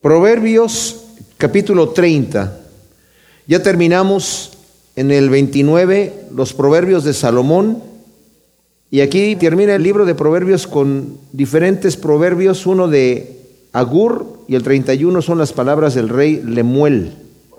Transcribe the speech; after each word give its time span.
Proverbios 0.00 1.06
capítulo 1.38 1.88
30. 1.88 2.56
Ya 3.48 3.62
terminamos 3.64 4.52
en 4.94 5.10
el 5.10 5.28
29 5.28 6.26
los 6.32 6.54
proverbios 6.54 7.02
de 7.02 7.12
Salomón. 7.12 7.82
Y 8.92 9.00
aquí 9.00 9.34
termina 9.34 9.74
el 9.74 9.82
libro 9.82 10.06
de 10.06 10.14
proverbios 10.14 10.68
con 10.68 11.18
diferentes 11.32 11.96
proverbios, 11.96 12.64
uno 12.64 12.86
de 12.86 13.40
Agur 13.72 14.44
y 14.46 14.54
el 14.54 14.62
31 14.62 15.20
son 15.20 15.38
las 15.38 15.52
palabras 15.52 15.94
del 15.94 16.08
rey 16.08 16.42
Lemuel. 16.44 17.14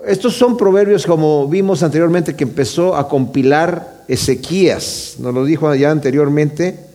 Estos 0.06 0.34
son 0.34 0.56
proverbios 0.56 1.04
como 1.04 1.46
vimos 1.46 1.82
anteriormente 1.82 2.36
que 2.36 2.44
empezó 2.44 2.96
a 2.96 3.06
compilar 3.06 4.04
Ezequías, 4.08 5.16
nos 5.18 5.34
lo 5.34 5.44
dijo 5.44 5.74
ya 5.74 5.90
anteriormente, 5.90 6.89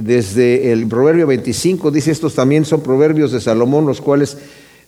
desde 0.00 0.72
el 0.72 0.86
Proverbio 0.86 1.26
25 1.26 1.90
dice, 1.90 2.12
estos 2.12 2.34
también 2.34 2.64
son 2.64 2.82
proverbios 2.82 3.32
de 3.32 3.40
Salomón, 3.40 3.86
los 3.86 4.00
cuales 4.00 4.36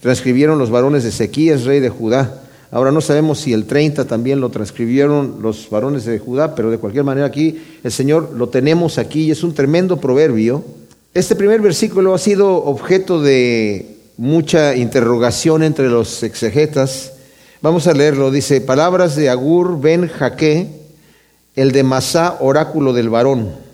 transcribieron 0.01 0.59
los 0.59 0.71
varones 0.71 1.03
de 1.03 1.09
Ezequías, 1.09 1.65
rey 1.65 1.81
de 1.81 1.89
Judá. 1.89 2.43
Ahora 2.71 2.93
no 2.93 3.01
sabemos 3.01 3.41
si 3.41 3.53
el 3.53 3.65
30 3.65 4.05
también 4.05 4.41
lo 4.41 4.51
transcribieron 4.51 5.39
los 5.43 5.69
varones 5.69 6.05
de 6.05 6.21
Judá, 6.21 6.55
pero 6.55 6.71
de 6.71 6.79
cualquier 6.79 7.03
manera 7.03 7.27
aquí 7.27 7.61
el 7.83 7.91
Señor 7.91 8.33
lo 8.37 8.49
tenemos 8.49 8.99
aquí 8.99 9.23
y 9.25 9.31
es 9.33 9.43
un 9.43 9.53
tremendo 9.53 9.97
proverbio. 10.01 10.65
Este 11.13 11.35
primer 11.35 11.61
versículo 11.61 12.15
ha 12.15 12.19
sido 12.19 12.65
objeto 12.65 13.21
de 13.21 13.97
mucha 14.17 14.77
interrogación 14.77 15.65
entre 15.65 15.89
los 15.89 16.23
exegetas. 16.23 17.15
Vamos 17.63 17.89
a 17.89 17.93
leerlo. 17.95 18.31
Dice, 18.31 18.61
palabras 18.61 19.17
de 19.17 19.29
Agur 19.29 19.81
ben 19.81 20.07
Jaque, 20.07 20.69
el 21.57 21.73
de 21.73 21.83
Masá, 21.83 22.37
oráculo 22.39 22.93
del 22.93 23.09
varón. 23.09 23.70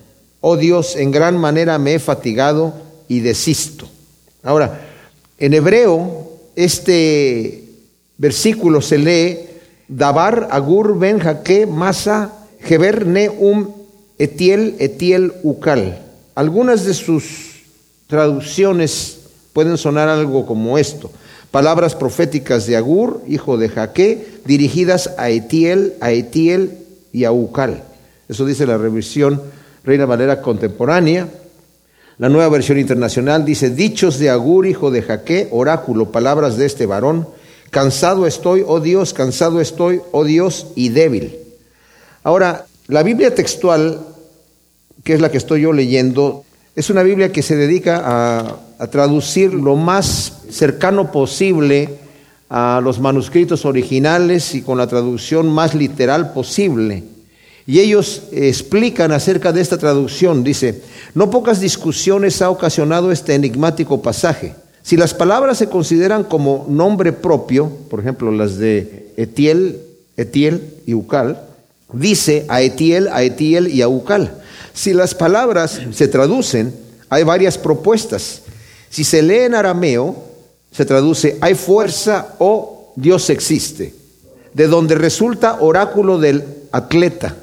Oh 0.48 0.56
Dios, 0.56 0.94
en 0.94 1.10
gran 1.10 1.36
manera 1.36 1.76
me 1.76 1.94
he 1.94 1.98
fatigado 1.98 2.72
y 3.08 3.18
desisto. 3.18 3.88
Ahora, 4.44 4.80
en 5.38 5.54
hebreo, 5.54 6.30
este 6.54 7.64
versículo 8.16 8.80
se 8.80 8.96
lee, 8.98 9.38
Dabar 9.88 10.46
agur 10.52 11.00
ben 11.00 11.18
jaque 11.18 11.66
masa 11.66 12.32
geber 12.60 13.08
neum 13.08 13.72
etiel 14.20 14.76
etiel 14.78 15.32
ukal. 15.42 15.98
Algunas 16.36 16.84
de 16.84 16.94
sus 16.94 17.64
traducciones 18.06 19.22
pueden 19.52 19.76
sonar 19.76 20.08
algo 20.08 20.46
como 20.46 20.78
esto. 20.78 21.10
Palabras 21.50 21.96
proféticas 21.96 22.66
de 22.66 22.76
Agur, 22.76 23.20
hijo 23.26 23.58
de 23.58 23.68
Jaque, 23.68 24.24
dirigidas 24.44 25.10
a 25.18 25.28
Etiel, 25.28 25.94
a 26.00 26.12
Etiel 26.12 26.78
y 27.12 27.24
a 27.24 27.32
Ukal. 27.32 27.82
Eso 28.28 28.46
dice 28.46 28.64
la 28.64 28.78
revisión 28.78 29.42
Reina 29.86 30.04
Valera 30.04 30.42
contemporánea. 30.42 31.28
La 32.18 32.28
nueva 32.28 32.48
versión 32.48 32.76
internacional 32.76 33.44
dice, 33.44 33.70
dichos 33.70 34.18
de 34.18 34.30
Agur, 34.30 34.66
hijo 34.66 34.90
de 34.90 35.00
Jaque, 35.00 35.46
oráculo, 35.52 36.10
palabras 36.10 36.56
de 36.56 36.66
este 36.66 36.86
varón, 36.86 37.28
cansado 37.70 38.26
estoy, 38.26 38.64
oh 38.66 38.80
Dios, 38.80 39.14
cansado 39.14 39.60
estoy, 39.60 40.00
oh 40.10 40.24
Dios, 40.24 40.68
y 40.74 40.88
débil. 40.88 41.36
Ahora, 42.24 42.66
la 42.88 43.04
Biblia 43.04 43.32
textual, 43.32 44.00
que 45.04 45.14
es 45.14 45.20
la 45.20 45.30
que 45.30 45.38
estoy 45.38 45.60
yo 45.60 45.72
leyendo, 45.72 46.44
es 46.74 46.90
una 46.90 47.04
Biblia 47.04 47.30
que 47.30 47.42
se 47.42 47.54
dedica 47.54 48.02
a, 48.04 48.56
a 48.80 48.86
traducir 48.88 49.54
lo 49.54 49.76
más 49.76 50.38
cercano 50.50 51.12
posible 51.12 51.90
a 52.48 52.80
los 52.82 52.98
manuscritos 52.98 53.64
originales 53.64 54.52
y 54.56 54.62
con 54.62 54.78
la 54.78 54.88
traducción 54.88 55.48
más 55.48 55.76
literal 55.76 56.32
posible. 56.32 57.04
Y 57.66 57.80
ellos 57.80 58.22
explican 58.30 59.10
acerca 59.10 59.52
de 59.52 59.60
esta 59.60 59.76
traducción. 59.76 60.44
Dice, 60.44 60.82
no 61.14 61.30
pocas 61.30 61.60
discusiones 61.60 62.40
ha 62.40 62.50
ocasionado 62.50 63.10
este 63.10 63.34
enigmático 63.34 64.00
pasaje. 64.00 64.54
Si 64.82 64.96
las 64.96 65.14
palabras 65.14 65.58
se 65.58 65.68
consideran 65.68 66.22
como 66.22 66.64
nombre 66.68 67.12
propio, 67.12 67.68
por 67.90 67.98
ejemplo 67.98 68.30
las 68.30 68.56
de 68.56 69.08
Etiel, 69.16 69.80
Etiel 70.16 70.62
y 70.86 70.94
Ucal, 70.94 71.42
dice 71.92 72.44
a 72.48 72.62
Etiel, 72.62 73.08
a 73.08 73.24
Etiel 73.24 73.66
y 73.66 73.82
a 73.82 73.88
Ucal. 73.88 74.40
Si 74.72 74.92
las 74.92 75.14
palabras 75.14 75.80
se 75.92 76.06
traducen, 76.06 76.72
hay 77.08 77.24
varias 77.24 77.58
propuestas. 77.58 78.42
Si 78.88 79.02
se 79.02 79.22
lee 79.22 79.40
en 79.40 79.56
arameo, 79.56 80.14
se 80.70 80.84
traduce 80.84 81.36
hay 81.40 81.54
fuerza 81.54 82.34
o 82.38 82.92
Dios 82.94 83.28
existe, 83.30 83.92
de 84.54 84.68
donde 84.68 84.94
resulta 84.94 85.58
oráculo 85.60 86.18
del 86.18 86.44
atleta. 86.70 87.34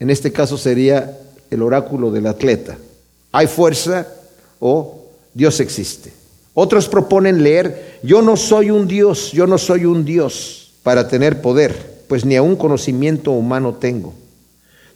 En 0.00 0.10
este 0.10 0.32
caso 0.32 0.56
sería 0.56 1.18
el 1.50 1.62
oráculo 1.62 2.10
del 2.10 2.26
atleta. 2.26 2.78
Hay 3.32 3.46
fuerza 3.46 4.08
o 4.58 5.04
Dios 5.34 5.60
existe. 5.60 6.10
Otros 6.54 6.88
proponen 6.88 7.42
leer, 7.42 8.00
yo 8.02 8.22
no 8.22 8.36
soy 8.36 8.70
un 8.70 8.88
Dios, 8.88 9.30
yo 9.32 9.46
no 9.46 9.58
soy 9.58 9.84
un 9.84 10.04
Dios 10.04 10.72
para 10.82 11.06
tener 11.06 11.40
poder, 11.40 12.02
pues 12.08 12.24
ni 12.24 12.38
un 12.38 12.56
conocimiento 12.56 13.30
humano 13.30 13.74
tengo. 13.74 14.14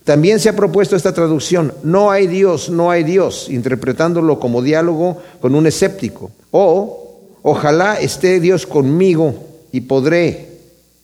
También 0.04 0.40
se 0.40 0.48
ha 0.48 0.56
propuesto 0.56 0.96
esta 0.96 1.14
traducción, 1.14 1.72
no 1.82 2.10
hay 2.10 2.26
Dios, 2.26 2.68
no 2.68 2.90
hay 2.90 3.04
Dios, 3.04 3.48
interpretándolo 3.48 4.40
como 4.40 4.62
diálogo 4.62 5.22
con 5.40 5.54
un 5.54 5.66
escéptico. 5.66 6.30
O, 6.50 7.20
ojalá 7.42 8.00
esté 8.00 8.40
Dios 8.40 8.66
conmigo 8.66 9.34
y 9.70 9.82
podré, 9.82 10.48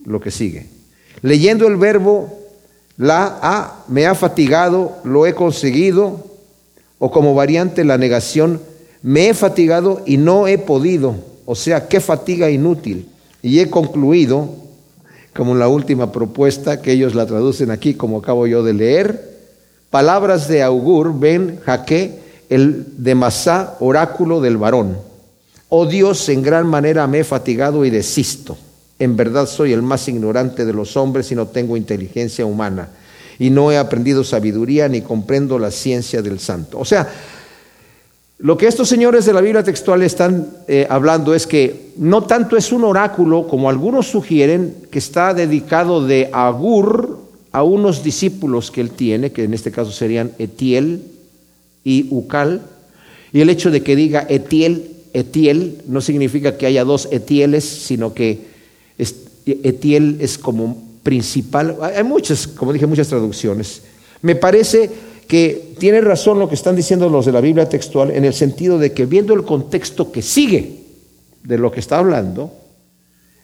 lo 0.04 0.20
que 0.20 0.30
sigue. 0.30 0.66
Leyendo 1.22 1.66
el 1.66 1.76
verbo 1.76 2.39
la 3.00 3.38
A 3.40 3.84
me 3.88 4.06
ha 4.06 4.14
fatigado, 4.14 4.98
lo 5.04 5.26
he 5.26 5.34
conseguido, 5.34 6.22
o 6.98 7.10
como 7.10 7.34
variante 7.34 7.82
la 7.82 7.96
negación, 7.96 8.60
me 9.00 9.30
he 9.30 9.34
fatigado 9.34 10.02
y 10.04 10.18
no 10.18 10.46
he 10.46 10.58
podido, 10.58 11.14
o 11.46 11.54
sea, 11.54 11.88
qué 11.88 11.98
fatiga 11.98 12.50
inútil. 12.50 13.08
Y 13.40 13.60
he 13.60 13.70
concluido, 13.70 14.50
como 15.34 15.54
la 15.54 15.66
última 15.66 16.12
propuesta, 16.12 16.82
que 16.82 16.92
ellos 16.92 17.14
la 17.14 17.24
traducen 17.24 17.70
aquí, 17.70 17.94
como 17.94 18.18
acabo 18.18 18.46
yo 18.46 18.62
de 18.62 18.74
leer, 18.74 19.38
palabras 19.88 20.46
de 20.46 20.62
augur, 20.62 21.18
ven 21.18 21.58
Jaque, 21.64 22.18
el 22.50 22.84
de 23.02 23.14
Masá, 23.14 23.78
oráculo 23.80 24.42
del 24.42 24.58
varón. 24.58 24.98
Oh 25.70 25.86
Dios, 25.86 26.28
en 26.28 26.42
gran 26.42 26.66
manera 26.66 27.06
me 27.06 27.20
he 27.20 27.24
fatigado 27.24 27.86
y 27.86 27.88
desisto. 27.88 28.58
En 29.00 29.16
verdad 29.16 29.46
soy 29.46 29.72
el 29.72 29.80
más 29.80 30.06
ignorante 30.08 30.66
de 30.66 30.74
los 30.74 30.94
hombres 30.96 31.32
y 31.32 31.34
no 31.34 31.48
tengo 31.48 31.76
inteligencia 31.76 32.44
humana. 32.44 32.90
Y 33.38 33.48
no 33.48 33.72
he 33.72 33.78
aprendido 33.78 34.22
sabiduría 34.22 34.88
ni 34.88 35.00
comprendo 35.00 35.58
la 35.58 35.70
ciencia 35.70 36.20
del 36.20 36.38
santo. 36.38 36.78
O 36.78 36.84
sea, 36.84 37.10
lo 38.38 38.58
que 38.58 38.66
estos 38.66 38.90
señores 38.90 39.24
de 39.24 39.32
la 39.32 39.40
Biblia 39.40 39.62
textual 39.62 40.02
están 40.02 40.48
eh, 40.68 40.86
hablando 40.90 41.34
es 41.34 41.46
que 41.46 41.92
no 41.96 42.24
tanto 42.24 42.58
es 42.58 42.72
un 42.72 42.84
oráculo 42.84 43.48
como 43.48 43.70
algunos 43.70 44.06
sugieren 44.06 44.76
que 44.90 44.98
está 44.98 45.32
dedicado 45.32 46.06
de 46.06 46.28
Agur 46.30 47.20
a 47.52 47.62
unos 47.62 48.02
discípulos 48.02 48.70
que 48.70 48.82
él 48.82 48.90
tiene, 48.90 49.32
que 49.32 49.44
en 49.44 49.54
este 49.54 49.70
caso 49.70 49.92
serían 49.92 50.32
Etiel 50.38 51.02
y 51.84 52.06
Ucal. 52.10 52.60
Y 53.32 53.40
el 53.40 53.48
hecho 53.48 53.70
de 53.70 53.82
que 53.82 53.96
diga 53.96 54.26
Etiel, 54.28 54.90
Etiel, 55.14 55.78
no 55.86 56.02
significa 56.02 56.58
que 56.58 56.66
haya 56.66 56.84
dos 56.84 57.08
Etieles, 57.10 57.64
sino 57.64 58.12
que 58.12 58.49
Etiel 59.46 60.18
es 60.20 60.38
como 60.38 60.76
principal. 61.02 61.76
Hay 61.82 62.04
muchas, 62.04 62.46
como 62.46 62.72
dije, 62.72 62.86
muchas 62.86 63.08
traducciones. 63.08 63.82
Me 64.22 64.34
parece 64.34 64.90
que 65.26 65.74
tiene 65.78 66.00
razón 66.00 66.38
lo 66.38 66.48
que 66.48 66.54
están 66.54 66.76
diciendo 66.76 67.08
los 67.08 67.24
de 67.24 67.32
la 67.32 67.40
Biblia 67.40 67.68
textual 67.68 68.10
en 68.10 68.24
el 68.24 68.34
sentido 68.34 68.78
de 68.78 68.92
que 68.92 69.06
viendo 69.06 69.32
el 69.34 69.44
contexto 69.44 70.10
que 70.10 70.22
sigue 70.22 70.80
de 71.44 71.56
lo 71.56 71.70
que 71.70 71.80
está 71.80 71.98
hablando, 71.98 72.52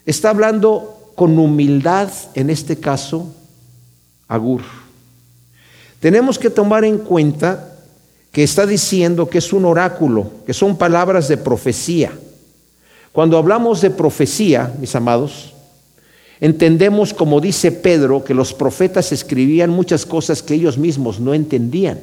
está 0.05 0.29
hablando 0.29 1.13
con 1.15 1.39
humildad, 1.39 2.09
en 2.35 2.49
este 2.49 2.77
caso, 2.77 3.33
Agur. 4.27 4.61
Tenemos 5.99 6.37
que 6.37 6.49
tomar 6.49 6.85
en 6.85 6.99
cuenta 6.99 7.73
que 8.31 8.43
está 8.43 8.67
diciendo 8.67 9.29
que 9.29 9.39
es 9.39 9.51
un 9.51 9.65
oráculo, 9.65 10.29
que 10.45 10.53
son 10.53 10.77
palabras 10.77 11.27
de 11.27 11.37
profecía. 11.37 12.11
Cuando 13.17 13.39
hablamos 13.39 13.81
de 13.81 13.89
profecía, 13.89 14.71
mis 14.79 14.93
amados, 14.95 15.51
entendemos, 16.39 17.15
como 17.15 17.41
dice 17.41 17.71
Pedro, 17.71 18.23
que 18.23 18.35
los 18.35 18.53
profetas 18.53 19.11
escribían 19.11 19.71
muchas 19.71 20.05
cosas 20.05 20.43
que 20.43 20.53
ellos 20.53 20.77
mismos 20.77 21.19
no 21.19 21.33
entendían. 21.33 21.99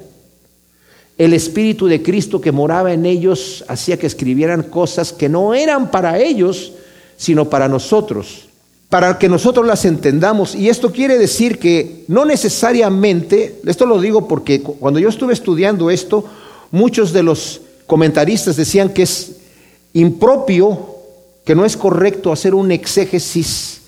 El 1.17 1.33
Espíritu 1.33 1.87
de 1.87 2.03
Cristo 2.03 2.41
que 2.41 2.51
moraba 2.51 2.93
en 2.93 3.07
ellos 3.07 3.65
hacía 3.69 3.97
que 3.97 4.09
escribieran 4.09 4.65
cosas 4.65 5.13
que 5.13 5.29
no 5.29 5.55
eran 5.55 5.93
para 5.93 6.19
ellos, 6.19 6.73
sino 7.17 7.49
para 7.49 7.69
nosotros, 7.69 8.49
para 8.89 9.17
que 9.17 9.29
nosotros 9.29 9.65
las 9.65 9.85
entendamos. 9.85 10.57
Y 10.57 10.69
esto 10.69 10.91
quiere 10.91 11.17
decir 11.17 11.61
que 11.61 12.03
no 12.09 12.25
necesariamente, 12.25 13.61
esto 13.65 13.87
lo 13.87 14.01
digo 14.01 14.27
porque 14.27 14.63
cuando 14.63 14.99
yo 14.99 15.11
estuve 15.11 15.33
estudiando 15.33 15.91
esto, 15.91 16.25
muchos 16.73 17.13
de 17.13 17.23
los 17.23 17.61
comentaristas 17.87 18.57
decían 18.57 18.89
que 18.89 19.05
es 19.05 19.37
impropio 19.93 20.94
que 21.45 21.55
no 21.55 21.65
es 21.65 21.77
correcto 21.77 22.33
hacer 22.33 22.55
un 22.55 22.71
exégesis 22.71 23.83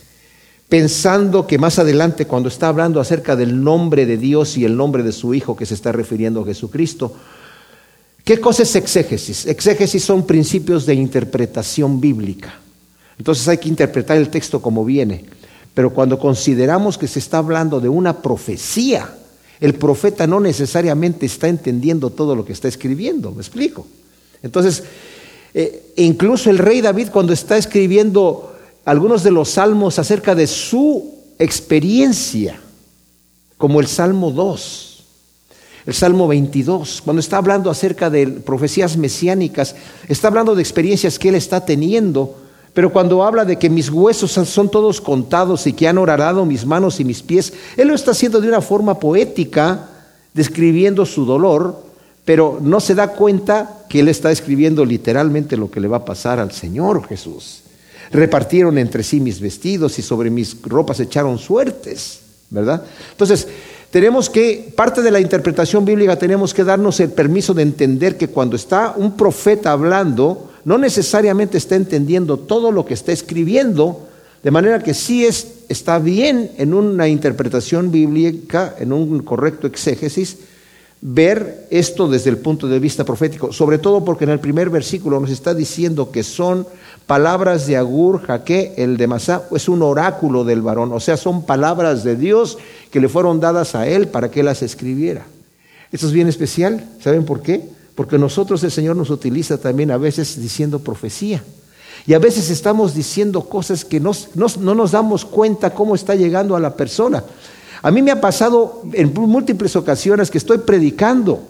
pensando 0.69 1.47
que 1.47 1.59
más 1.59 1.79
adelante 1.79 2.27
cuando 2.27 2.49
está 2.49 2.69
hablando 2.69 3.01
acerca 3.01 3.37
del 3.37 3.63
nombre 3.63 4.05
de 4.05 4.17
Dios 4.17 4.57
y 4.57 4.65
el 4.65 4.77
nombre 4.77 5.03
de 5.03 5.13
su 5.13 5.33
Hijo 5.33 5.57
que 5.57 5.67
se 5.67 5.75
está 5.75 5.93
refiriendo 5.93 6.43
a 6.43 6.47
Jesucristo, 6.47 7.15
¿Qué 8.27 8.41
cosa 8.41 8.65
es 8.65 8.75
exégesis? 8.75 9.47
Exégesis 9.47 10.03
son 10.03 10.27
principios 10.27 10.85
de 10.85 10.95
interpretación 10.95 12.01
bíblica. 12.01 12.59
Entonces 13.17 13.47
hay 13.47 13.59
que 13.59 13.69
interpretar 13.69 14.17
el 14.17 14.31
texto 14.31 14.61
como 14.61 14.85
viene. 14.85 15.25
Pero 15.73 15.95
cuando 15.95 16.19
consideramos 16.19 16.99
que 16.99 17.07
se 17.07 17.21
está 17.21 17.39
hablando 17.39 17.79
de 17.79 17.89
una 17.89 18.23
profecía, 18.23 19.15
el 19.61 19.75
profeta 19.75 20.27
no 20.27 20.41
necesariamente 20.41 21.25
está 21.25 21.47
entendiendo 21.47 22.11
todo 22.11 22.35
lo 22.35 22.45
que 22.45 22.53
está 22.53 22.67
escribiendo, 22.67 23.31
¿me 23.31 23.43
explico? 23.43 23.87
Entonces, 24.43 24.83
eh, 25.59 25.95
incluso 25.97 26.51
el 26.51 26.59
rey 26.59 26.83
David 26.83 27.09
cuando 27.11 27.33
está 27.33 27.57
escribiendo 27.57 28.55
algunos 28.85 29.23
de 29.23 29.31
los 29.31 29.49
salmos 29.53 29.99
acerca 29.99 30.35
de 30.35 30.47
su 30.47 31.15
experiencia, 31.39 32.61
como 33.57 33.81
el 33.81 33.87
Salmo 33.87 34.31
2, 34.33 35.05
el 35.87 35.95
Salmo 35.95 36.29
22, 36.29 37.01
cuando 37.03 37.21
está 37.21 37.39
hablando 37.39 37.71
acerca 37.71 38.11
de 38.11 38.27
profecías 38.27 38.99
mesiánicas, 38.99 39.75
está 40.09 40.29
hablando 40.29 40.55
de 40.55 40.61
experiencias 40.61 41.19
que 41.19 41.31
él 41.31 41.37
está 41.37 41.65
teniendo, 41.65 42.37
pero 42.75 42.93
cuando 42.93 43.25
habla 43.25 43.47
de 43.47 43.57
que 43.57 43.71
mis 43.71 43.89
huesos 43.89 44.33
son 44.33 44.71
todos 44.71 45.01
contados 45.01 45.67
y 45.67 45.73
que 45.73 45.89
han 45.89 45.97
horadado 45.97 46.45
mis 46.45 46.67
manos 46.67 47.01
y 47.01 47.05
mis 47.05 47.23
pies, 47.23 47.55
él 47.79 47.89
lo 47.89 47.95
está 47.95 48.11
haciendo 48.11 48.43
de 48.43 48.49
una 48.49 48.61
forma 48.61 48.99
poética, 49.01 49.89
describiendo 50.35 51.07
su 51.07 51.25
dolor, 51.25 51.86
pero 52.27 52.59
no 52.61 52.81
se 52.81 52.97
da 52.97 53.13
cuenta 53.13 53.85
que 53.89 54.01
él 54.01 54.09
está 54.09 54.33
escribiendo 54.33 54.85
literalmente 54.85 55.57
lo 55.57 55.71
que 55.71 55.81
le 55.81 55.89
va 55.89 55.99
a 55.99 56.05
pasar 56.05 56.41
al 56.41 56.51
Señor 56.51 57.07
Jesús. 57.07 57.63
Repartieron 58.11 58.77
entre 58.79 59.05
sí 59.05 59.21
mis 59.21 59.41
vestidos 59.41 59.99
y 60.01 60.03
sobre 60.03 60.29
mis 60.29 60.61
ropas 60.63 60.99
echaron 60.99 61.39
suertes, 61.39 62.19
¿verdad? 62.51 62.83
Entonces, 63.13 63.47
tenemos 63.93 64.29
que, 64.29 64.73
parte 64.75 65.03
de 65.03 65.13
la 65.13 65.21
interpretación 65.21 65.85
bíblica, 65.85 66.19
tenemos 66.19 66.53
que 66.53 66.65
darnos 66.65 66.99
el 66.99 67.11
permiso 67.11 67.55
de 67.55 67.63
entender 67.63 68.17
que 68.17 68.29
cuando 68.29 68.57
está 68.57 68.95
un 68.97 69.17
profeta 69.17 69.71
hablando, 69.71 70.51
no 70.65 70.79
necesariamente 70.79 71.59
está 71.59 71.77
entendiendo 71.77 72.41
todo 72.41 72.73
lo 72.73 72.85
que 72.85 72.95
está 72.95 73.13
escribiendo, 73.13 74.09
de 74.43 74.51
manera 74.51 74.83
que 74.83 74.95
sí 74.95 75.25
es, 75.25 75.47
está 75.69 76.01
bien 76.01 76.51
en 76.59 76.75
una 76.75 77.07
interpretación 77.07 77.93
bíblica, 77.93 78.75
en 78.81 78.93
un 78.93 79.21
correcto 79.23 79.69
exégesis, 79.69 80.39
ver 81.01 81.67
esto 81.71 82.09
desde 82.09 82.31
el 82.31 82.39
punto 82.39 82.69
de 82.69 82.79
vista 82.79 83.05
profético, 83.05 83.53
sobre 83.53 83.79
todo 83.79 84.05
porque 84.05 84.25
en 84.25 84.31
el 84.31 84.41
primer 84.41 84.71
versículo 84.71 85.21
nos 85.21 85.31
está 85.31 85.55
diciendo 85.55 86.11
que 86.11 86.23
son 86.23 86.67
palabras 87.07 87.67
de 87.67 87.77
Agur, 87.77 88.23
Jaque, 88.23 88.75
el 88.77 88.97
de 88.97 89.07
Masá, 89.07 89.43
es 89.53 89.69
un 89.69 89.83
oráculo 89.83 90.45
del 90.45 90.63
varón, 90.63 90.93
o 90.93 91.01
sea, 91.01 91.17
son 91.17 91.45
palabras 91.45 92.03
de 92.03 92.17
Dios 92.17 92.59
que 92.91 93.01
le 93.01 93.09
fueron 93.09 93.41
dadas 93.41 93.75
a 93.75 93.87
él 93.87 94.09
para 94.09 94.31
que 94.31 94.43
las 94.43 94.63
escribiera. 94.63 95.27
Esto 95.93 96.07
es 96.07 96.13
bien 96.13 96.29
especial, 96.29 96.85
¿saben 97.01 97.25
por 97.25 97.43
qué? 97.43 97.63
Porque 97.95 98.19
nosotros 98.19 98.65
el 98.65 98.73
Señor 98.73 98.97
nos 98.97 99.11
utiliza 99.11 99.59
también 99.59 99.91
a 99.91 99.99
veces 99.99 100.41
diciendo 100.41 100.81
profecía. 100.81 101.45
Y 102.07 102.15
a 102.15 102.19
veces 102.19 102.51
estamos 102.51 102.95
diciendo 102.95 103.49
cosas 103.49 103.85
que 103.85 104.01
no 104.01 104.13
nos 104.35 104.91
damos 104.93 105.25
cuenta 105.25 105.75
cómo 105.75 105.95
está 105.95 106.15
llegando 106.15 106.55
a 106.57 106.61
la 106.61 106.75
persona. 106.75 107.25
A 107.87 107.93
mí 107.93 108.03
me 108.03 108.11
ha 108.11 108.21
pasado 108.21 108.83
en 108.95 109.15
múltiples 109.15 109.77
ocasiones 109.77 110.29
que 110.29 110.39
estoy 110.39 110.59
predicando 110.59 111.41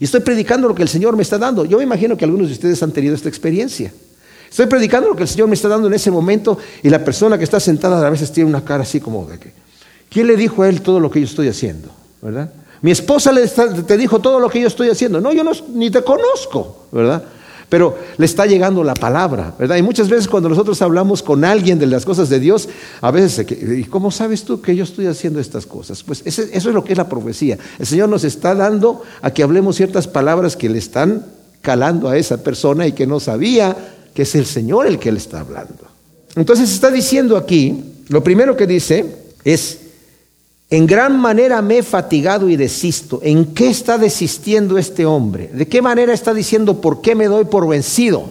y 0.00 0.04
estoy 0.06 0.18
predicando 0.18 0.66
lo 0.66 0.74
que 0.74 0.82
el 0.82 0.88
Señor 0.88 1.16
me 1.16 1.22
está 1.22 1.38
dando. 1.38 1.64
Yo 1.64 1.78
me 1.78 1.84
imagino 1.84 2.16
que 2.16 2.24
algunos 2.24 2.48
de 2.48 2.54
ustedes 2.54 2.82
han 2.82 2.90
tenido 2.90 3.14
esta 3.14 3.28
experiencia. 3.28 3.92
Estoy 4.50 4.66
predicando 4.66 5.08
lo 5.08 5.14
que 5.14 5.22
el 5.22 5.28
Señor 5.28 5.46
me 5.46 5.54
está 5.54 5.68
dando 5.68 5.86
en 5.86 5.94
ese 5.94 6.10
momento 6.10 6.58
y 6.82 6.90
la 6.90 7.04
persona 7.04 7.38
que 7.38 7.44
está 7.44 7.60
sentada 7.60 8.04
a 8.04 8.10
veces 8.10 8.32
tiene 8.32 8.50
una 8.50 8.64
cara 8.64 8.82
así 8.82 8.98
como 8.98 9.24
de 9.26 9.38
que, 9.38 9.52
¿quién 10.10 10.26
le 10.26 10.36
dijo 10.36 10.64
a 10.64 10.68
él 10.68 10.82
todo 10.82 10.98
lo 10.98 11.12
que 11.12 11.20
yo 11.20 11.26
estoy 11.26 11.46
haciendo? 11.46 11.90
¿Verdad? 12.20 12.50
Mi 12.82 12.90
esposa 12.90 13.30
le 13.30 13.46
te 13.46 13.96
dijo 13.96 14.18
todo 14.18 14.40
lo 14.40 14.50
que 14.50 14.60
yo 14.60 14.66
estoy 14.66 14.90
haciendo. 14.90 15.20
No, 15.20 15.32
yo 15.32 15.44
no, 15.44 15.52
ni 15.74 15.92
te 15.92 16.02
conozco, 16.02 16.88
¿verdad? 16.90 17.22
Pero 17.68 17.98
le 18.16 18.24
está 18.24 18.46
llegando 18.46 18.82
la 18.82 18.94
palabra, 18.94 19.54
¿verdad? 19.58 19.76
Y 19.76 19.82
muchas 19.82 20.08
veces 20.08 20.26
cuando 20.26 20.48
nosotros 20.48 20.80
hablamos 20.80 21.22
con 21.22 21.44
alguien 21.44 21.78
de 21.78 21.86
las 21.86 22.04
cosas 22.04 22.30
de 22.30 22.40
Dios, 22.40 22.68
a 23.00 23.10
veces, 23.10 23.46
¿y 23.50 23.84
cómo 23.84 24.10
sabes 24.10 24.44
tú 24.44 24.62
que 24.62 24.74
yo 24.74 24.84
estoy 24.84 25.06
haciendo 25.06 25.38
estas 25.38 25.66
cosas? 25.66 26.02
Pues 26.02 26.22
eso 26.24 26.42
es 26.42 26.64
lo 26.64 26.82
que 26.82 26.92
es 26.92 26.98
la 26.98 27.08
profecía. 27.08 27.58
El 27.78 27.86
Señor 27.86 28.08
nos 28.08 28.24
está 28.24 28.54
dando 28.54 29.02
a 29.20 29.30
que 29.32 29.42
hablemos 29.42 29.76
ciertas 29.76 30.08
palabras 30.08 30.56
que 30.56 30.70
le 30.70 30.78
están 30.78 31.26
calando 31.60 32.08
a 32.08 32.16
esa 32.16 32.42
persona 32.42 32.86
y 32.86 32.92
que 32.92 33.06
no 33.06 33.20
sabía 33.20 33.76
que 34.14 34.22
es 34.22 34.34
el 34.34 34.46
Señor 34.46 34.86
el 34.86 34.98
que 34.98 35.12
le 35.12 35.18
está 35.18 35.40
hablando. 35.40 35.88
Entonces 36.36 36.72
está 36.72 36.90
diciendo 36.90 37.36
aquí, 37.36 37.84
lo 38.08 38.22
primero 38.22 38.56
que 38.56 38.66
dice 38.66 39.04
es, 39.44 39.78
en 40.70 40.86
gran 40.86 41.18
manera 41.18 41.62
me 41.62 41.78
he 41.78 41.82
fatigado 41.82 42.48
y 42.48 42.56
desisto. 42.56 43.20
¿En 43.22 43.54
qué 43.54 43.68
está 43.68 43.96
desistiendo 43.96 44.76
este 44.76 45.06
hombre? 45.06 45.48
¿De 45.52 45.66
qué 45.66 45.80
manera 45.80 46.12
está 46.12 46.34
diciendo 46.34 46.80
por 46.80 47.00
qué 47.00 47.14
me 47.14 47.26
doy 47.26 47.46
por 47.46 47.66
vencido? 47.66 48.28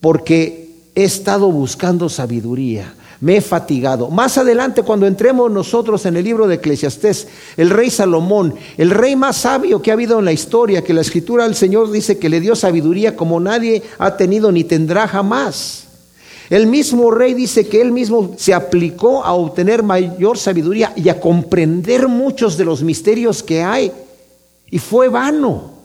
Porque 0.00 0.70
he 0.94 1.04
estado 1.04 1.52
buscando 1.52 2.08
sabiduría, 2.08 2.94
me 3.20 3.36
he 3.36 3.40
fatigado. 3.42 4.08
Más 4.08 4.38
adelante, 4.38 4.82
cuando 4.82 5.06
entremos 5.06 5.50
nosotros 5.50 6.06
en 6.06 6.16
el 6.16 6.24
libro 6.24 6.46
de 6.46 6.54
Eclesiastés, 6.54 7.28
el 7.58 7.68
rey 7.68 7.90
Salomón, 7.90 8.54
el 8.78 8.90
rey 8.90 9.14
más 9.14 9.36
sabio 9.36 9.82
que 9.82 9.90
ha 9.90 9.94
habido 9.94 10.18
en 10.18 10.24
la 10.24 10.32
historia, 10.32 10.82
que 10.82 10.94
la 10.94 11.02
escritura 11.02 11.44
del 11.44 11.56
Señor 11.56 11.90
dice 11.90 12.18
que 12.18 12.30
le 12.30 12.40
dio 12.40 12.56
sabiduría 12.56 13.16
como 13.16 13.38
nadie 13.38 13.82
ha 13.98 14.16
tenido 14.16 14.50
ni 14.50 14.64
tendrá 14.64 15.06
jamás. 15.06 15.87
El 16.50 16.66
mismo 16.66 17.10
rey 17.10 17.34
dice 17.34 17.68
que 17.68 17.80
él 17.80 17.92
mismo 17.92 18.34
se 18.38 18.54
aplicó 18.54 19.22
a 19.24 19.34
obtener 19.34 19.82
mayor 19.82 20.38
sabiduría 20.38 20.92
y 20.96 21.08
a 21.08 21.20
comprender 21.20 22.08
muchos 22.08 22.56
de 22.56 22.64
los 22.64 22.82
misterios 22.82 23.42
que 23.42 23.62
hay. 23.62 23.92
Y 24.70 24.78
fue 24.78 25.08
vano. 25.08 25.78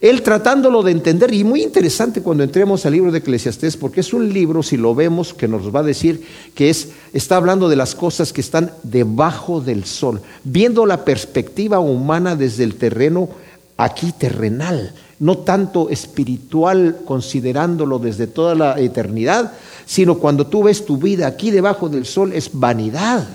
Él 0.00 0.22
tratándolo 0.22 0.82
de 0.82 0.92
entender, 0.92 1.32
y 1.32 1.44
muy 1.44 1.62
interesante 1.62 2.20
cuando 2.20 2.44
entremos 2.44 2.84
al 2.84 2.92
libro 2.92 3.10
de 3.10 3.20
Eclesiastés, 3.20 3.76
porque 3.76 4.00
es 4.00 4.12
un 4.12 4.30
libro, 4.32 4.62
si 4.62 4.76
lo 4.76 4.94
vemos, 4.94 5.32
que 5.32 5.48
nos 5.48 5.74
va 5.74 5.80
a 5.80 5.84
decir 5.84 6.22
que 6.54 6.68
es, 6.68 6.90
está 7.14 7.36
hablando 7.36 7.70
de 7.70 7.76
las 7.76 7.94
cosas 7.94 8.32
que 8.32 8.42
están 8.42 8.70
debajo 8.82 9.62
del 9.62 9.86
sol, 9.86 10.20
viendo 10.44 10.84
la 10.84 11.06
perspectiva 11.06 11.78
humana 11.78 12.36
desde 12.36 12.64
el 12.64 12.74
terreno 12.74 13.30
aquí 13.78 14.12
terrenal, 14.12 14.92
no 15.20 15.38
tanto 15.38 15.88
espiritual, 15.88 16.98
considerándolo 17.06 17.98
desde 17.98 18.26
toda 18.26 18.54
la 18.54 18.78
eternidad, 18.78 19.52
sino 19.86 20.18
cuando 20.18 20.46
tú 20.46 20.64
ves 20.64 20.84
tu 20.84 20.96
vida 20.96 21.26
aquí 21.26 21.50
debajo 21.50 21.88
del 21.88 22.06
sol 22.06 22.32
es 22.32 22.50
vanidad. 22.52 23.26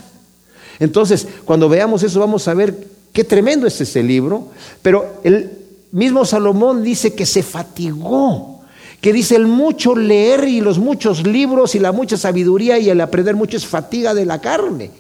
Entonces, 0.80 1.28
cuando 1.46 1.70
veamos 1.70 2.04
eso 2.04 2.20
vamos 2.20 2.48
a 2.48 2.54
ver 2.54 2.88
qué 3.14 3.24
tremendo 3.24 3.68
es 3.68 3.80
ese 3.82 4.02
libro, 4.02 4.48
pero 4.82 5.22
el 5.24 5.52
mismo 5.92 6.26
Salomón 6.26 6.84
dice 6.84 7.14
que 7.14 7.26
se 7.26 7.44
fatigó, 7.44 8.62
que 9.02 9.14
dice 9.14 9.36
el 9.36 9.48
mucho 9.48 9.96
leer 9.96 10.46
y 10.46 10.62
los 10.62 10.78
muchos 10.78 11.26
libros 11.26 11.76
y 11.76 11.80
la 11.80 11.92
mucha 11.92 12.18
sabiduría 12.18 12.80
y 12.80 12.90
el 12.90 13.02
aprender 13.02 13.36
mucho 13.36 13.58
es 13.58 13.66
fatiga 13.66 14.14
de 14.14 14.26
la 14.26 14.40
carne. 14.40 14.92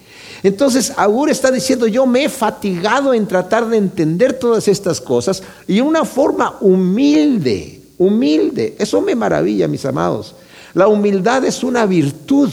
Entonces, 0.41 0.93
Agur 0.95 1.29
está 1.29 1.51
diciendo, 1.51 1.85
yo 1.87 2.05
me 2.05 2.23
he 2.23 2.29
fatigado 2.29 3.13
en 3.13 3.27
tratar 3.27 3.67
de 3.67 3.77
entender 3.77 4.33
todas 4.33 4.67
estas 4.67 5.01
cosas 5.01 5.43
y 5.67 5.81
una 5.81 6.05
forma 6.05 6.55
humilde, 6.61 7.81
humilde. 7.97 8.75
Eso 8.79 9.01
me 9.01 9.15
maravilla, 9.15 9.67
mis 9.67 9.83
amados. 9.85 10.35
La 10.73 10.87
humildad 10.87 11.43
es 11.45 11.63
una 11.63 11.85
virtud 11.85 12.49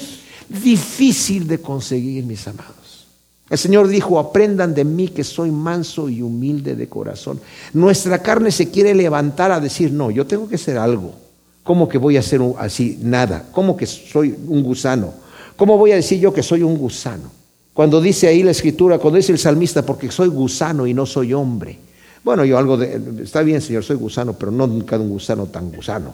difícil 0.49 1.47
de 1.47 1.61
conseguir, 1.61 2.25
mis 2.25 2.47
amados. 2.47 3.07
El 3.49 3.59
Señor 3.59 3.87
dijo, 3.87 4.19
aprendan 4.19 4.75
de 4.75 4.85
mí 4.85 5.09
que 5.09 5.23
soy 5.23 5.51
manso 5.51 6.09
y 6.09 6.21
humilde 6.21 6.75
de 6.75 6.89
corazón. 6.89 7.41
Nuestra 7.73 8.21
carne 8.21 8.51
se 8.51 8.71
quiere 8.71 8.95
levantar 8.95 9.53
a 9.53 9.61
decir, 9.61 9.93
no, 9.93 10.11
yo 10.11 10.27
tengo 10.27 10.49
que 10.49 10.59
ser 10.59 10.79
algo. 10.79 11.15
¿Cómo 11.63 11.89
que 11.89 11.99
voy 11.99 12.17
a 12.17 12.23
ser 12.23 12.41
así? 12.59 12.99
Nada. 13.03 13.47
¿Cómo 13.53 13.77
que 13.77 13.87
soy 13.87 14.35
un 14.49 14.63
gusano? 14.63 15.13
¿Cómo 15.57 15.79
voy 15.79 15.93
a 15.93 15.97
decir 15.97 16.19
yo 16.19 16.33
que 16.33 16.43
soy 16.43 16.63
un 16.63 16.77
gusano? 16.77 17.31
Cuando 17.73 18.01
dice 18.01 18.27
ahí 18.27 18.43
la 18.43 18.51
escritura, 18.51 18.99
cuando 18.99 19.17
dice 19.17 19.33
el 19.33 19.39
salmista, 19.39 19.85
porque 19.85 20.11
soy 20.11 20.29
gusano 20.29 20.87
y 20.87 20.95
no 20.95 21.07
soy 21.07 21.33
hombre. 21.33 21.79
Bueno, 22.25 22.45
yo 22.45 22.59
algo 22.59 22.77
de, 22.77 23.23
está 23.23 23.43
bien, 23.43 23.61
Señor, 23.61 23.85
soy 23.85 23.97
gusano, 23.97 24.33
pero 24.33 24.51
no 24.51 24.67
nunca 24.67 24.97
un 24.97 25.11
gusano 25.11 25.47
tan 25.47 25.71
gusano, 25.71 26.13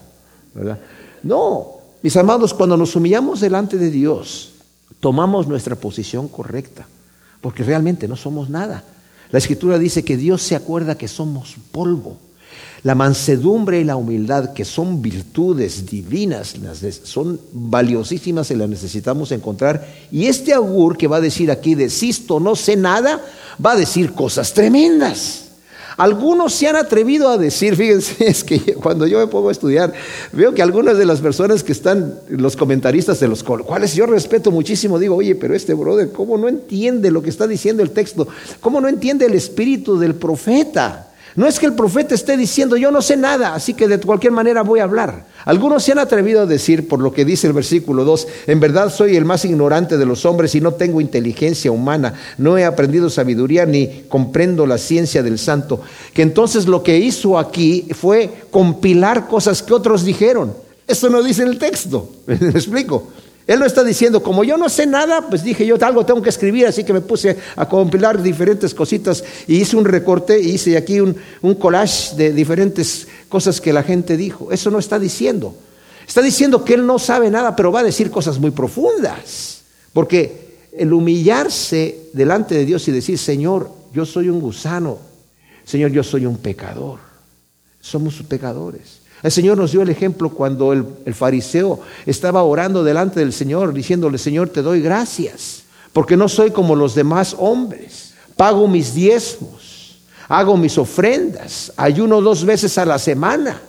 ¿verdad? 0.55 0.79
No, 1.23 1.82
mis 2.03 2.17
amados, 2.17 2.53
cuando 2.55 2.77
nos 2.77 2.97
humillamos 2.97 3.41
delante 3.41 3.79
de 3.79 3.91
Dios, 3.91 4.53
tomamos 5.01 5.47
nuestra 5.47 5.77
posición 5.77 6.29
correcta, 6.29 6.87
porque 7.41 7.63
realmente 7.63 8.09
no 8.09 8.17
somos 8.17 8.51
nada. 8.51 8.85
La 9.31 9.39
escritura 9.39 9.79
dice 9.79 10.05
que 10.05 10.17
Dios 10.17 10.43
se 10.43 10.57
acuerda 10.57 10.99
que 10.99 11.09
somos 11.09 11.57
polvo. 11.71 12.19
La 12.83 12.95
mansedumbre 12.95 13.81
y 13.81 13.85
la 13.85 13.97
humildad, 13.97 14.53
que 14.53 14.65
son 14.65 15.01
virtudes 15.01 15.87
divinas, 15.87 16.55
son 17.05 17.41
valiosísimas 17.53 18.51
y 18.51 18.57
las 18.57 18.69
necesitamos 18.69 19.31
encontrar. 19.31 19.87
Y 20.11 20.27
este 20.27 20.53
augur 20.53 20.97
que 20.97 21.07
va 21.07 21.19
a 21.19 21.21
decir 21.21 21.51
aquí, 21.51 21.77
desisto, 21.77 22.41
no 22.41 22.57
sé 22.57 22.77
nada, 22.77 23.25
va 23.65 23.73
a 23.73 23.77
decir 23.77 24.13
cosas 24.13 24.53
tremendas. 24.53 25.52
Algunos 25.97 26.55
se 26.55 26.69
han 26.69 26.77
atrevido 26.77 27.29
a 27.29 27.39
decir, 27.39 27.77
fíjense, 27.77 28.27
es 28.27 28.45
que 28.45 28.75
cuando 28.75 29.07
yo 29.07 29.19
me 29.19 29.27
pongo 29.27 29.49
a 29.49 29.53
estudiar, 29.53 29.93
veo 30.33 30.55
que 30.55 30.63
algunas 30.63 30.99
de 30.99 31.05
las 31.05 31.21
personas 31.21 31.63
que 31.63 31.73
están, 31.73 32.15
los 32.29 32.57
comentaristas 32.57 33.21
de 33.21 33.29
los 33.29 33.43
cuales 33.43 33.95
yo 33.95 34.07
respeto 34.07 34.51
muchísimo, 34.51 34.99
digo, 34.99 35.17
oye, 35.17 35.35
pero 35.35 35.55
este 35.55 35.75
brother, 35.75 36.11
¿cómo 36.13 36.39
no 36.39 36.49
entiende 36.49 37.11
lo 37.11 37.23
que 37.23 37.31
está 37.31 37.47
diciendo 37.47 37.83
el 37.83 37.91
texto? 37.91 38.29
¿Cómo 38.61 38.81
no 38.81 38.89
entiende 38.89 39.27
el 39.27 39.35
espíritu 39.35 39.99
del 39.99 40.15
profeta? 40.15 41.12
No 41.35 41.47
es 41.47 41.59
que 41.59 41.67
el 41.67 41.75
profeta 41.75 42.15
esté 42.15 42.37
diciendo, 42.37 42.77
yo 42.77 42.91
no 42.91 43.01
sé 43.01 43.17
nada, 43.17 43.55
así 43.55 43.73
que 43.73 43.89
de 43.89 43.99
cualquier 43.99 44.33
manera 44.33 44.63
voy 44.63 44.81
a 44.81 44.85
hablar. 44.85 45.27
Algunos 45.45 45.83
se 45.83 45.93
han 45.93 45.99
atrevido 45.99 46.43
a 46.43 46.47
decir, 46.47 46.89
por 46.89 47.01
lo 47.01 47.13
que 47.13 47.25
dice 47.25 47.47
el 47.47 47.55
versículo 47.55 48.05
2, 48.05 48.29
en 48.49 48.61
verdad 48.61 48.93
soy 48.93 49.17
el 49.17 49.25
más 49.25 49.45
ignorante 49.45 49.97
de 49.97 50.05
los 50.05 50.27
hombres 50.27 50.55
y 50.55 50.61
no 50.61 50.75
tengo 50.75 51.01
inteligencia 51.01 51.73
humana, 51.73 52.15
no 52.37 52.59
he 52.59 52.65
aprendido 52.65 53.09
sabiduría 53.09 53.65
ni 53.65 54.05
comprendo 54.09 54.67
la 54.67 54.77
ciencia 54.79 55.23
del 55.23 55.39
santo. 55.39 55.81
Que 56.13 56.23
entonces 56.23 56.67
lo 56.67 56.83
que 56.83 56.99
hizo 56.99 57.39
aquí 57.39 57.89
fue 57.93 58.31
compilar 58.51 59.27
cosas 59.27 59.63
que 59.63 59.73
otros 59.73 60.05
dijeron. 60.05 60.53
Esto 60.87 61.09
no 61.09 61.23
dice 61.23 61.45
el 61.45 61.59
texto, 61.59 62.11
¿me 62.27 62.51
explico? 62.51 63.09
Él 63.47 63.59
no 63.59 63.67
está 63.67 63.83
diciendo, 63.83 64.23
como 64.23 64.45
yo 64.45 64.57
no 64.57 64.69
sé 64.69 64.87
nada, 64.87 65.29
pues 65.29 65.43
dije 65.43 65.67
yo 65.67 65.77
algo 65.83 66.07
tengo 66.07 66.23
que 66.23 66.29
escribir, 66.29 66.67
así 66.67 66.85
que 66.85 66.93
me 66.93 67.01
puse 67.01 67.37
a 67.57 67.69
compilar 67.69 68.23
diferentes 68.23 68.73
cositas 68.73 69.25
y 69.49 69.57
hice 69.57 69.77
un 69.77 69.85
recorte 69.85 70.41
y 70.41 70.51
hice 70.51 70.77
aquí 70.77 71.01
un, 71.01 71.17
un 71.41 71.55
collage 71.57 72.15
de 72.17 72.33
diferentes 72.33 73.09
cosas 73.29 73.61
que 73.61 73.73
la 73.73 73.83
gente 73.83 74.17
dijo. 74.17 74.53
Eso 74.53 74.71
no 74.71 74.79
está 74.79 74.99
diciendo. 74.99 75.57
Está 76.07 76.23
diciendo 76.23 76.65
que 76.65 76.75
él 76.75 76.87
no 76.87 76.99
sabe 76.99 77.31
nada, 77.31 77.57
pero 77.57 77.73
va 77.73 77.81
a 77.81 77.85
decir 77.85 78.11
cosas 78.11 78.39
muy 78.39 78.53
profundas. 78.53 79.63
Porque 79.93 80.69
el 80.77 80.93
humillarse 80.93 82.09
delante 82.13 82.55
de 82.55 82.65
Dios 82.65 82.87
y 82.89 82.93
decir, 82.93 83.19
Señor, 83.19 83.71
yo 83.93 84.07
soy 84.07 84.29
un 84.29 84.41
gusano, 84.41 84.99
Señor, 85.65 85.91
yo 85.91 86.03
soy 86.03 86.27
un 86.27 86.39
pecador. 86.39 86.99
Somos 87.81 88.23
pecadores. 88.29 89.02
El 89.23 89.31
Señor 89.31 89.57
nos 89.57 89.71
dio 89.71 89.83
el 89.83 89.89
ejemplo 89.89 90.31
cuando 90.31 90.73
el, 90.73 91.15
fariseo 91.15 91.81
estaba 92.07 92.43
orando 92.43 92.83
delante 92.83 93.21
del 93.21 93.33
Señor, 93.33 93.73
diciéndole, 93.73 94.19
Señor, 94.19 94.49
te 94.49 94.63
doy 94.63 94.81
gracias, 94.81 95.63
porque 95.93 96.17
no 96.17 96.29
soy 96.29 96.51
como 96.51 96.75
los 96.75 96.95
demás 96.95 97.37
hombres. 97.39 98.15
Pago 98.37 98.67
mis 98.67 98.95
diezmos, 98.95 99.99
hago 100.29 100.57
mis 100.57 100.77
ofrendas, 100.77 101.73
ayuno 101.77 102.21
dos 102.21 102.45
veces 102.45 102.77
a 102.79 102.85
la 102.85 102.99
semana, 102.99 103.63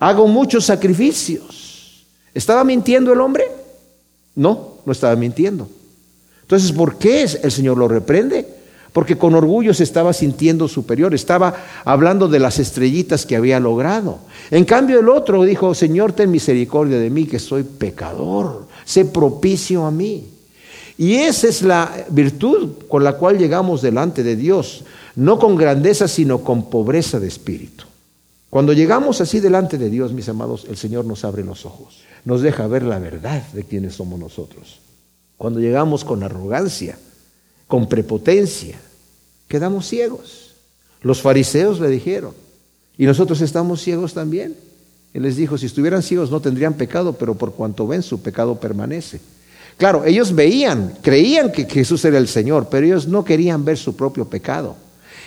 hago 0.00 0.26
muchos 0.26 0.64
sacrificios. 0.64 2.04
¿Estaba 2.34 2.64
mintiendo 2.64 3.12
el 3.12 3.20
hombre? 3.20 3.44
No, 4.34 4.78
no 4.84 4.92
estaba 4.92 5.14
mintiendo. 5.14 5.68
Entonces, 6.42 6.72
¿por 6.72 6.98
qué 6.98 7.22
el 7.22 7.52
Señor 7.52 7.76
lo 7.76 7.86
reprende? 7.86 8.57
Porque 8.98 9.16
con 9.16 9.36
orgullo 9.36 9.72
se 9.74 9.84
estaba 9.84 10.12
sintiendo 10.12 10.66
superior, 10.66 11.14
estaba 11.14 11.54
hablando 11.84 12.26
de 12.26 12.40
las 12.40 12.58
estrellitas 12.58 13.26
que 13.26 13.36
había 13.36 13.60
logrado. 13.60 14.18
En 14.50 14.64
cambio 14.64 14.98
el 14.98 15.08
otro 15.08 15.44
dijo, 15.44 15.72
Señor, 15.72 16.14
ten 16.14 16.32
misericordia 16.32 16.98
de 16.98 17.08
mí, 17.08 17.24
que 17.24 17.38
soy 17.38 17.62
pecador, 17.62 18.66
sé 18.84 19.04
propicio 19.04 19.86
a 19.86 19.92
mí. 19.92 20.26
Y 20.96 21.14
esa 21.14 21.46
es 21.46 21.62
la 21.62 22.06
virtud 22.10 22.70
con 22.88 23.04
la 23.04 23.12
cual 23.12 23.38
llegamos 23.38 23.82
delante 23.82 24.24
de 24.24 24.34
Dios, 24.34 24.82
no 25.14 25.38
con 25.38 25.54
grandeza, 25.54 26.08
sino 26.08 26.40
con 26.40 26.68
pobreza 26.68 27.20
de 27.20 27.28
espíritu. 27.28 27.84
Cuando 28.50 28.72
llegamos 28.72 29.20
así 29.20 29.38
delante 29.38 29.78
de 29.78 29.90
Dios, 29.90 30.12
mis 30.12 30.28
amados, 30.28 30.66
el 30.68 30.76
Señor 30.76 31.04
nos 31.04 31.24
abre 31.24 31.44
los 31.44 31.64
ojos, 31.64 32.00
nos 32.24 32.42
deja 32.42 32.66
ver 32.66 32.82
la 32.82 32.98
verdad 32.98 33.44
de 33.52 33.62
quiénes 33.62 33.94
somos 33.94 34.18
nosotros. 34.18 34.80
Cuando 35.36 35.60
llegamos 35.60 36.02
con 36.02 36.24
arrogancia, 36.24 36.98
con 37.68 37.88
prepotencia, 37.88 38.80
quedamos 39.48 39.88
ciegos. 39.88 40.54
Los 41.02 41.22
fariseos 41.22 41.80
le 41.80 41.88
dijeron, 41.88 42.32
y 42.96 43.06
nosotros 43.06 43.40
estamos 43.40 43.80
ciegos 43.80 44.14
también. 44.14 44.56
Él 45.14 45.22
les 45.22 45.36
dijo, 45.36 45.56
si 45.56 45.66
estuvieran 45.66 46.02
ciegos 46.02 46.30
no 46.30 46.40
tendrían 46.40 46.74
pecado, 46.74 47.14
pero 47.14 47.34
por 47.34 47.52
cuanto 47.52 47.86
ven 47.86 48.02
su 48.02 48.20
pecado 48.20 48.56
permanece. 48.60 49.20
Claro, 49.76 50.04
ellos 50.04 50.34
veían, 50.34 50.94
creían 51.02 51.52
que 51.52 51.64
Jesús 51.64 52.04
era 52.04 52.18
el 52.18 52.28
Señor, 52.28 52.68
pero 52.68 52.86
ellos 52.86 53.06
no 53.06 53.24
querían 53.24 53.64
ver 53.64 53.78
su 53.78 53.96
propio 53.96 54.24
pecado. 54.24 54.76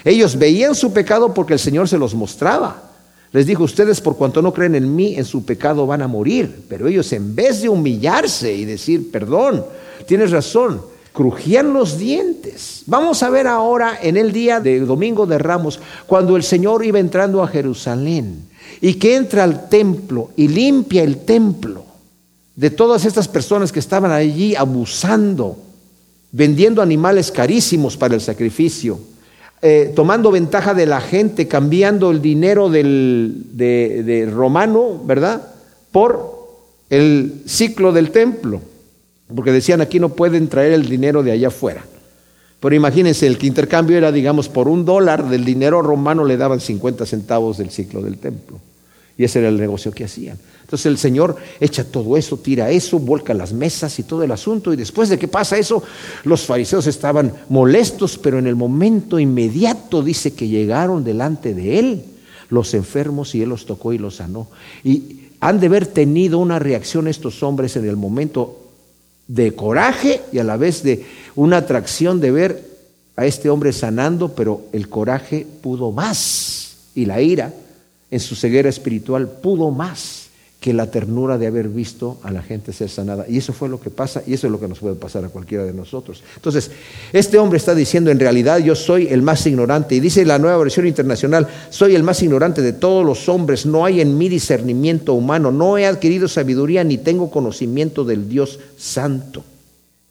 Ellos 0.03 0.37
veían 0.37 0.75
su 0.75 0.91
pecado 0.91 1.33
porque 1.33 1.53
el 1.53 1.59
Señor 1.59 1.87
se 1.87 1.97
los 1.97 2.13
mostraba. 2.13 2.91
Les 3.31 3.45
dijo, 3.45 3.63
ustedes 3.63 4.01
por 4.01 4.17
cuanto 4.17 4.41
no 4.41 4.53
creen 4.53 4.75
en 4.75 4.93
mí, 4.93 5.15
en 5.15 5.23
su 5.23 5.45
pecado 5.45 5.87
van 5.87 6.01
a 6.01 6.07
morir. 6.07 6.65
Pero 6.67 6.87
ellos 6.87 7.11
en 7.13 7.33
vez 7.33 7.61
de 7.61 7.69
humillarse 7.69 8.53
y 8.53 8.65
decir, 8.65 9.09
perdón, 9.09 9.63
tienes 10.05 10.31
razón, 10.31 10.81
crujían 11.13 11.73
los 11.73 11.97
dientes. 11.97 12.83
Vamos 12.85 13.23
a 13.23 13.29
ver 13.29 13.47
ahora 13.47 13.97
en 14.01 14.17
el 14.17 14.31
día 14.31 14.59
de 14.59 14.79
Domingo 14.79 15.25
de 15.25 15.37
Ramos, 15.37 15.79
cuando 16.07 16.35
el 16.35 16.43
Señor 16.43 16.85
iba 16.85 16.99
entrando 16.99 17.43
a 17.43 17.47
Jerusalén 17.47 18.47
y 18.79 18.95
que 18.95 19.15
entra 19.15 19.43
al 19.43 19.69
templo 19.69 20.29
y 20.35 20.47
limpia 20.47 21.03
el 21.03 21.17
templo 21.25 21.85
de 22.55 22.69
todas 22.69 23.05
estas 23.05 23.27
personas 23.27 23.71
que 23.71 23.79
estaban 23.79 24.11
allí 24.11 24.55
abusando, 24.55 25.57
vendiendo 26.31 26.81
animales 26.81 27.31
carísimos 27.31 27.97
para 27.97 28.15
el 28.15 28.21
sacrificio, 28.21 28.99
eh, 29.61 29.91
tomando 29.95 30.31
ventaja 30.31 30.73
de 30.73 30.85
la 30.85 31.01
gente, 31.01 31.47
cambiando 31.47 32.09
el 32.11 32.21
dinero 32.21 32.69
del, 32.69 33.45
de 33.51 34.29
romano, 34.31 35.01
¿verdad? 35.05 35.41
Por 35.91 36.41
el 36.89 37.43
ciclo 37.45 37.91
del 37.91 38.11
templo. 38.11 38.61
Porque 39.35 39.51
decían 39.51 39.81
aquí 39.81 39.99
no 39.99 40.09
pueden 40.09 40.47
traer 40.47 40.73
el 40.73 40.87
dinero 40.87 41.23
de 41.23 41.31
allá 41.31 41.49
afuera. 41.49 41.83
Pero 42.59 42.75
imagínense, 42.75 43.25
el 43.25 43.37
que 43.37 43.47
intercambio 43.47 43.97
era, 43.97 44.11
digamos, 44.11 44.47
por 44.47 44.67
un 44.67 44.85
dólar 44.85 45.27
del 45.27 45.43
dinero 45.43 45.81
romano 45.81 46.23
le 46.23 46.37
daban 46.37 46.59
50 46.59 47.05
centavos 47.05 47.57
del 47.57 47.71
ciclo 47.71 48.01
del 48.01 48.19
templo. 48.19 48.59
Y 49.17 49.23
ese 49.23 49.39
era 49.39 49.49
el 49.49 49.57
negocio 49.57 49.91
que 49.91 50.05
hacían. 50.05 50.37
Entonces 50.61 50.85
el 50.85 50.97
Señor 50.97 51.35
echa 51.59 51.83
todo 51.83 52.15
eso, 52.17 52.37
tira 52.37 52.69
eso, 52.69 52.97
volca 52.97 53.33
las 53.33 53.51
mesas 53.51 53.97
y 53.99 54.03
todo 54.03 54.23
el 54.23 54.31
asunto. 54.31 54.71
Y 54.71 54.77
después 54.77 55.09
de 55.09 55.19
que 55.19 55.27
pasa 55.27 55.57
eso, 55.57 55.83
los 56.23 56.45
fariseos 56.45 56.87
estaban 56.87 57.33
molestos, 57.49 58.17
pero 58.17 58.39
en 58.39 58.47
el 58.47 58.55
momento 58.55 59.19
inmediato 59.19 60.01
dice 60.01 60.33
que 60.33 60.47
llegaron 60.47 61.03
delante 61.03 61.53
de 61.53 61.79
Él 61.79 62.03
los 62.49 62.73
enfermos 62.73 63.33
y 63.33 63.41
Él 63.41 63.49
los 63.49 63.65
tocó 63.65 63.91
y 63.91 63.97
los 63.97 64.17
sanó. 64.17 64.47
Y 64.83 65.21
han 65.39 65.59
de 65.59 65.67
haber 65.67 65.87
tenido 65.87 66.37
una 66.37 66.59
reacción 66.59 67.07
estos 67.07 67.41
hombres 67.43 67.75
en 67.75 67.87
el 67.87 67.97
momento 67.97 68.70
de 69.31 69.55
coraje 69.55 70.21
y 70.33 70.39
a 70.39 70.43
la 70.43 70.57
vez 70.57 70.83
de 70.83 71.05
una 71.35 71.57
atracción 71.57 72.19
de 72.19 72.31
ver 72.31 72.65
a 73.15 73.25
este 73.25 73.49
hombre 73.49 73.71
sanando, 73.71 74.35
pero 74.35 74.65
el 74.73 74.89
coraje 74.89 75.47
pudo 75.61 75.91
más 75.91 76.75
y 76.95 77.05
la 77.05 77.21
ira 77.21 77.53
en 78.09 78.19
su 78.19 78.35
ceguera 78.35 78.67
espiritual 78.67 79.29
pudo 79.29 79.71
más 79.71 80.27
que 80.61 80.73
la 80.75 80.91
ternura 80.91 81.39
de 81.39 81.47
haber 81.47 81.69
visto 81.69 82.19
a 82.21 82.29
la 82.29 82.43
gente 82.43 82.71
ser 82.71 82.87
sanada. 82.87 83.25
Y 83.27 83.39
eso 83.39 83.51
fue 83.51 83.67
lo 83.67 83.81
que 83.81 83.89
pasa 83.89 84.21
y 84.27 84.35
eso 84.35 84.45
es 84.45 84.51
lo 84.51 84.59
que 84.59 84.67
nos 84.67 84.77
puede 84.77 84.93
pasar 84.93 85.25
a 85.25 85.29
cualquiera 85.29 85.63
de 85.65 85.73
nosotros. 85.73 86.21
Entonces, 86.35 86.69
este 87.11 87.39
hombre 87.39 87.57
está 87.57 87.73
diciendo, 87.73 88.11
en 88.11 88.19
realidad 88.19 88.59
yo 88.59 88.75
soy 88.75 89.07
el 89.07 89.23
más 89.23 89.43
ignorante. 89.47 89.95
Y 89.95 89.99
dice 89.99 90.23
la 90.23 90.37
nueva 90.37 90.57
versión 90.57 90.85
internacional, 90.85 91.47
soy 91.71 91.95
el 91.95 92.03
más 92.03 92.21
ignorante 92.21 92.61
de 92.61 92.73
todos 92.73 93.03
los 93.03 93.27
hombres, 93.27 93.65
no 93.65 93.85
hay 93.85 94.01
en 94.01 94.15
mí 94.19 94.29
discernimiento 94.29 95.15
humano, 95.15 95.51
no 95.51 95.79
he 95.79 95.87
adquirido 95.87 96.27
sabiduría 96.27 96.83
ni 96.83 96.99
tengo 96.99 97.31
conocimiento 97.31 98.05
del 98.05 98.29
Dios 98.29 98.59
santo. 98.77 99.43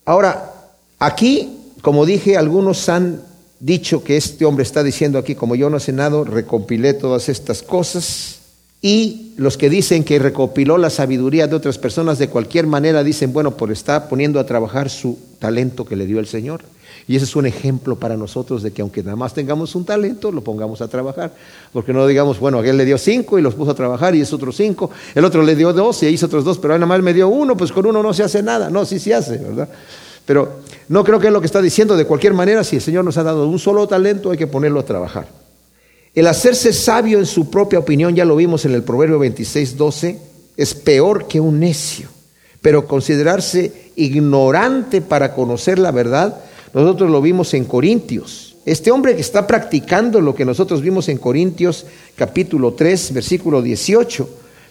Ahora, 0.05 0.53
aquí, 0.99 1.59
como 1.81 2.05
dije, 2.05 2.37
algunos 2.37 2.89
han 2.89 3.23
dicho 3.61 4.03
que 4.03 4.17
este 4.17 4.45
hombre 4.45 4.65
está 4.65 4.83
diciendo 4.83 5.17
aquí, 5.17 5.37
como 5.37 5.55
yo 5.55 5.71
no 5.71 5.77
he 5.77 5.81
cenado, 5.81 6.25
recompilé 6.25 6.95
todas 6.95 7.29
estas 7.29 7.63
cosas 7.63 8.40
y 8.83 9.33
los 9.37 9.59
que 9.59 9.69
dicen 9.69 10.05
que 10.05 10.19
recopiló 10.19 10.79
la 10.79 10.89
sabiduría 10.89 11.47
de 11.47 11.57
otras 11.57 11.77
personas 11.77 12.19
de 12.19 12.29
cualquier 12.29 12.67
manera 12.67 13.05
dicen, 13.05 13.33
bueno, 13.33 13.57
por 13.57 13.71
está 13.71 14.09
poniendo 14.09 14.41
a 14.41 14.47
trabajar 14.47 14.89
su 14.89 15.19
talento 15.39 15.85
que 15.85 15.97
le 15.97 16.07
dio 16.07 16.19
el 16.19 16.27
Señor. 16.27 16.63
Y 17.07 17.17
ese 17.17 17.25
es 17.25 17.37
un 17.37 17.45
ejemplo 17.45 17.97
para 17.97 18.17
nosotros 18.17 18.63
de 18.63 18.71
que 18.71 18.83
aunque 18.83 19.03
nada 19.03 19.17
más 19.17 19.35
tengamos 19.35 19.75
un 19.75 19.85
talento, 19.85 20.31
lo 20.31 20.43
pongamos 20.43 20.81
a 20.81 20.89
trabajar. 20.89 21.33
Porque 21.73 21.93
no 21.93 22.07
digamos, 22.07 22.39
bueno, 22.39 22.63
él 22.63 22.77
le 22.77 22.85
dio 22.85 22.97
cinco 22.99 23.39
y 23.39 23.43
los 23.43 23.55
puso 23.55 23.73
a 23.73 23.75
trabajar 23.75 24.15
y 24.15 24.21
es 24.21 24.33
otro 24.33 24.53
cinco. 24.53 24.91
El 25.15 25.25
otro 25.25 25.43
le 25.43 25.57
dio 25.57 25.73
dos 25.73 26.03
y 26.03 26.07
hizo 26.07 26.27
otros 26.27 26.45
dos, 26.45 26.59
pero 26.59 26.75
nada 26.75 26.87
más 26.87 27.03
me 27.03 27.13
dio 27.13 27.29
uno, 27.29 27.57
pues 27.57 27.73
con 27.73 27.85
uno 27.85 28.03
no 28.03 28.15
se 28.15 28.23
hace 28.23 28.43
nada. 28.43 28.71
No, 28.71 28.85
sí 28.85 28.99
se 28.99 29.13
hace, 29.13 29.39
¿verdad? 29.39 29.69
Pero 30.25 30.61
no 30.89 31.03
creo 31.03 31.19
que 31.19 31.27
es 31.27 31.33
lo 31.33 31.41
que 31.41 31.47
está 31.47 31.61
diciendo. 31.61 31.97
De 31.97 32.07
cualquier 32.07 32.33
manera, 32.33 32.63
si 32.65 32.77
el 32.77 32.83
Señor 32.83 33.05
nos 33.05 33.19
ha 33.19 33.25
dado 33.25 33.49
un 33.49 33.59
solo 33.59 33.87
talento, 33.89 34.31
hay 34.31 34.39
que 34.39 34.47
ponerlo 34.47 34.81
a 34.81 34.85
trabajar. 34.85 35.40
El 36.13 36.27
hacerse 36.27 36.73
sabio 36.73 37.21
en 37.21 37.27
su 37.27 37.51
propia 37.51 37.79
opinión, 37.79 38.17
ya 38.17 38.25
lo 38.25 38.35
vimos 38.35 38.65
en 38.65 38.75
el 38.75 38.83
Proverbio 38.83 39.21
26, 39.21 39.77
12, 39.77 40.19
es 40.57 40.75
peor 40.75 41.29
que 41.29 41.41
un 41.41 41.61
necio. 41.61 42.09
Pero 42.61 42.89
considerarse 42.89 43.93
ignorante 43.95 45.03
para 45.03 45.35
conocer 45.35 45.79
la 45.79 45.93
verdad, 45.93 46.43
nosotros 46.75 47.11
lo 47.11 47.23
vimos 47.23 47.55
en 47.55 47.65
Corintios. 47.65 48.57
Este 48.67 48.91
hombre 48.91 49.15
que 49.15 49.21
está 49.21 49.47
practicando 49.47 50.21
lo 50.21 50.35
que 50.35 50.45
nosotros 50.45 50.83
vimos 50.83 51.09
en 51.09 51.19
Corintios 51.19 51.87
capítulo 52.17 52.75
3, 52.75 53.15
versículo 53.15 53.63
18, 53.63 54.29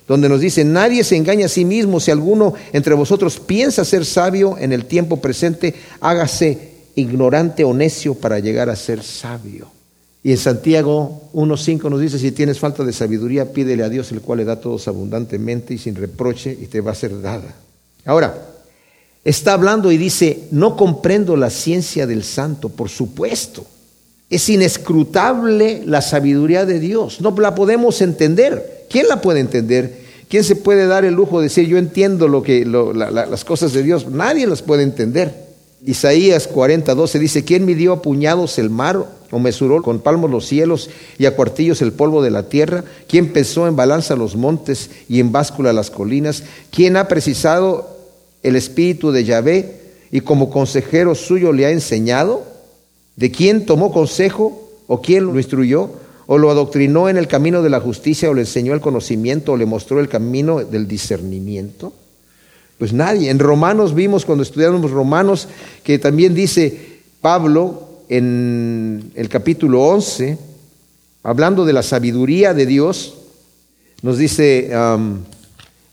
donde 0.10 0.28
nos 0.28 0.42
dice, 0.42 0.66
nadie 0.66 1.06
se 1.06 1.16
engaña 1.16 1.46
a 1.46 1.50
sí 1.50 1.64
mismo, 1.64 2.02
si 2.02 2.12
alguno 2.12 2.54
entre 2.74 2.96
vosotros 2.96 3.40
piensa 3.40 3.86
ser 3.86 4.06
sabio 4.06 4.58
en 4.58 4.74
el 4.74 4.86
tiempo 4.86 5.22
presente, 5.22 5.74
hágase 6.02 6.72
ignorante 6.96 7.64
o 7.64 7.74
necio 7.74 8.14
para 8.14 8.40
llegar 8.40 8.70
a 8.70 8.76
ser 8.76 9.02
sabio. 9.04 9.79
Y 10.22 10.32
en 10.32 10.38
Santiago 10.38 11.30
1.5 11.34 11.90
nos 11.90 12.02
dice, 12.02 12.20
si 12.20 12.32
tienes 12.32 12.60
falta 12.60 12.84
de 12.84 12.92
sabiduría, 12.92 13.54
pídele 13.54 13.84
a 13.84 13.90
Dios, 13.90 14.12
el 14.12 14.22
cual 14.22 14.40
le 14.40 14.46
da 14.46 14.60
todos 14.60 14.88
abundantemente 14.88 15.74
y 15.74 15.78
sin 15.78 15.96
reproche, 15.96 16.58
y 16.60 16.66
te 16.68 16.82
va 16.82 16.92
a 16.92 16.96
ser 16.96 17.22
dada. 17.22 17.56
Ahora, 18.06 18.50
está 19.24 19.54
hablando 19.54 19.92
y 19.92 19.98
dice, 19.98 20.48
no 20.52 20.76
comprendo 20.76 21.38
la 21.38 21.50
ciencia 21.50 22.06
del 22.06 22.24
santo, 22.24 22.70
por 22.70 22.90
supuesto. 22.90 23.66
Es 24.30 24.50
inescrutable 24.50 25.84
la 25.86 26.02
sabiduría 26.02 26.66
de 26.66 26.80
Dios. 26.80 27.22
No 27.22 27.34
la 27.40 27.56
podemos 27.56 28.02
entender. 28.02 28.86
¿Quién 28.90 29.08
la 29.08 29.22
puede 29.22 29.40
entender? 29.40 30.00
¿Quién 30.28 30.44
se 30.44 30.56
puede 30.56 30.86
dar 30.86 31.06
el 31.06 31.16
lujo 31.16 31.40
de 31.40 31.46
decir 31.46 31.68
yo 31.68 31.78
entiendo 31.78 32.28
lo 32.28 32.44
que, 32.44 32.64
las 32.66 33.46
cosas 33.46 33.74
de 33.74 33.82
Dios? 33.82 34.08
Nadie 34.08 34.46
las 34.46 34.62
puede 34.62 34.84
entender. 34.84 35.50
Isaías 35.84 36.46
40, 36.46 36.94
12 36.94 37.20
dice, 37.20 37.46
¿quién 37.46 37.66
midió 37.66 37.94
a 37.94 38.02
puñados 38.02 38.60
el 38.60 38.70
mar 38.70 39.08
o 39.32 39.40
mesuró 39.40 39.82
con 39.82 40.00
palmos 40.00 40.32
los 40.32 40.46
cielos 40.46 40.90
y 41.18 41.26
a 41.26 41.36
cuartillos 41.36 41.82
el 41.82 41.94
polvo 41.94 42.22
de 42.22 42.32
la 42.32 42.50
tierra? 42.50 42.84
¿Quién 43.08 43.32
pesó 43.32 43.68
en 43.68 43.76
balanza 43.76 44.16
los 44.16 44.36
montes 44.36 44.90
y 45.08 45.20
en 45.20 45.32
báscula 45.32 45.74
las 45.74 45.92
colinas? 45.92 46.44
¿Quién 46.72 46.98
ha 46.98 47.08
precisado 47.08 47.98
el 48.44 48.56
espíritu 48.56 49.12
de 49.12 49.24
Yahvé 49.24 49.80
y 50.12 50.22
como 50.22 50.50
consejero 50.50 51.16
suyo 51.16 51.54
le 51.54 51.66
ha 51.66 51.72
enseñado? 51.72 52.44
¿De 53.16 53.32
quién 53.32 53.66
tomó 53.66 53.92
consejo 53.92 54.70
o 54.88 55.02
quién 55.02 55.26
lo 55.26 55.38
instruyó? 55.38 55.92
¿O 56.26 56.38
lo 56.38 56.52
adoctrinó 56.52 57.10
en 57.10 57.18
el 57.18 57.28
camino 57.28 57.64
de 57.64 57.72
la 57.72 57.80
justicia 57.80 58.30
o 58.30 58.34
le 58.34 58.42
enseñó 58.42 58.74
el 58.74 58.82
conocimiento 58.82 59.54
o 59.54 59.58
le 59.58 59.66
mostró 59.66 60.00
el 60.00 60.10
camino 60.10 60.60
del 60.60 60.88
discernimiento? 60.88 61.92
Pues 62.78 62.94
nadie. 62.94 63.30
En 63.30 63.40
Romanos 63.40 63.94
vimos 63.94 64.26
cuando 64.26 64.44
estudiamos 64.44 64.92
Romanos 64.92 65.48
que 65.84 66.00
también 66.00 66.34
dice 66.34 67.02
Pablo 67.20 67.89
en 68.10 69.12
el 69.14 69.30
capítulo 69.30 69.84
11, 69.84 70.38
hablando 71.22 71.64
de 71.64 71.74
la 71.74 71.84
sabiduría 71.84 72.56
de 72.56 72.66
Dios, 72.66 73.14
nos 74.02 74.18
dice 74.18 74.72
en 74.72 75.26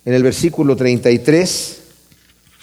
el 0.05 0.23
versículo 0.23 0.77
33, 0.77 1.83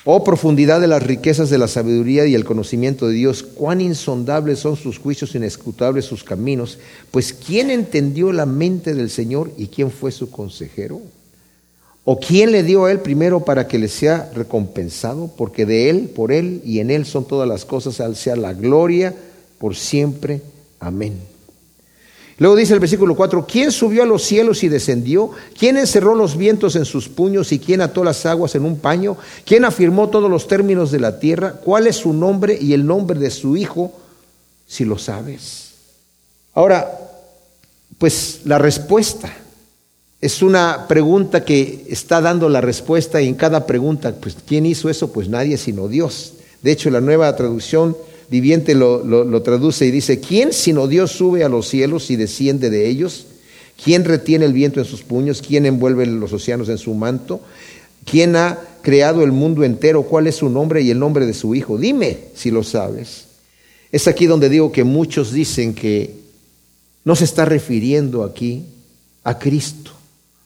Oh 0.05 0.23
profundidad 0.23 0.81
de 0.81 0.87
las 0.87 1.03
riquezas 1.03 1.49
de 1.49 1.57
la 1.57 1.69
sabiduría 1.69 2.25
y 2.25 2.35
el 2.35 2.43
conocimiento 2.43 3.07
de 3.07 3.13
Dios, 3.13 3.43
cuán 3.43 3.79
insondables 3.79 4.59
son 4.59 4.75
sus 4.75 4.97
juicios, 4.97 5.33
inescrutables 5.33 6.03
sus 6.03 6.25
caminos. 6.25 6.77
Pues 7.09 7.31
¿quién 7.31 7.69
entendió 7.69 8.33
la 8.33 8.45
mente 8.45 8.95
del 8.95 9.09
Señor 9.09 9.51
y 9.55 9.67
quién 9.67 9.91
fue 9.91 10.11
su 10.11 10.29
consejero? 10.29 10.99
¿O 12.03 12.19
quién 12.19 12.51
le 12.51 12.63
dio 12.63 12.83
a 12.83 12.91
él 12.91 12.99
primero 12.99 13.45
para 13.45 13.67
que 13.67 13.79
le 13.79 13.87
sea 13.87 14.29
recompensado? 14.35 15.31
Porque 15.37 15.65
de 15.65 15.89
él, 15.89 16.11
por 16.13 16.33
él 16.33 16.61
y 16.65 16.79
en 16.79 16.91
él 16.91 17.05
son 17.05 17.25
todas 17.25 17.47
las 17.47 17.63
cosas, 17.63 18.01
al 18.01 18.17
sea 18.17 18.35
la 18.35 18.53
gloria 18.53 19.13
por 19.63 19.77
siempre. 19.77 20.41
Amén. 20.81 21.17
Luego 22.37 22.57
dice 22.57 22.73
el 22.73 22.81
versículo 22.81 23.15
4, 23.15 23.47
¿quién 23.49 23.71
subió 23.71 24.03
a 24.03 24.05
los 24.05 24.21
cielos 24.21 24.61
y 24.61 24.67
descendió? 24.67 25.31
¿Quién 25.57 25.77
encerró 25.77 26.15
los 26.15 26.35
vientos 26.35 26.75
en 26.75 26.83
sus 26.83 27.07
puños 27.07 27.53
y 27.53 27.59
quién 27.59 27.79
ató 27.79 28.03
las 28.03 28.25
aguas 28.25 28.55
en 28.55 28.65
un 28.65 28.77
paño? 28.77 29.15
¿Quién 29.45 29.63
afirmó 29.63 30.09
todos 30.09 30.29
los 30.29 30.49
términos 30.49 30.91
de 30.91 30.99
la 30.99 31.17
tierra? 31.17 31.53
¿Cuál 31.53 31.87
es 31.87 31.95
su 31.95 32.11
nombre 32.11 32.57
y 32.59 32.73
el 32.73 32.85
nombre 32.85 33.17
de 33.17 33.31
su 33.31 33.55
hijo, 33.55 33.93
si 34.67 34.83
lo 34.83 34.97
sabes? 34.97 35.75
Ahora, 36.53 36.99
pues 37.97 38.41
la 38.43 38.57
respuesta 38.57 39.33
es 40.19 40.41
una 40.41 40.89
pregunta 40.89 41.45
que 41.45 41.85
está 41.87 42.19
dando 42.19 42.49
la 42.49 42.59
respuesta 42.59 43.21
y 43.21 43.29
en 43.29 43.35
cada 43.35 43.65
pregunta, 43.65 44.13
pues 44.19 44.35
¿quién 44.45 44.65
hizo 44.65 44.89
eso? 44.89 45.13
Pues 45.13 45.29
nadie 45.29 45.57
sino 45.57 45.87
Dios. 45.87 46.33
De 46.61 46.73
hecho, 46.73 46.89
la 46.89 46.99
nueva 46.99 47.33
traducción 47.37 47.95
viviente 48.33 48.73
lo, 48.73 49.43
traduce 49.43 49.85
y 49.85 49.91
dice, 49.91 50.19
¿quién 50.19 50.53
sino 50.53 50.87
Dios 50.87 51.11
sube 51.11 51.43
a 51.43 51.49
los 51.49 51.67
cielos 51.67 52.09
y 52.09 52.15
desciende 52.15 52.71
de 52.71 52.89
ellos? 52.89 53.27
¿Quién 53.81 54.05
retiene 54.05 54.45
el 54.45 54.53
viento 54.53 54.79
en 54.79 54.87
sus 54.87 55.03
puños? 55.03 55.43
¿Quién 55.47 55.67
envuelve 55.67 56.07
los 56.07 56.33
océanos 56.33 56.67
en 56.69 56.79
su 56.79 56.95
manto? 56.95 57.41
¿Quién 58.05 58.35
ha 58.35 58.57
creado 58.81 59.23
el 59.23 59.31
mundo 59.31 59.63
entero? 59.63 60.01
¿Cuál 60.01 60.25
es 60.25 60.37
su 60.37 60.49
nombre 60.49 60.81
y 60.81 60.89
el 60.89 60.97
nombre 60.97 61.27
de 61.27 61.35
su 61.35 61.53
Hijo? 61.53 61.77
Dime 61.77 62.17
si 62.33 62.49
lo 62.49 62.63
sabes. 62.63 63.25
Es 63.91 64.07
aquí 64.07 64.25
donde 64.25 64.49
digo 64.49 64.71
que 64.71 64.83
muchos 64.83 65.31
dicen 65.31 65.75
que 65.75 66.15
no 67.05 67.15
se 67.15 67.25
está 67.25 67.45
refiriendo 67.45 68.23
aquí 68.23 68.63
a 69.23 69.37
Cristo, 69.37 69.91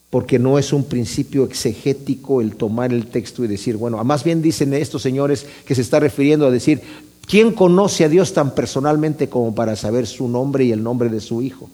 porque 0.09 0.39
no 0.39 0.59
es 0.59 0.73
un 0.73 0.83
principio 0.83 1.45
exegético 1.45 2.41
el 2.41 2.57
tomar 2.57 2.91
el 2.91 3.07
texto 3.07 3.45
y 3.45 3.47
decir, 3.47 3.77
bueno, 3.77 4.03
más 4.03 4.25
bien 4.25 4.41
dicen 4.41 4.73
estos 4.73 5.01
señores 5.01 5.45
que 5.65 5.73
se 5.73 5.81
está 5.81 6.01
refiriendo 6.01 6.45
a 6.45 6.51
decir, 6.51 6.81
¿Quién 7.27 7.51
conoce 7.51 8.05
a 8.05 8.09
Dios 8.09 8.33
tan 8.33 8.55
personalmente 8.55 9.27
como 9.27 9.53
para 9.53 9.75
saber 9.75 10.07
su 10.07 10.29
nombre 10.29 10.63
y 10.63 10.71
el 10.71 10.81
nombre 10.81 11.09
de 11.09 11.19
su 11.19 11.41
hijo? 11.41 11.69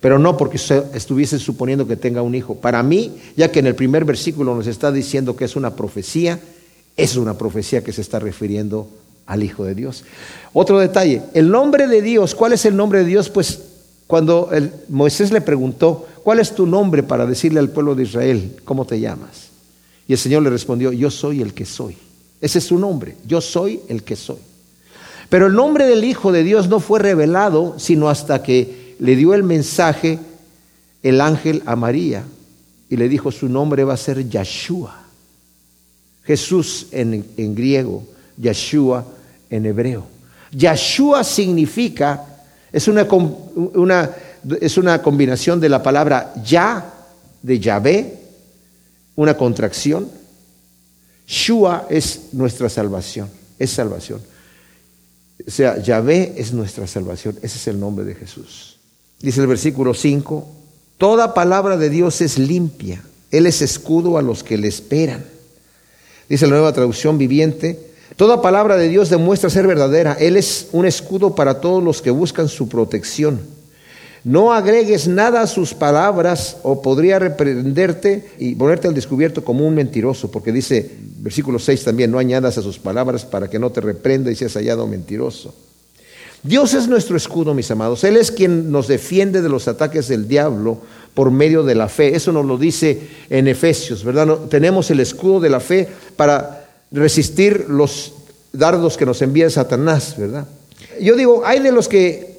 Pero 0.00 0.18
no 0.18 0.36
porque 0.36 0.58
estuviese 0.94 1.38
suponiendo 1.38 1.86
que 1.86 1.96
tenga 1.96 2.22
un 2.22 2.34
hijo. 2.34 2.56
Para 2.56 2.82
mí, 2.82 3.12
ya 3.36 3.52
que 3.52 3.60
en 3.60 3.68
el 3.68 3.76
primer 3.76 4.04
versículo 4.04 4.54
nos 4.54 4.66
está 4.66 4.90
diciendo 4.90 5.36
que 5.36 5.44
es 5.44 5.54
una 5.54 5.76
profecía, 5.76 6.40
es 6.96 7.16
una 7.16 7.38
profecía 7.38 7.84
que 7.84 7.92
se 7.92 8.00
está 8.00 8.18
refiriendo 8.18 8.88
al 9.26 9.44
Hijo 9.44 9.64
de 9.64 9.76
Dios. 9.76 10.04
Otro 10.52 10.80
detalle, 10.80 11.22
el 11.34 11.50
nombre 11.50 11.86
de 11.86 12.02
Dios, 12.02 12.34
¿cuál 12.34 12.52
es 12.52 12.64
el 12.64 12.76
nombre 12.76 13.00
de 13.00 13.04
Dios? 13.04 13.30
Pues 13.30 13.60
cuando 14.08 14.50
Moisés 14.88 15.30
le 15.30 15.40
preguntó, 15.40 16.06
¿cuál 16.24 16.40
es 16.40 16.52
tu 16.52 16.66
nombre 16.66 17.04
para 17.04 17.26
decirle 17.26 17.60
al 17.60 17.70
pueblo 17.70 17.94
de 17.94 18.02
Israel, 18.02 18.56
¿cómo 18.64 18.84
te 18.84 18.98
llamas? 18.98 19.50
Y 20.08 20.14
el 20.14 20.18
Señor 20.18 20.42
le 20.42 20.50
respondió, 20.50 20.90
yo 20.90 21.12
soy 21.12 21.42
el 21.42 21.54
que 21.54 21.64
soy. 21.64 21.96
Ese 22.40 22.58
es 22.58 22.64
su 22.64 22.78
nombre, 22.78 23.14
yo 23.24 23.40
soy 23.40 23.80
el 23.88 24.02
que 24.02 24.16
soy. 24.16 24.38
Pero 25.30 25.46
el 25.46 25.54
nombre 25.54 25.86
del 25.86 26.04
Hijo 26.04 26.32
de 26.32 26.42
Dios 26.42 26.68
no 26.68 26.80
fue 26.80 26.98
revelado 26.98 27.78
sino 27.78 28.10
hasta 28.10 28.42
que 28.42 28.96
le 28.98 29.16
dio 29.16 29.32
el 29.32 29.44
mensaje 29.44 30.18
el 31.02 31.20
ángel 31.22 31.62
a 31.64 31.76
María 31.76 32.24
y 32.90 32.96
le 32.96 33.08
dijo 33.08 33.32
su 33.32 33.48
nombre 33.48 33.84
va 33.84 33.94
a 33.94 33.96
ser 33.96 34.28
Yeshua. 34.28 34.96
Jesús 36.24 36.88
en, 36.90 37.54
griego, 37.54 38.04
Yeshua 38.36 39.06
en 39.48 39.66
hebreo. 39.66 40.06
Yeshua 40.50 41.24
significa, 41.24 42.24
es 42.72 42.88
una, 42.88 43.04
una, 43.04 44.10
es 44.60 44.76
una 44.76 45.00
combinación 45.00 45.60
de 45.60 45.68
la 45.68 45.82
palabra 45.82 46.34
Ya, 46.44 46.92
de 47.42 47.58
Yahvé, 47.58 48.18
una 49.16 49.36
contracción. 49.36 50.08
Shua 51.26 51.86
es 51.88 52.28
nuestra 52.32 52.68
salvación, 52.68 53.30
es 53.58 53.70
salvación. 53.70 54.20
O 55.46 55.50
sea, 55.50 55.78
Yahvé 55.78 56.34
es 56.36 56.52
nuestra 56.52 56.86
salvación. 56.86 57.36
Ese 57.42 57.56
es 57.56 57.66
el 57.68 57.78
nombre 57.78 58.04
de 58.04 58.14
Jesús. 58.14 58.78
Dice 59.20 59.40
el 59.40 59.46
versículo 59.46 59.94
5, 59.94 60.46
toda 60.98 61.34
palabra 61.34 61.76
de 61.76 61.90
Dios 61.90 62.20
es 62.20 62.38
limpia. 62.38 63.02
Él 63.30 63.46
es 63.46 63.62
escudo 63.62 64.18
a 64.18 64.22
los 64.22 64.42
que 64.42 64.58
le 64.58 64.68
esperan. 64.68 65.24
Dice 66.28 66.46
la 66.46 66.52
nueva 66.52 66.72
traducción 66.72 67.18
viviente, 67.18 67.78
toda 68.16 68.42
palabra 68.42 68.76
de 68.76 68.88
Dios 68.88 69.10
demuestra 69.10 69.50
ser 69.50 69.66
verdadera. 69.66 70.14
Él 70.14 70.36
es 70.36 70.68
un 70.72 70.86
escudo 70.86 71.34
para 71.34 71.60
todos 71.60 71.82
los 71.82 72.02
que 72.02 72.10
buscan 72.10 72.48
su 72.48 72.68
protección. 72.68 73.40
No 74.24 74.52
agregues 74.52 75.08
nada 75.08 75.40
a 75.40 75.46
sus 75.46 75.72
palabras 75.72 76.58
o 76.62 76.82
podría 76.82 77.18
reprenderte 77.18 78.30
y 78.38 78.54
ponerte 78.54 78.86
al 78.86 78.94
descubierto 78.94 79.42
como 79.44 79.66
un 79.66 79.74
mentiroso, 79.74 80.30
porque 80.30 80.52
dice, 80.52 80.90
versículo 81.18 81.58
6 81.58 81.84
también, 81.84 82.10
no 82.10 82.18
añadas 82.18 82.58
a 82.58 82.62
sus 82.62 82.78
palabras 82.78 83.24
para 83.24 83.48
que 83.48 83.58
no 83.58 83.70
te 83.70 83.80
reprenda 83.80 84.30
y 84.30 84.36
seas 84.36 84.54
hallado 84.54 84.86
mentiroso. 84.86 85.54
Dios 86.42 86.72
es 86.74 86.88
nuestro 86.88 87.16
escudo, 87.16 87.54
mis 87.54 87.70
amados. 87.70 88.04
Él 88.04 88.16
es 88.16 88.30
quien 88.30 88.70
nos 88.70 88.88
defiende 88.88 89.42
de 89.42 89.48
los 89.48 89.68
ataques 89.68 90.08
del 90.08 90.26
diablo 90.26 90.78
por 91.14 91.30
medio 91.30 91.62
de 91.62 91.74
la 91.74 91.88
fe. 91.88 92.14
Eso 92.14 92.32
nos 92.32 92.46
lo 92.46 92.56
dice 92.56 92.98
en 93.28 93.48
Efesios, 93.48 94.04
¿verdad? 94.04 94.38
tenemos 94.48 94.90
el 94.90 95.00
escudo 95.00 95.40
de 95.40 95.50
la 95.50 95.60
fe 95.60 95.88
para 96.16 96.66
resistir 96.90 97.66
los 97.68 98.14
dardos 98.52 98.96
que 98.96 99.06
nos 99.06 99.20
envía 99.22 99.50
Satanás, 99.50 100.14
¿verdad? 100.16 100.46
Yo 101.00 101.14
digo, 101.14 101.42
hay 101.44 101.60
de 101.60 101.72
los 101.72 101.88
que 101.88 102.29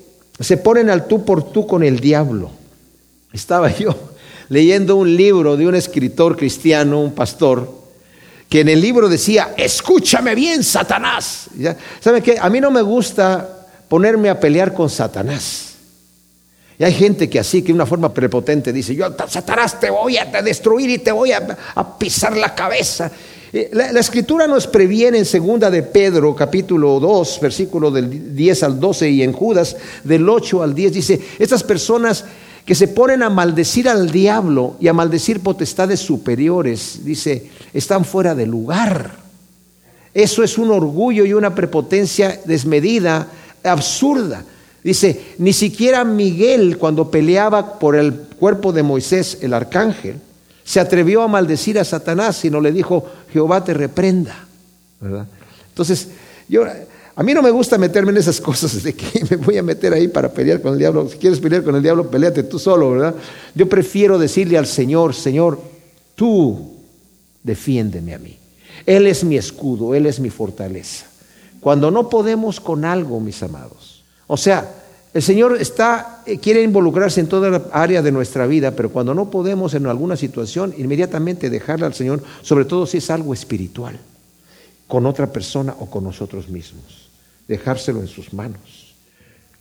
se 0.41 0.57
ponen 0.57 0.89
al 0.89 1.07
tú 1.07 1.23
por 1.23 1.51
tú 1.51 1.65
con 1.65 1.83
el 1.83 1.99
diablo. 1.99 2.51
Estaba 3.33 3.71
yo 3.77 3.95
leyendo 4.51 4.97
un 4.97 5.15
libro 5.15 5.55
de 5.55 5.65
un 5.65 5.75
escritor 5.75 6.35
cristiano, 6.35 6.99
un 6.99 7.13
pastor, 7.13 7.73
que 8.49 8.59
en 8.59 8.67
el 8.67 8.81
libro 8.81 9.07
decía, 9.07 9.53
escúchame 9.55 10.35
bien, 10.35 10.61
Satanás. 10.61 11.49
¿Saben 12.01 12.21
qué? 12.21 12.37
A 12.37 12.49
mí 12.49 12.59
no 12.59 12.69
me 12.69 12.81
gusta 12.81 13.67
ponerme 13.87 14.29
a 14.29 14.37
pelear 14.37 14.73
con 14.73 14.89
Satanás. 14.89 15.75
Y 16.77 16.83
hay 16.83 16.93
gente 16.93 17.29
que 17.29 17.39
así, 17.39 17.61
que 17.61 17.67
de 17.67 17.73
una 17.73 17.85
forma 17.85 18.13
prepotente 18.13 18.73
dice, 18.73 18.93
yo, 18.93 19.15
Satanás, 19.29 19.79
te 19.79 19.89
voy 19.89 20.17
a 20.17 20.25
destruir 20.41 20.89
y 20.89 20.97
te 20.97 21.13
voy 21.13 21.31
a, 21.31 21.57
a 21.75 21.97
pisar 21.97 22.35
la 22.35 22.53
cabeza. 22.53 23.09
Eh, 23.53 23.69
la, 23.73 23.99
escritura 23.99 24.47
nos 24.47 24.65
previene 24.65 25.17
en 25.17 25.25
segunda 25.25 25.69
de 25.69 25.83
Pedro, 25.83 26.33
capítulo 26.33 27.01
2, 27.01 27.39
versículo 27.41 27.91
del 27.91 28.33
10 28.33 28.63
al 28.63 28.79
12 28.79 29.09
y 29.09 29.23
en 29.23 29.33
Judas 29.33 29.75
del 30.05 30.27
8 30.29 30.63
al 30.63 30.73
10 30.73 30.93
dice, 30.93 31.19
estas 31.37 31.61
personas 31.61 32.23
que 32.63 32.75
se 32.75 32.87
ponen 32.87 33.23
a 33.23 33.29
maldecir 33.29 33.89
al 33.89 34.09
diablo 34.09 34.77
y 34.79 34.87
a 34.87 34.93
maldecir 34.93 35.41
potestades 35.41 35.99
superiores, 35.99 37.01
dice, 37.03 37.49
están 37.73 38.05
fuera 38.05 38.35
de 38.35 38.47
lugar. 38.47 39.17
Eso 40.13 40.43
es 40.43 40.57
un 40.57 40.71
orgullo 40.71 41.25
y 41.25 41.33
una 41.33 41.53
prepotencia 41.53 42.39
desmedida, 42.45 43.27
absurda. 43.63 44.45
Dice, 44.81 45.35
ni 45.39 45.51
siquiera 45.51 46.05
Miguel 46.05 46.77
cuando 46.77 47.11
peleaba 47.11 47.79
por 47.79 47.97
el 47.97 48.13
cuerpo 48.13 48.71
de 48.71 48.83
Moisés, 48.83 49.39
el 49.41 49.53
arcángel, 49.53 50.21
se 50.63 50.79
atrevió 50.79 51.23
a 51.23 51.27
maldecir 51.27 51.79
a 51.79 51.83
Satanás, 51.83 52.37
sino 52.37 52.61
le 52.61 52.71
dijo, 52.71 53.05
Jehová 53.31 53.63
te 53.63 53.73
reprenda. 53.73 54.47
Entonces, 55.69 56.09
Yo, 56.47 56.63
a 57.15 57.23
mí 57.23 57.33
no 57.33 57.41
me 57.41 57.51
gusta 57.51 57.77
meterme 57.77 58.11
en 58.11 58.17
esas 58.17 58.39
cosas 58.39 58.83
de 58.83 58.93
que 58.93 59.25
me 59.29 59.37
voy 59.37 59.57
a 59.57 59.63
meter 59.63 59.93
ahí 59.93 60.07
para 60.07 60.31
pelear 60.31 60.61
con 60.61 60.73
el 60.73 60.79
diablo. 60.79 61.07
Si 61.09 61.17
quieres 61.17 61.39
pelear 61.39 61.63
con 61.63 61.75
el 61.75 61.83
diablo, 61.83 62.09
peleate 62.09 62.43
tú 62.43 62.59
solo, 62.59 62.91
¿verdad? 62.91 63.15
Yo 63.55 63.67
prefiero 63.67 64.17
decirle 64.17 64.57
al 64.57 64.67
Señor, 64.67 65.13
Señor, 65.13 65.59
tú 66.15 66.77
defiéndeme 67.43 68.13
a 68.13 68.19
mí. 68.19 68.37
Él 68.85 69.07
es 69.07 69.23
mi 69.23 69.37
escudo, 69.37 69.93
Él 69.93 70.05
es 70.05 70.19
mi 70.19 70.29
fortaleza. 70.29 71.05
Cuando 71.59 71.91
no 71.91 72.09
podemos 72.09 72.59
con 72.59 72.85
algo, 72.85 73.19
mis 73.19 73.43
amados. 73.43 74.03
O 74.27 74.37
sea, 74.37 74.80
el 75.13 75.21
Señor 75.21 75.57
está, 75.59 76.23
eh, 76.25 76.37
quiere 76.37 76.61
involucrarse 76.63 77.19
en 77.19 77.27
toda 77.27 77.49
la 77.49 77.63
área 77.73 78.01
de 78.01 78.11
nuestra 78.11 78.47
vida, 78.47 78.71
pero 78.71 78.91
cuando 78.91 79.13
no 79.13 79.29
podemos 79.29 79.73
en 79.73 79.85
alguna 79.85 80.15
situación, 80.15 80.73
inmediatamente 80.77 81.49
dejarle 81.49 81.85
al 81.85 81.93
Señor, 81.93 82.23
sobre 82.41 82.63
todo 82.63 82.85
si 82.85 82.99
es 82.99 83.09
algo 83.09 83.33
espiritual, 83.33 83.99
con 84.87 85.05
otra 85.05 85.27
persona 85.27 85.75
o 85.79 85.89
con 85.89 86.05
nosotros 86.05 86.47
mismos. 86.47 87.09
Dejárselo 87.47 87.99
en 87.99 88.07
sus 88.07 88.33
manos. 88.33 88.95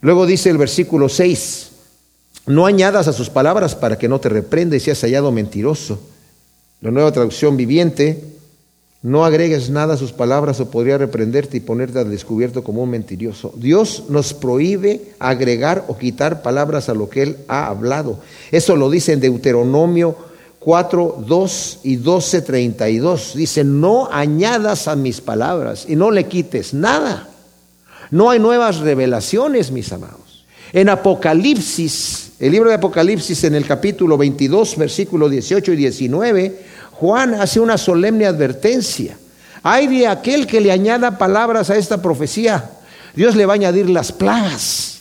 Luego 0.00 0.24
dice 0.24 0.50
el 0.50 0.58
versículo 0.58 1.08
6, 1.08 1.70
no 2.46 2.66
añadas 2.66 3.08
a 3.08 3.12
sus 3.12 3.28
palabras 3.28 3.74
para 3.74 3.98
que 3.98 4.08
no 4.08 4.20
te 4.20 4.28
reprenda 4.28 4.76
y 4.76 4.80
seas 4.80 5.00
hallado 5.00 5.32
mentiroso. 5.32 6.00
La 6.80 6.92
nueva 6.92 7.10
traducción 7.10 7.56
viviente 7.56 8.39
no 9.02 9.24
agregues 9.24 9.70
nada 9.70 9.94
a 9.94 9.96
sus 9.96 10.12
palabras 10.12 10.60
o 10.60 10.70
podría 10.70 10.98
reprenderte 10.98 11.56
y 11.56 11.60
ponerte 11.60 11.98
al 11.98 12.10
descubierto 12.10 12.62
como 12.62 12.82
un 12.82 12.90
mentiroso. 12.90 13.52
Dios 13.56 14.04
nos 14.10 14.34
prohíbe 14.34 15.12
agregar 15.18 15.84
o 15.88 15.96
quitar 15.96 16.42
palabras 16.42 16.90
a 16.90 16.94
lo 16.94 17.08
que 17.08 17.22
Él 17.22 17.36
ha 17.48 17.66
hablado. 17.68 18.18
Eso 18.50 18.76
lo 18.76 18.90
dice 18.90 19.14
en 19.14 19.20
Deuteronomio 19.20 20.16
4, 20.58 21.24
2 21.26 21.80
y 21.84 21.96
12, 21.96 22.42
32. 22.42 23.32
Dice, 23.34 23.64
no 23.64 24.10
añadas 24.12 24.86
a 24.86 24.96
mis 24.96 25.22
palabras 25.22 25.86
y 25.88 25.96
no 25.96 26.10
le 26.10 26.26
quites 26.26 26.74
nada. 26.74 27.30
No 28.10 28.28
hay 28.28 28.38
nuevas 28.38 28.80
revelaciones, 28.80 29.70
mis 29.70 29.90
amados. 29.92 30.44
En 30.72 30.90
Apocalipsis, 30.90 32.32
el 32.38 32.52
libro 32.52 32.68
de 32.68 32.76
Apocalipsis 32.76 33.44
en 33.44 33.54
el 33.54 33.64
capítulo 33.64 34.18
22, 34.18 34.76
versículo 34.76 35.28
18 35.30 35.72
y 35.72 35.76
19, 35.76 36.60
Juan 37.00 37.32
hace 37.32 37.60
una 37.60 37.78
solemne 37.78 38.26
advertencia. 38.26 39.16
Hay 39.62 39.86
de 39.86 40.06
aquel 40.06 40.46
que 40.46 40.60
le 40.60 40.70
añada 40.70 41.16
palabras 41.16 41.70
a 41.70 41.76
esta 41.76 42.02
profecía. 42.02 42.70
Dios 43.14 43.34
le 43.36 43.46
va 43.46 43.54
a 43.54 43.56
añadir 43.56 43.88
las 43.88 44.12
plagas 44.12 45.00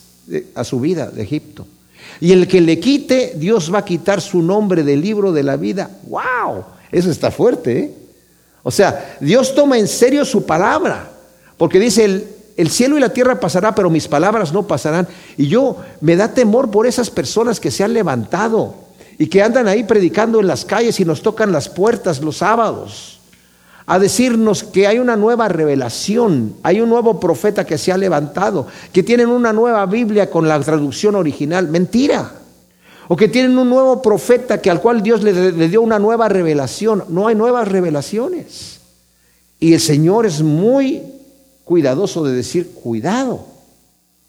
a 0.54 0.64
su 0.64 0.80
vida 0.80 1.10
de 1.10 1.22
Egipto. 1.22 1.66
Y 2.18 2.32
el 2.32 2.48
que 2.48 2.62
le 2.62 2.80
quite, 2.80 3.34
Dios 3.36 3.72
va 3.72 3.80
a 3.80 3.84
quitar 3.84 4.22
su 4.22 4.40
nombre 4.40 4.82
del 4.82 5.02
libro 5.02 5.30
de 5.30 5.42
la 5.42 5.56
vida. 5.56 5.90
¡Wow! 6.04 6.64
Eso 6.90 7.10
está 7.10 7.30
fuerte. 7.30 7.78
¿eh? 7.78 7.94
O 8.62 8.70
sea, 8.70 9.16
Dios 9.20 9.54
toma 9.54 9.78
en 9.78 9.86
serio 9.86 10.24
su 10.24 10.46
palabra. 10.46 11.10
Porque 11.58 11.78
dice, 11.78 12.06
el, 12.06 12.28
el 12.56 12.70
cielo 12.70 12.96
y 12.96 13.00
la 13.00 13.12
tierra 13.12 13.38
pasará, 13.38 13.74
pero 13.74 13.90
mis 13.90 14.08
palabras 14.08 14.54
no 14.54 14.66
pasarán. 14.66 15.06
Y 15.36 15.48
yo 15.48 15.76
me 16.00 16.16
da 16.16 16.32
temor 16.32 16.70
por 16.70 16.86
esas 16.86 17.10
personas 17.10 17.60
que 17.60 17.70
se 17.70 17.84
han 17.84 17.92
levantado 17.92 18.88
y 19.20 19.26
que 19.26 19.42
andan 19.42 19.68
ahí 19.68 19.84
predicando 19.84 20.40
en 20.40 20.46
las 20.46 20.64
calles 20.64 20.98
y 20.98 21.04
nos 21.04 21.20
tocan 21.20 21.52
las 21.52 21.68
puertas 21.68 22.22
los 22.22 22.38
sábados 22.38 23.20
a 23.84 23.98
decirnos 23.98 24.64
que 24.64 24.86
hay 24.86 24.98
una 24.98 25.14
nueva 25.14 25.46
revelación, 25.46 26.54
hay 26.62 26.80
un 26.80 26.88
nuevo 26.88 27.20
profeta 27.20 27.66
que 27.66 27.76
se 27.76 27.92
ha 27.92 27.98
levantado, 27.98 28.66
que 28.94 29.02
tienen 29.02 29.28
una 29.28 29.52
nueva 29.52 29.84
Biblia 29.84 30.30
con 30.30 30.48
la 30.48 30.58
traducción 30.60 31.16
original. 31.16 31.68
Mentira. 31.68 32.32
O 33.08 33.16
que 33.16 33.28
tienen 33.28 33.58
un 33.58 33.68
nuevo 33.68 34.00
profeta 34.00 34.58
que 34.58 34.70
al 34.70 34.80
cual 34.80 35.02
Dios 35.02 35.22
le, 35.22 35.52
le 35.52 35.68
dio 35.68 35.82
una 35.82 35.98
nueva 35.98 36.30
revelación. 36.30 37.04
No 37.10 37.26
hay 37.26 37.34
nuevas 37.34 37.68
revelaciones. 37.68 38.80
Y 39.58 39.74
el 39.74 39.80
Señor 39.80 40.24
es 40.24 40.40
muy 40.40 41.02
cuidadoso 41.64 42.24
de 42.24 42.32
decir, 42.32 42.70
cuidado. 42.72 43.44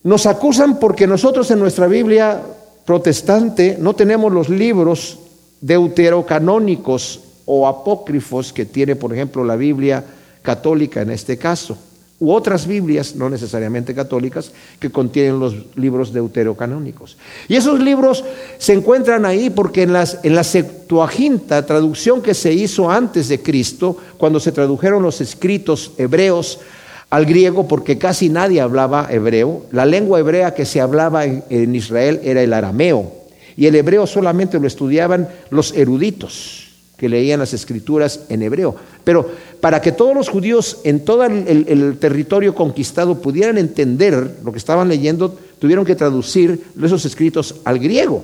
Nos 0.04 0.26
acusan 0.26 0.80
porque 0.80 1.08
nosotros 1.08 1.50
en 1.50 1.60
nuestra 1.60 1.88
Biblia 1.88 2.42
protestante 2.86 3.78
no 3.80 3.94
tenemos 3.94 4.32
los 4.32 4.50
libros 4.50 5.20
deuterocanónicos 5.62 7.22
o 7.46 7.68
apócrifos 7.68 8.54
que 8.54 8.66
tiene, 8.66 8.96
por 8.96 9.14
ejemplo, 9.14 9.44
la 9.44 9.56
Biblia 9.56 10.04
católica 10.42 11.02
en 11.02 11.12
este 11.12 11.38
caso, 11.38 11.78
u 12.20 12.32
otras 12.32 12.68
Biblias, 12.68 13.16
no 13.16 13.30
necesariamente 13.30 13.96
católicas, 13.96 14.52
que 14.80 14.92
contienen 14.92 15.40
los 15.40 15.56
libros 15.76 16.14
deuterocanónicos. 16.14 17.18
Y 17.48 17.56
esos 17.56 17.80
libros 17.80 18.24
se 18.60 18.74
encuentran 18.74 19.26
ahí 19.26 19.50
porque 19.50 19.82
en, 19.82 19.94
las, 19.94 20.20
en 20.24 20.36
la 20.36 20.44
Septuaginta, 20.44 21.66
traducción 21.66 22.22
que 22.22 22.36
se 22.36 22.54
hizo 22.54 22.92
antes 22.92 23.28
de 23.28 23.42
Cristo, 23.42 23.98
cuando 24.18 24.40
se 24.40 24.52
tradujeron 24.52 25.02
los 25.02 25.20
escritos 25.20 25.94
hebreos 25.98 26.60
al 27.12 27.26
griego 27.26 27.68
porque 27.68 27.98
casi 27.98 28.30
nadie 28.30 28.62
hablaba 28.62 29.08
hebreo. 29.12 29.64
La 29.72 29.86
lengua 29.86 30.20
hebrea 30.20 30.56
que 30.56 30.66
se 30.66 30.82
hablaba 30.82 31.26
en, 31.26 31.76
Israel 31.76 32.22
era 32.24 32.42
el 32.42 32.54
arameo 32.54 33.12
y 33.56 33.68
el 33.68 33.76
hebreo 33.76 34.08
solamente 34.08 34.60
lo 34.60 34.66
estudiaban 34.66 35.28
los 35.50 35.74
eruditos 35.74 36.70
que 36.98 37.10
leían 37.10 37.42
las 37.42 37.54
escrituras 37.54 38.22
en 38.30 38.42
hebreo. 38.42 38.76
Pero 39.04 39.30
para 39.60 39.82
que 39.82 39.92
todos 39.92 40.16
los 40.16 40.30
judíos 40.30 40.80
en 40.86 41.04
todo 41.04 41.26
el, 41.26 41.98
territorio 42.00 42.56
conquistado 42.56 43.22
pudieran 43.22 43.58
entender 43.58 44.38
lo 44.44 44.52
que 44.54 44.60
estaban 44.60 44.88
leyendo, 44.88 45.38
tuvieron 45.60 45.84
que 45.84 45.96
traducir 45.96 46.64
esos 46.82 47.04
escritos 47.06 47.56
al 47.66 47.80
griego. 47.80 48.24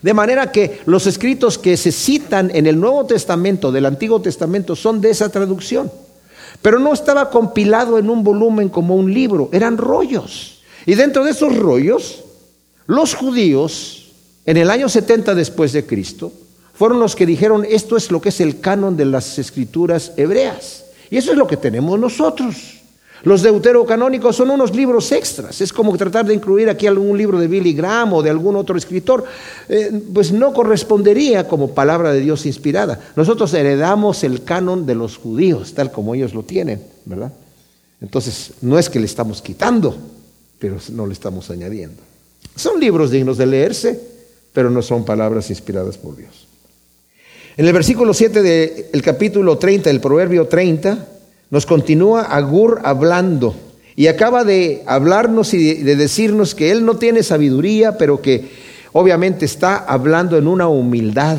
De 0.00 0.14
manera 0.14 0.50
que 0.50 0.80
los 0.86 1.06
escritos 1.06 1.58
que 1.58 1.76
se 1.76 1.92
citan 1.92 2.50
en 2.54 2.66
el 2.66 2.80
Nuevo 2.80 3.04
Testamento, 3.04 3.70
del 3.70 3.84
Antiguo 3.84 4.22
Testamento, 4.22 4.74
son 4.74 5.02
de 5.02 5.10
esa 5.10 5.28
traducción. 5.28 5.90
Pero 6.62 6.78
no 6.78 6.92
estaba 6.92 7.30
compilado 7.30 7.98
en 7.98 8.10
un 8.10 8.22
volumen 8.22 8.68
como 8.68 8.96
un 8.96 9.12
libro, 9.12 9.48
eran 9.52 9.78
rollos. 9.78 10.60
Y 10.86 10.94
dentro 10.94 11.24
de 11.24 11.30
esos 11.30 11.56
rollos, 11.56 12.24
los 12.86 13.14
judíos, 13.14 14.12
en 14.46 14.56
el 14.56 14.70
año 14.70 14.88
70 14.88 15.34
después 15.34 15.72
de 15.72 15.86
Cristo, 15.86 16.32
fueron 16.74 16.98
los 16.98 17.14
que 17.14 17.26
dijeron, 17.26 17.66
esto 17.68 17.96
es 17.96 18.10
lo 18.10 18.20
que 18.20 18.30
es 18.30 18.40
el 18.40 18.60
canon 18.60 18.96
de 18.96 19.04
las 19.04 19.38
escrituras 19.38 20.12
hebreas. 20.16 20.84
Y 21.10 21.18
eso 21.18 21.32
es 21.32 21.38
lo 21.38 21.46
que 21.46 21.56
tenemos 21.56 21.98
nosotros. 21.98 22.79
Los 23.22 23.42
deuterocanónicos 23.42 24.36
son 24.36 24.50
unos 24.50 24.74
libros 24.74 25.12
extras. 25.12 25.60
Es 25.60 25.72
como 25.72 25.96
tratar 25.96 26.24
de 26.24 26.34
incluir 26.34 26.70
aquí 26.70 26.86
algún 26.86 27.18
libro 27.18 27.38
de 27.38 27.48
Billy 27.48 27.74
Graham 27.74 28.14
o 28.14 28.22
de 28.22 28.30
algún 28.30 28.56
otro 28.56 28.78
escritor. 28.78 29.24
Eh, 29.68 30.02
pues 30.12 30.32
no 30.32 30.52
correspondería 30.52 31.46
como 31.46 31.74
palabra 31.74 32.12
de 32.12 32.20
Dios 32.20 32.46
inspirada. 32.46 32.98
Nosotros 33.16 33.52
heredamos 33.52 34.24
el 34.24 34.42
canon 34.44 34.86
de 34.86 34.94
los 34.94 35.18
judíos, 35.18 35.74
tal 35.74 35.92
como 35.92 36.14
ellos 36.14 36.32
lo 36.32 36.42
tienen, 36.44 36.82
¿verdad? 37.04 37.32
Entonces, 38.00 38.52
no 38.62 38.78
es 38.78 38.88
que 38.88 38.98
le 38.98 39.06
estamos 39.06 39.42
quitando, 39.42 39.94
pero 40.58 40.78
no 40.92 41.06
le 41.06 41.12
estamos 41.12 41.50
añadiendo. 41.50 42.00
Son 42.56 42.80
libros 42.80 43.10
dignos 43.10 43.36
de 43.36 43.46
leerse, 43.46 44.00
pero 44.52 44.70
no 44.70 44.80
son 44.80 45.04
palabras 45.04 45.50
inspiradas 45.50 45.98
por 45.98 46.16
Dios. 46.16 46.46
En 47.56 47.66
el 47.66 47.72
versículo 47.74 48.14
7 48.14 48.42
del 48.42 49.02
capítulo 49.02 49.58
30, 49.58 49.90
el 49.90 50.00
proverbio 50.00 50.46
30, 50.46 51.06
nos 51.50 51.66
continúa 51.66 52.22
Agur 52.22 52.80
hablando 52.84 53.54
y 53.96 54.06
acaba 54.06 54.44
de 54.44 54.82
hablarnos 54.86 55.52
y 55.52 55.74
de 55.82 55.96
decirnos 55.96 56.54
que 56.54 56.70
él 56.70 56.86
no 56.86 56.96
tiene 56.96 57.22
sabiduría, 57.22 57.98
pero 57.98 58.22
que 58.22 58.48
obviamente 58.92 59.44
está 59.44 59.76
hablando 59.76 60.38
en 60.38 60.46
una 60.46 60.68
humildad. 60.68 61.38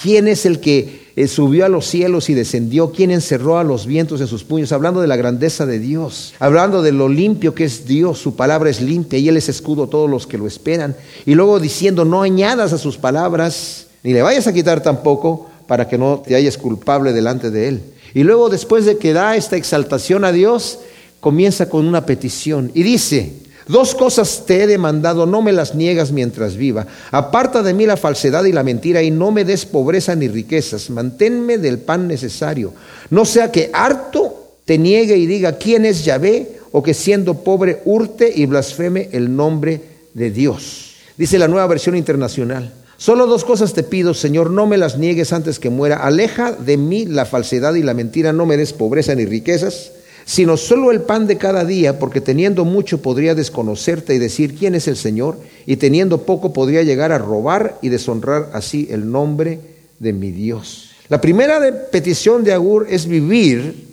¿Quién 0.00 0.28
es 0.28 0.46
el 0.46 0.60
que 0.60 1.08
eh, 1.16 1.26
subió 1.26 1.66
a 1.66 1.68
los 1.68 1.86
cielos 1.86 2.30
y 2.30 2.34
descendió? 2.34 2.92
¿Quién 2.92 3.10
encerró 3.10 3.58
a 3.58 3.64
los 3.64 3.84
vientos 3.84 4.20
en 4.20 4.28
sus 4.28 4.44
puños? 4.44 4.70
Hablando 4.70 5.00
de 5.00 5.08
la 5.08 5.16
grandeza 5.16 5.66
de 5.66 5.80
Dios, 5.80 6.34
hablando 6.38 6.82
de 6.82 6.92
lo 6.92 7.08
limpio 7.08 7.52
que 7.52 7.64
es 7.64 7.84
Dios, 7.84 8.18
su 8.18 8.36
palabra 8.36 8.70
es 8.70 8.80
limpia 8.80 9.18
y 9.18 9.28
Él 9.28 9.36
es 9.36 9.48
escudo 9.48 9.84
a 9.84 9.90
todos 9.90 10.08
los 10.08 10.28
que 10.28 10.38
lo 10.38 10.46
esperan. 10.46 10.94
Y 11.26 11.34
luego 11.34 11.58
diciendo, 11.58 12.04
no 12.04 12.22
añadas 12.22 12.72
a 12.72 12.78
sus 12.78 12.96
palabras, 12.96 13.88
ni 14.04 14.12
le 14.12 14.22
vayas 14.22 14.46
a 14.46 14.52
quitar 14.52 14.82
tampoco, 14.84 15.48
para 15.66 15.88
que 15.88 15.98
no 15.98 16.22
te 16.24 16.36
halles 16.36 16.56
culpable 16.56 17.12
delante 17.12 17.50
de 17.50 17.68
Él. 17.68 17.82
Y 18.14 18.22
luego 18.22 18.48
después 18.48 18.84
de 18.84 18.98
que 18.98 19.12
da 19.12 19.36
esta 19.36 19.56
exaltación 19.56 20.24
a 20.24 20.32
Dios, 20.32 20.80
comienza 21.20 21.68
con 21.68 21.86
una 21.86 22.06
petición 22.06 22.70
y 22.74 22.82
dice, 22.82 23.32
dos 23.66 23.94
cosas 23.94 24.44
te 24.46 24.62
he 24.62 24.66
demandado, 24.66 25.26
no 25.26 25.42
me 25.42 25.52
las 25.52 25.74
niegas 25.74 26.12
mientras 26.12 26.56
viva. 26.56 26.86
Aparta 27.10 27.62
de 27.62 27.74
mí 27.74 27.86
la 27.86 27.96
falsedad 27.96 28.44
y 28.44 28.52
la 28.52 28.62
mentira 28.62 29.02
y 29.02 29.10
no 29.10 29.30
me 29.30 29.44
des 29.44 29.66
pobreza 29.66 30.14
ni 30.14 30.28
riquezas. 30.28 30.90
Manténme 30.90 31.58
del 31.58 31.78
pan 31.78 32.08
necesario. 32.08 32.72
No 33.10 33.24
sea 33.24 33.52
que 33.52 33.70
harto 33.72 34.54
te 34.64 34.78
niegue 34.78 35.16
y 35.16 35.26
diga 35.26 35.56
quién 35.56 35.84
es 35.84 36.04
Yahvé 36.04 36.58
o 36.72 36.82
que 36.82 36.94
siendo 36.94 37.42
pobre 37.42 37.80
hurte 37.84 38.30
y 38.34 38.46
blasfeme 38.46 39.08
el 39.12 39.34
nombre 39.34 39.80
de 40.14 40.30
Dios. 40.30 40.94
Dice 41.16 41.38
la 41.38 41.48
nueva 41.48 41.66
versión 41.66 41.96
internacional. 41.96 42.72
Solo 42.98 43.28
dos 43.28 43.44
cosas 43.44 43.74
te 43.74 43.84
pido, 43.84 44.12
Señor, 44.12 44.50
no 44.50 44.66
me 44.66 44.76
las 44.76 44.98
niegues 44.98 45.32
antes 45.32 45.60
que 45.60 45.70
muera. 45.70 45.98
Aleja 45.98 46.50
de 46.50 46.76
mí 46.76 47.06
la 47.06 47.26
falsedad 47.26 47.76
y 47.76 47.84
la 47.84 47.94
mentira, 47.94 48.32
no 48.32 48.44
me 48.44 48.56
des 48.56 48.72
pobreza 48.72 49.14
ni 49.14 49.24
riquezas, 49.24 49.92
sino 50.24 50.56
solo 50.56 50.90
el 50.90 51.02
pan 51.02 51.28
de 51.28 51.38
cada 51.38 51.64
día, 51.64 52.00
porque 52.00 52.20
teniendo 52.20 52.64
mucho 52.64 53.00
podría 53.00 53.36
desconocerte 53.36 54.16
y 54.16 54.18
decir 54.18 54.56
quién 54.56 54.74
es 54.74 54.88
el 54.88 54.96
Señor, 54.96 55.38
y 55.64 55.76
teniendo 55.76 56.22
poco 56.22 56.52
podría 56.52 56.82
llegar 56.82 57.12
a 57.12 57.18
robar 57.18 57.78
y 57.82 57.88
deshonrar 57.88 58.50
así 58.52 58.88
el 58.90 59.12
nombre 59.12 59.60
de 60.00 60.12
mi 60.12 60.32
Dios. 60.32 60.90
La 61.08 61.20
primera 61.20 61.60
petición 61.92 62.42
de 62.42 62.52
Agur 62.52 62.88
es 62.90 63.06
vivir 63.06 63.86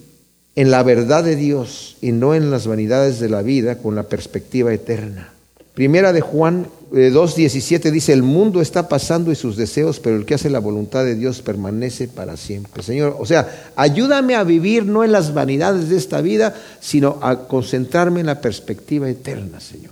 en 0.56 0.72
la 0.72 0.82
verdad 0.82 1.24
de 1.24 1.36
Dios 1.36 1.98
y 2.02 2.12
no 2.12 2.34
en 2.34 2.50
las 2.50 2.66
vanidades 2.66 3.20
de 3.20 3.30
la 3.30 3.44
vida 3.44 3.78
con 3.78 3.94
la 3.94 4.10
perspectiva 4.10 4.74
eterna. 4.74 5.32
Primera 5.76 6.12
de 6.12 6.22
Juan 6.22 6.68
2.17 6.96 7.86
eh, 7.86 7.92
dice, 7.92 8.14
el 8.14 8.24
mundo 8.24 8.62
está 8.62 8.88
pasando 8.88 9.30
y 9.32 9.36
sus 9.36 9.58
deseos, 9.58 10.00
pero 10.00 10.16
el 10.16 10.26
que 10.26 10.36
hace 10.36 10.50
la 10.50 10.60
voluntad 10.60 11.04
de 11.04 11.16
Dios 11.16 11.42
permanece 11.42 12.08
para 12.08 12.38
siempre. 12.38 12.84
Señor, 12.84 13.18
o 13.20 13.26
sea, 13.26 13.74
ayúdame 13.76 14.36
a 14.36 14.46
vivir 14.46 14.86
no 14.86 15.04
en 15.04 15.12
las 15.12 15.34
vanidades 15.34 15.90
de 15.90 15.98
esta 15.98 16.22
vida, 16.22 16.56
sino 16.80 17.20
a 17.22 17.48
concentrarme 17.48 18.22
en 18.22 18.28
la 18.28 18.40
perspectiva 18.40 19.10
eterna, 19.10 19.60
Señor. 19.60 19.92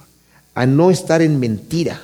A 0.55 0.65
no 0.65 0.91
estar 0.91 1.21
en 1.21 1.41
mentira. 1.41 1.99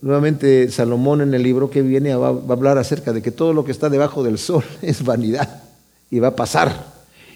Nuevamente 0.00 0.70
Salomón 0.70 1.20
en 1.20 1.34
el 1.34 1.42
libro 1.42 1.68
que 1.68 1.82
viene 1.82 2.14
va 2.14 2.28
a 2.28 2.52
hablar 2.52 2.78
acerca 2.78 3.12
de 3.12 3.20
que 3.20 3.30
todo 3.30 3.52
lo 3.52 3.64
que 3.64 3.72
está 3.72 3.90
debajo 3.90 4.22
del 4.22 4.38
sol 4.38 4.64
es 4.82 5.04
vanidad 5.04 5.62
y 6.10 6.18
va 6.18 6.28
a 6.28 6.36
pasar 6.36 6.93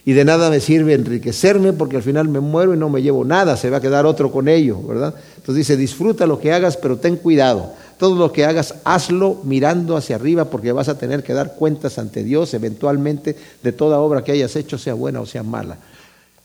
y 0.08 0.14
de 0.14 0.24
nada 0.24 0.48
me 0.48 0.58
sirve 0.58 0.94
enriquecerme 0.94 1.74
porque 1.74 1.96
al 1.96 2.02
final 2.02 2.28
me 2.28 2.40
muero 2.40 2.72
y 2.72 2.78
no 2.78 2.88
me 2.88 3.02
llevo 3.02 3.26
nada, 3.26 3.58
se 3.58 3.68
va 3.68 3.76
a 3.76 3.80
quedar 3.82 4.06
otro 4.06 4.32
con 4.32 4.48
ello, 4.48 4.80
¿verdad? 4.82 5.12
Entonces 5.36 5.56
dice, 5.56 5.76
disfruta 5.76 6.26
lo 6.26 6.40
que 6.40 6.50
hagas, 6.50 6.78
pero 6.78 6.96
ten 6.96 7.16
cuidado. 7.16 7.74
Todo 7.98 8.14
lo 8.14 8.32
que 8.32 8.46
hagas, 8.46 8.76
hazlo 8.84 9.42
mirando 9.44 9.98
hacia 9.98 10.16
arriba 10.16 10.46
porque 10.46 10.72
vas 10.72 10.88
a 10.88 10.96
tener 10.96 11.22
que 11.22 11.34
dar 11.34 11.56
cuentas 11.56 11.98
ante 11.98 12.24
Dios 12.24 12.54
eventualmente 12.54 13.36
de 13.62 13.72
toda 13.72 14.00
obra 14.00 14.24
que 14.24 14.32
hayas 14.32 14.56
hecho, 14.56 14.78
sea 14.78 14.94
buena 14.94 15.20
o 15.20 15.26
sea 15.26 15.42
mala. 15.42 15.76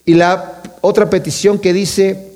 Y 0.03 0.15
la 0.15 0.61
otra 0.81 1.09
petición 1.09 1.57
que 1.57 1.71
dice, 1.71 2.33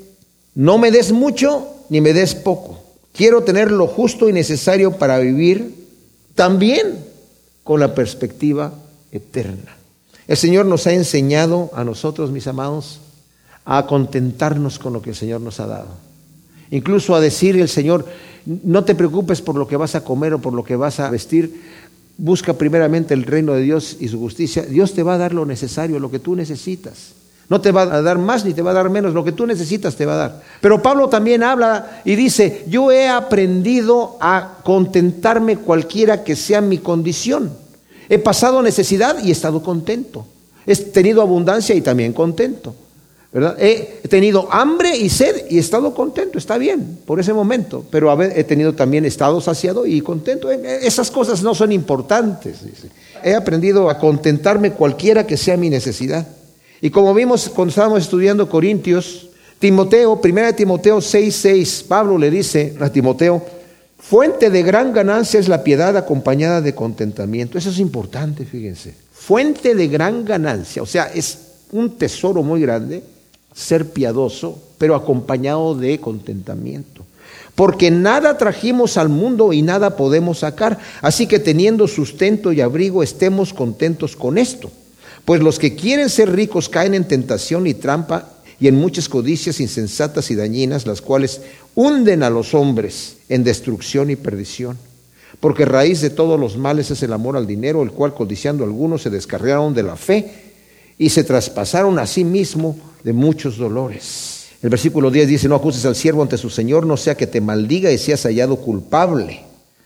no 0.56 0.78
me 0.78 0.92
des 0.92 1.12
mucho 1.12 1.68
ni 1.90 2.00
me 2.00 2.14
des 2.14 2.36
poco. 2.36 2.80
Quiero 3.12 3.44
tener 3.44 3.70
lo 3.70 3.88
justo 3.88 4.30
y 4.30 4.32
necesario 4.32 4.94
para 4.94 5.20
vivir 5.20 5.76
también 6.36 7.04
con 7.66 7.82
la 7.82 7.94
perspectiva 7.94 8.72
eterna. 9.12 9.77
El 10.28 10.38
Señor 10.38 10.66
nos 10.66 10.88
ha 10.88 10.94
enseñado 10.94 11.70
a 11.74 11.84
nosotros, 11.84 12.32
mis 12.32 12.48
amados, 12.48 13.00
a 13.66 13.86
contentarnos 13.86 14.78
con 14.80 14.94
lo 14.94 15.02
que 15.02 15.12
el 15.12 15.16
Señor 15.16 15.42
nos 15.42 15.60
ha 15.60 15.68
dado. 15.68 15.88
Incluso 16.70 17.16
a 17.16 17.22
decir 17.22 17.58
el 17.58 17.70
Señor, 17.70 18.06
no 18.46 18.84
te 18.84 18.96
preocupes 18.96 19.42
por 19.42 19.56
lo 19.56 19.68
que 19.68 19.78
vas 19.78 19.96
a 19.96 20.04
comer 20.04 20.34
o 20.34 20.40
por 20.40 20.54
lo 20.54 20.64
que 20.64 20.76
vas 20.76 21.00
a 21.00 21.10
vestir, 21.10 21.62
busca 22.18 22.54
primeramente 22.54 23.14
el 23.14 23.24
reino 23.24 23.54
de 23.54 23.62
Dios 23.62 23.98
y 24.00 24.10
su 24.10 24.20
justicia. 24.20 24.64
Dios 24.64 24.94
te 24.94 25.04
va 25.04 25.14
a 25.14 25.18
dar 25.18 25.34
lo 25.34 25.46
necesario, 25.46 26.00
lo 26.00 26.12
que 26.12 26.20
tú 26.20 26.36
necesitas. 26.36 27.14
No 27.50 27.62
te 27.62 27.72
va 27.72 27.84
a 27.84 28.02
dar 28.02 28.18
más 28.18 28.44
ni 28.44 28.54
te 28.54 28.62
va 28.62 28.72
a 28.72 28.74
dar 28.74 28.90
menos, 28.90 29.14
lo 29.14 29.24
que 29.24 29.32
tú 29.32 29.48
necesitas 29.48 29.96
te 29.96 30.06
va 30.06 30.16
a 30.16 30.18
dar. 30.18 30.44
Pero 30.60 30.82
Pablo 30.82 31.08
también 31.08 31.44
habla 31.44 32.02
y 32.04 32.16
dice, 32.16 32.66
yo 32.68 32.92
he 32.92 33.08
aprendido 33.08 34.18
a 34.20 34.58
contentarme 34.64 35.56
cualquiera 35.56 36.26
que 36.26 36.36
sea 36.36 36.60
mi 36.60 36.80
condición. 36.80 37.67
He 38.10 38.20
pasado 38.20 38.62
necesidad 38.62 39.24
y 39.24 39.30
he 39.30 39.32
estado 39.32 39.62
contento. 39.62 40.26
He 40.66 40.76
tenido 40.76 41.22
abundancia 41.22 41.76
y 41.76 41.82
también 41.82 42.14
contento. 42.14 42.74
¿verdad? 43.32 43.56
He 43.60 44.08
tenido 44.08 44.48
hambre 44.52 44.96
y 44.96 45.10
sed 45.10 45.46
y 45.50 45.58
he 45.58 45.60
estado 45.60 45.94
contento, 45.94 46.38
está 46.38 46.58
bien, 46.58 47.00
por 47.06 47.20
ese 47.20 47.34
momento, 47.34 47.86
pero 47.92 48.20
he 48.22 48.44
tenido 48.44 48.74
también 48.74 49.06
estado 49.06 49.42
saciado 49.42 49.86
y 49.86 50.02
contento. 50.02 50.52
Eh, 50.52 50.60
eh, 50.64 50.80
esas 50.84 51.12
cosas 51.12 51.44
no 51.44 51.54
son 51.54 51.72
importantes. 51.72 52.58
He 53.24 53.36
aprendido 53.36 53.90
a 53.90 54.00
contentarme 54.00 54.72
cualquiera 54.72 55.28
que 55.28 55.38
sea 55.38 55.58
mi 55.58 55.70
necesidad. 55.70 56.28
Y 56.82 56.90
como 56.90 57.14
vimos 57.14 57.50
cuando 57.50 57.70
estábamos 57.70 58.02
estudiando 58.02 58.50
Corintios, 58.50 59.30
Timoteo, 59.60 60.20
1 60.24 60.54
Timoteo 60.56 61.00
6:6, 61.02 61.84
Pablo 61.88 62.18
le 62.18 62.30
dice 62.30 62.76
a 62.80 62.90
Timoteo, 62.90 63.44
Fuente 64.00 64.50
de 64.50 64.64
gran 64.64 64.94
ganancia 64.94 65.40
es 65.40 65.48
la 65.48 65.64
piedad 65.64 65.98
acompañada 65.98 66.62
de 66.62 66.76
contentamiento. 66.76 67.58
Eso 67.58 67.70
es 67.70 67.80
importante, 67.80 68.46
fíjense. 68.46 68.94
Fuente 69.12 69.76
de 69.76 69.88
gran 69.88 70.24
ganancia, 70.24 70.82
o 70.82 70.86
sea, 70.86 71.06
es 71.06 71.40
un 71.72 71.98
tesoro 71.98 72.44
muy 72.44 72.62
grande 72.62 73.04
ser 73.54 73.90
piadoso, 73.90 74.62
pero 74.78 74.96
acompañado 74.96 75.76
de 75.76 76.00
contentamiento. 76.00 77.04
Porque 77.56 77.90
nada 77.90 78.38
trajimos 78.38 78.98
al 78.98 79.10
mundo 79.10 79.52
y 79.52 79.64
nada 79.64 79.98
podemos 79.98 80.40
sacar. 80.40 80.78
Así 81.02 81.26
que 81.26 81.40
teniendo 81.40 81.88
sustento 81.88 82.54
y 82.54 82.62
abrigo, 82.62 83.02
estemos 83.02 83.52
contentos 83.52 84.16
con 84.16 84.38
esto. 84.38 84.70
Pues 85.26 85.42
los 85.42 85.58
que 85.58 85.76
quieren 85.76 86.10
ser 86.10 86.32
ricos 86.32 86.70
caen 86.70 86.94
en 86.94 87.08
tentación 87.08 87.66
y 87.66 87.74
trampa 87.74 88.30
y 88.60 88.68
en 88.68 88.76
muchas 88.76 89.10
codicias 89.10 89.60
insensatas 89.60 90.30
y 90.30 90.36
dañinas, 90.36 90.86
las 90.86 91.02
cuales 91.02 91.42
hunden 91.78 92.24
a 92.24 92.32
los 92.32 92.56
hombres 92.56 93.18
en 93.30 93.44
destrucción 93.44 94.10
y 94.10 94.16
perdición. 94.16 94.80
Porque 95.40 95.64
raíz 95.64 96.02
de 96.02 96.10
todos 96.10 96.40
los 96.40 96.58
males 96.58 96.90
es 96.90 97.04
el 97.04 97.14
amor 97.14 97.38
al 97.38 97.46
dinero, 97.46 97.84
el 97.84 97.92
cual 97.92 98.16
codiciando 98.16 98.64
algunos 98.64 99.04
se 99.04 99.12
descarriaron 99.12 99.76
de 99.76 99.84
la 99.84 99.96
fe 99.96 100.56
y 100.98 101.10
se 101.10 101.24
traspasaron 101.24 102.00
a 102.00 102.08
sí 102.08 102.24
mismo 102.24 102.76
de 103.04 103.14
muchos 103.14 103.58
dolores. 103.58 104.48
El 104.64 104.72
versículo 104.72 105.12
10 105.12 105.28
dice, 105.28 105.48
no 105.48 105.54
acuses 105.54 105.86
al 105.86 105.96
siervo 105.96 106.24
ante 106.24 106.40
su 106.40 106.50
Señor, 106.50 106.88
no 106.88 106.98
sea 106.98 107.16
que 107.16 107.28
te 107.28 107.42
maldiga 107.42 107.92
y 107.92 108.00
seas 108.00 108.24
hallado 108.24 108.56
culpable. 108.56 109.42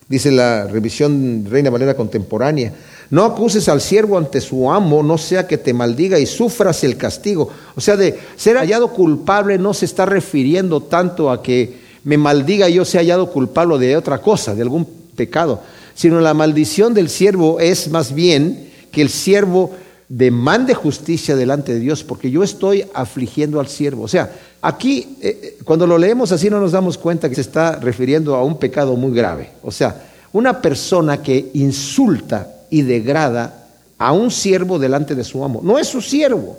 Dice 0.08 0.32
la 0.32 0.67
revisión 0.67 1.45
Reina 1.49 1.69
Valera 1.69 1.95
contemporánea. 1.95 2.73
No 3.10 3.25
acuses 3.25 3.67
al 3.67 3.82
siervo 3.82 4.17
ante 4.17 4.39
su 4.39 4.71
amo, 4.71 5.04
no 5.04 5.17
sea 5.17 5.45
que 5.45 5.58
te 5.58 5.73
maldiga 5.73 6.19
y 6.19 6.25
sufras 6.25 6.86
el 6.86 6.95
castigo. 6.95 7.49
O 7.75 7.82
sea, 7.82 7.97
de 7.97 8.17
ser 8.38 8.56
hallado 8.56 8.93
culpable 8.93 9.58
no 9.58 9.73
se 9.73 9.84
está 9.84 10.06
refiriendo 10.06 10.84
tanto 10.84 11.30
a 11.30 11.43
que 11.43 11.81
me 12.04 12.18
maldiga 12.18 12.70
yo 12.70 12.86
sea 12.86 13.02
hallado 13.02 13.32
culpable 13.32 13.78
de 13.78 13.96
otra 13.96 14.20
cosa, 14.20 14.56
de 14.56 14.62
algún 14.62 14.86
pecado, 15.16 15.62
sino 15.94 16.20
la 16.20 16.34
maldición 16.34 16.94
del 16.94 17.10
siervo 17.10 17.60
es 17.60 17.90
más 17.90 18.14
bien 18.14 18.72
que 18.92 19.02
el 19.02 19.10
siervo 19.10 19.72
demande 20.10 20.74
justicia 20.74 21.36
delante 21.36 21.74
de 21.74 21.80
Dios, 21.80 22.04
porque 22.04 22.30
yo 22.30 22.44
estoy 22.44 22.86
afligiendo 22.94 23.60
al 23.60 23.68
siervo. 23.68 24.04
O 24.04 24.08
sea, 24.10 24.34
aquí, 24.62 25.18
eh, 25.22 25.40
eh, 25.42 25.58
cuando 25.64 25.88
lo 25.88 25.98
leemos 25.98 26.34
así, 26.34 26.50
no 26.50 26.60
nos 26.60 26.74
damos 26.74 26.98
cuenta 26.98 27.30
que 27.30 27.36
se 27.36 27.42
está 27.42 27.78
refiriendo 27.78 28.36
a 28.36 28.44
un 28.44 28.60
pecado 28.60 28.98
muy 28.98 29.14
grave. 29.14 29.52
O 29.64 29.72
sea, 29.72 30.04
una 30.34 30.62
persona 30.62 31.22
que 31.22 31.52
insulta 31.54 32.48
y 32.70 32.82
degrada 32.82 33.68
a 33.98 34.12
un 34.12 34.32
siervo 34.32 34.80
delante 34.80 35.16
de 35.16 35.24
su 35.24 35.44
amo. 35.44 35.62
No 35.64 35.78
es 35.78 35.88
su 35.88 36.02
siervo, 36.02 36.58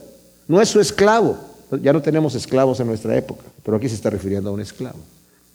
no 0.48 0.60
es 0.60 0.68
su 0.68 0.80
esclavo. 0.80 1.36
Ya 1.82 1.92
no 1.92 2.00
tenemos 2.00 2.34
esclavos 2.34 2.80
en 2.80 2.86
nuestra 2.86 3.16
época, 3.16 3.44
pero 3.62 3.76
aquí 3.76 3.88
se 3.88 3.96
está 3.96 4.08
refiriendo 4.10 4.50
a 4.50 4.52
un 4.52 4.60
esclavo. 4.60 4.98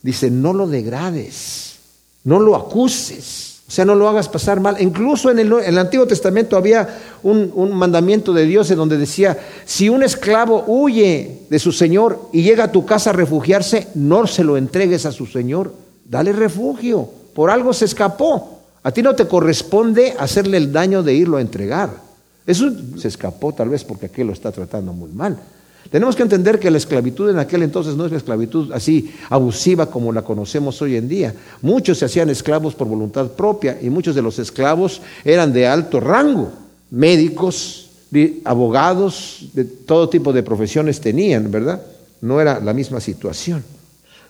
Dice, 0.01 0.29
no 0.31 0.53
lo 0.53 0.67
degrades, 0.67 1.77
no 2.23 2.39
lo 2.39 2.55
acuses, 2.55 3.61
o 3.67 3.71
sea, 3.71 3.83
no 3.83 3.95
lo 3.95 4.07
hagas 4.07 4.29
pasar 4.29 4.59
mal. 4.59 4.77
Incluso 4.79 5.29
en 5.29 5.39
el, 5.39 5.77
Antiguo 5.77 6.07
Testamento 6.07 6.55
había 6.55 6.87
un, 7.23 7.51
un, 7.53 7.73
mandamiento 7.73 8.31
de 8.31 8.45
Dios 8.45 8.71
en 8.71 8.77
donde 8.77 8.97
decía, 8.97 9.37
si 9.65 9.89
un 9.89 10.03
esclavo 10.03 10.63
huye 10.67 11.41
de 11.49 11.59
su 11.59 11.71
Señor 11.71 12.29
y 12.31 12.43
llega 12.43 12.65
a 12.65 12.71
tu 12.71 12.85
casa 12.85 13.09
a 13.09 13.13
refugiarse, 13.13 13.87
no 13.95 14.25
se 14.25 14.43
lo 14.43 14.55
entregues 14.55 15.05
a 15.05 15.11
su 15.11 15.25
Señor, 15.25 15.73
dale 16.05 16.31
refugio, 16.31 17.09
por 17.33 17.49
algo 17.49 17.73
se 17.73 17.85
escapó. 17.85 18.61
A 18.83 18.91
ti 18.91 19.01
no 19.01 19.15
te 19.15 19.27
corresponde 19.27 20.15
hacerle 20.17 20.57
el 20.57 20.71
daño 20.71 21.03
de 21.03 21.13
irlo 21.13 21.37
a 21.37 21.41
entregar. 21.41 21.89
Eso 22.45 22.71
se 22.97 23.09
escapó 23.09 23.53
tal 23.53 23.67
vez 23.67 23.83
porque 23.83 24.05
aquel 24.05 24.27
lo 24.27 24.33
está 24.33 24.53
tratando 24.53 24.93
muy 24.93 25.11
mal. 25.11 25.37
Tenemos 25.91 26.15
que 26.15 26.23
entender 26.23 26.59
que 26.59 26.71
la 26.71 26.77
esclavitud 26.77 27.29
en 27.29 27.39
aquel 27.39 27.63
entonces 27.63 27.95
no 27.95 28.05
es 28.05 28.11
la 28.11 28.17
esclavitud 28.17 28.71
así 28.73 29.13
abusiva 29.29 29.89
como 29.89 30.11
la 30.11 30.21
conocemos 30.21 30.81
hoy 30.81 30.95
en 30.95 31.07
día. 31.07 31.33
Muchos 31.61 31.99
se 31.99 32.05
hacían 32.05 32.29
esclavos 32.29 32.75
por 32.75 32.87
voluntad 32.87 33.27
propia 33.31 33.77
y 33.81 33.89
muchos 33.89 34.15
de 34.15 34.21
los 34.21 34.39
esclavos 34.39 35.01
eran 35.23 35.53
de 35.53 35.67
alto 35.67 35.99
rango. 35.99 36.51
Médicos, 36.89 37.89
abogados, 38.43 39.49
de 39.53 39.65
todo 39.65 40.09
tipo 40.09 40.33
de 40.33 40.43
profesiones 40.43 40.99
tenían, 40.99 41.51
¿verdad? 41.51 41.81
No 42.21 42.41
era 42.41 42.59
la 42.59 42.73
misma 42.73 42.99
situación. 42.99 43.63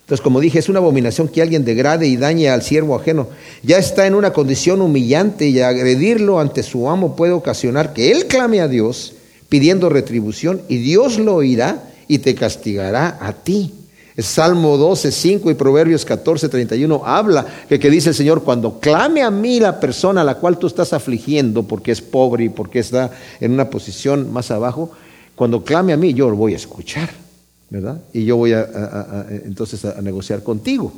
Entonces, 0.07 0.23
como 0.23 0.39
dije, 0.39 0.59
es 0.59 0.69
una 0.69 0.79
abominación 0.79 1.27
que 1.27 1.41
alguien 1.41 1.65
degrade 1.65 2.07
y 2.07 2.15
dañe 2.15 2.49
al 2.49 2.61
siervo 2.61 2.95
ajeno. 2.95 3.27
Ya 3.61 3.77
está 3.77 4.07
en 4.07 4.15
una 4.15 4.31
condición 4.31 4.81
humillante 4.81 5.49
y 5.49 5.59
agredirlo 5.59 6.39
ante 6.39 6.63
su 6.63 6.89
amo 6.89 7.15
puede 7.17 7.33
ocasionar 7.33 7.91
que 7.91 8.11
él 8.11 8.25
clame 8.27 8.61
a 8.61 8.69
Dios 8.69 9.16
pidiendo 9.49 9.89
retribución 9.89 10.61
y 10.67 10.77
Dios 10.77 11.19
lo 11.19 11.35
oirá 11.35 11.83
y 12.07 12.19
te 12.19 12.35
castigará 12.35 13.17
a 13.19 13.33
ti. 13.33 13.73
Salmo 14.17 14.77
12, 14.77 15.11
5 15.11 15.51
y 15.51 15.53
Proverbios 15.53 16.03
14, 16.03 16.49
31 16.49 17.03
habla 17.05 17.45
que, 17.69 17.77
que 17.77 17.91
dice 17.91 18.09
el 18.09 18.15
Señor, 18.15 18.43
cuando 18.43 18.79
clame 18.79 19.21
a 19.21 19.29
mí 19.29 19.59
la 19.59 19.79
persona 19.79 20.21
a 20.21 20.23
la 20.23 20.35
cual 20.35 20.57
tú 20.57 20.65
estás 20.65 20.91
afligiendo 20.91 21.63
porque 21.63 21.91
es 21.91 22.01
pobre 22.01 22.45
y 22.45 22.49
porque 22.49 22.79
está 22.79 23.11
en 23.39 23.51
una 23.51 23.69
posición 23.69 24.33
más 24.33 24.49
abajo, 24.49 24.91
cuando 25.35 25.63
clame 25.63 25.93
a 25.93 25.97
mí 25.97 26.15
yo 26.15 26.31
lo 26.31 26.35
voy 26.35 26.53
a 26.53 26.57
escuchar. 26.57 27.27
¿verdad? 27.69 28.01
Y 28.13 28.25
yo 28.25 28.37
voy 28.37 28.53
a, 28.53 29.27
entonces 29.43 29.83
a, 29.85 30.01
negociar 30.01 30.43
contigo, 30.43 30.93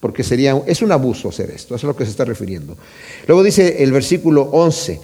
porque 0.00 0.22
sería, 0.22 0.60
es 0.66 0.82
un 0.82 0.92
abuso 0.92 1.28
hacer 1.28 1.50
esto, 1.50 1.74
eso 1.74 1.76
es 1.76 1.84
a 1.84 1.86
lo 1.88 1.96
que 1.96 2.04
se 2.04 2.10
está 2.10 2.24
refiriendo. 2.24 2.76
Luego 3.26 3.42
dice 3.42 3.82
el 3.82 3.92
versículo 3.92 4.42
11, 4.42 5.00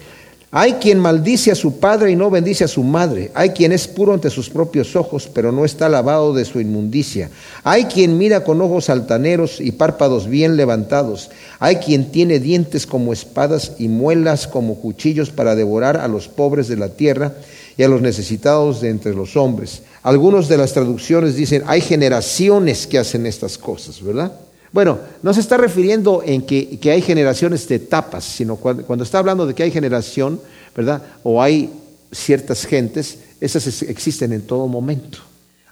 hay 0.57 0.75
quien 0.75 1.01
maldice 1.01 1.51
a 1.51 1.57
su 1.57 1.81
padre 1.81 2.13
y 2.13 2.17
no 2.17 2.31
bendice 2.31 2.63
a 2.63 2.69
su 2.69 2.85
madre. 2.85 3.33
Hay 3.35 3.51
quien 3.51 3.73
es 3.73 3.89
puro 3.89 4.15
ante 4.15 4.31
sus 4.31 4.49
propios 4.49 4.95
ojos, 4.95 5.29
pero 5.35 5.51
no 5.51 5.65
está 5.65 5.89
lavado 5.89 6.33
de 6.33 6.45
su 6.45 6.61
inmundicia. 6.61 7.29
Hay 7.65 7.87
quien 7.87 8.17
mira 8.19 8.45
con 8.45 8.61
ojos 8.61 8.89
altaneros 8.89 9.61
y 9.61 9.73
párpados 9.73 10.29
bien 10.29 10.57
levantados. 10.57 11.31
Hay 11.59 11.79
quien 11.79 12.13
tiene 12.13 12.39
dientes 12.39 12.87
como 12.87 13.13
espadas 13.13 13.73
y 13.81 13.89
muelas 13.89 14.47
como 14.47 14.77
cuchillos 14.77 15.31
para 15.31 15.57
devorar 15.57 15.97
a 15.97 16.07
los 16.07 16.29
pobres 16.29 16.69
de 16.69 16.77
la 16.77 16.91
tierra 16.91 17.35
y 17.77 17.83
a 17.83 17.89
los 17.89 18.01
necesitados 18.01 18.81
de 18.81 18.91
entre 18.91 19.13
los 19.13 19.37
hombres. 19.37 19.83
Algunas 20.05 20.47
de 20.47 20.57
las 20.57 20.73
traducciones 20.73 21.35
dicen, 21.35 21.65
hay 21.67 21.81
generaciones 21.81 22.87
que 22.87 23.01
hacen 23.01 23.27
estas 23.27 23.59
cosas, 23.59 24.01
¿verdad? 24.01 24.31
Bueno, 24.75 24.99
no 25.23 25.33
se 25.33 25.39
está 25.39 25.57
refiriendo 25.57 26.21
en 26.27 26.43
que, 26.43 26.81
hay 26.91 27.01
generaciones 27.01 27.69
de 27.69 27.77
etapas, 27.77 28.25
sino 28.25 28.57
cuando, 28.57 28.85
cuando, 28.85 29.05
está 29.05 29.21
hablando 29.21 29.47
de 29.47 29.55
que 29.55 29.63
hay 29.63 29.71
generación, 29.71 30.41
¿verdad? 30.75 31.01
O 31.23 31.41
hay 31.41 31.71
ciertas 32.11 32.67
gentes, 32.67 33.19
esas 33.41 33.83
existen 33.83 34.33
en 34.33 34.43
todo 34.43 34.67
momento. 34.67 35.19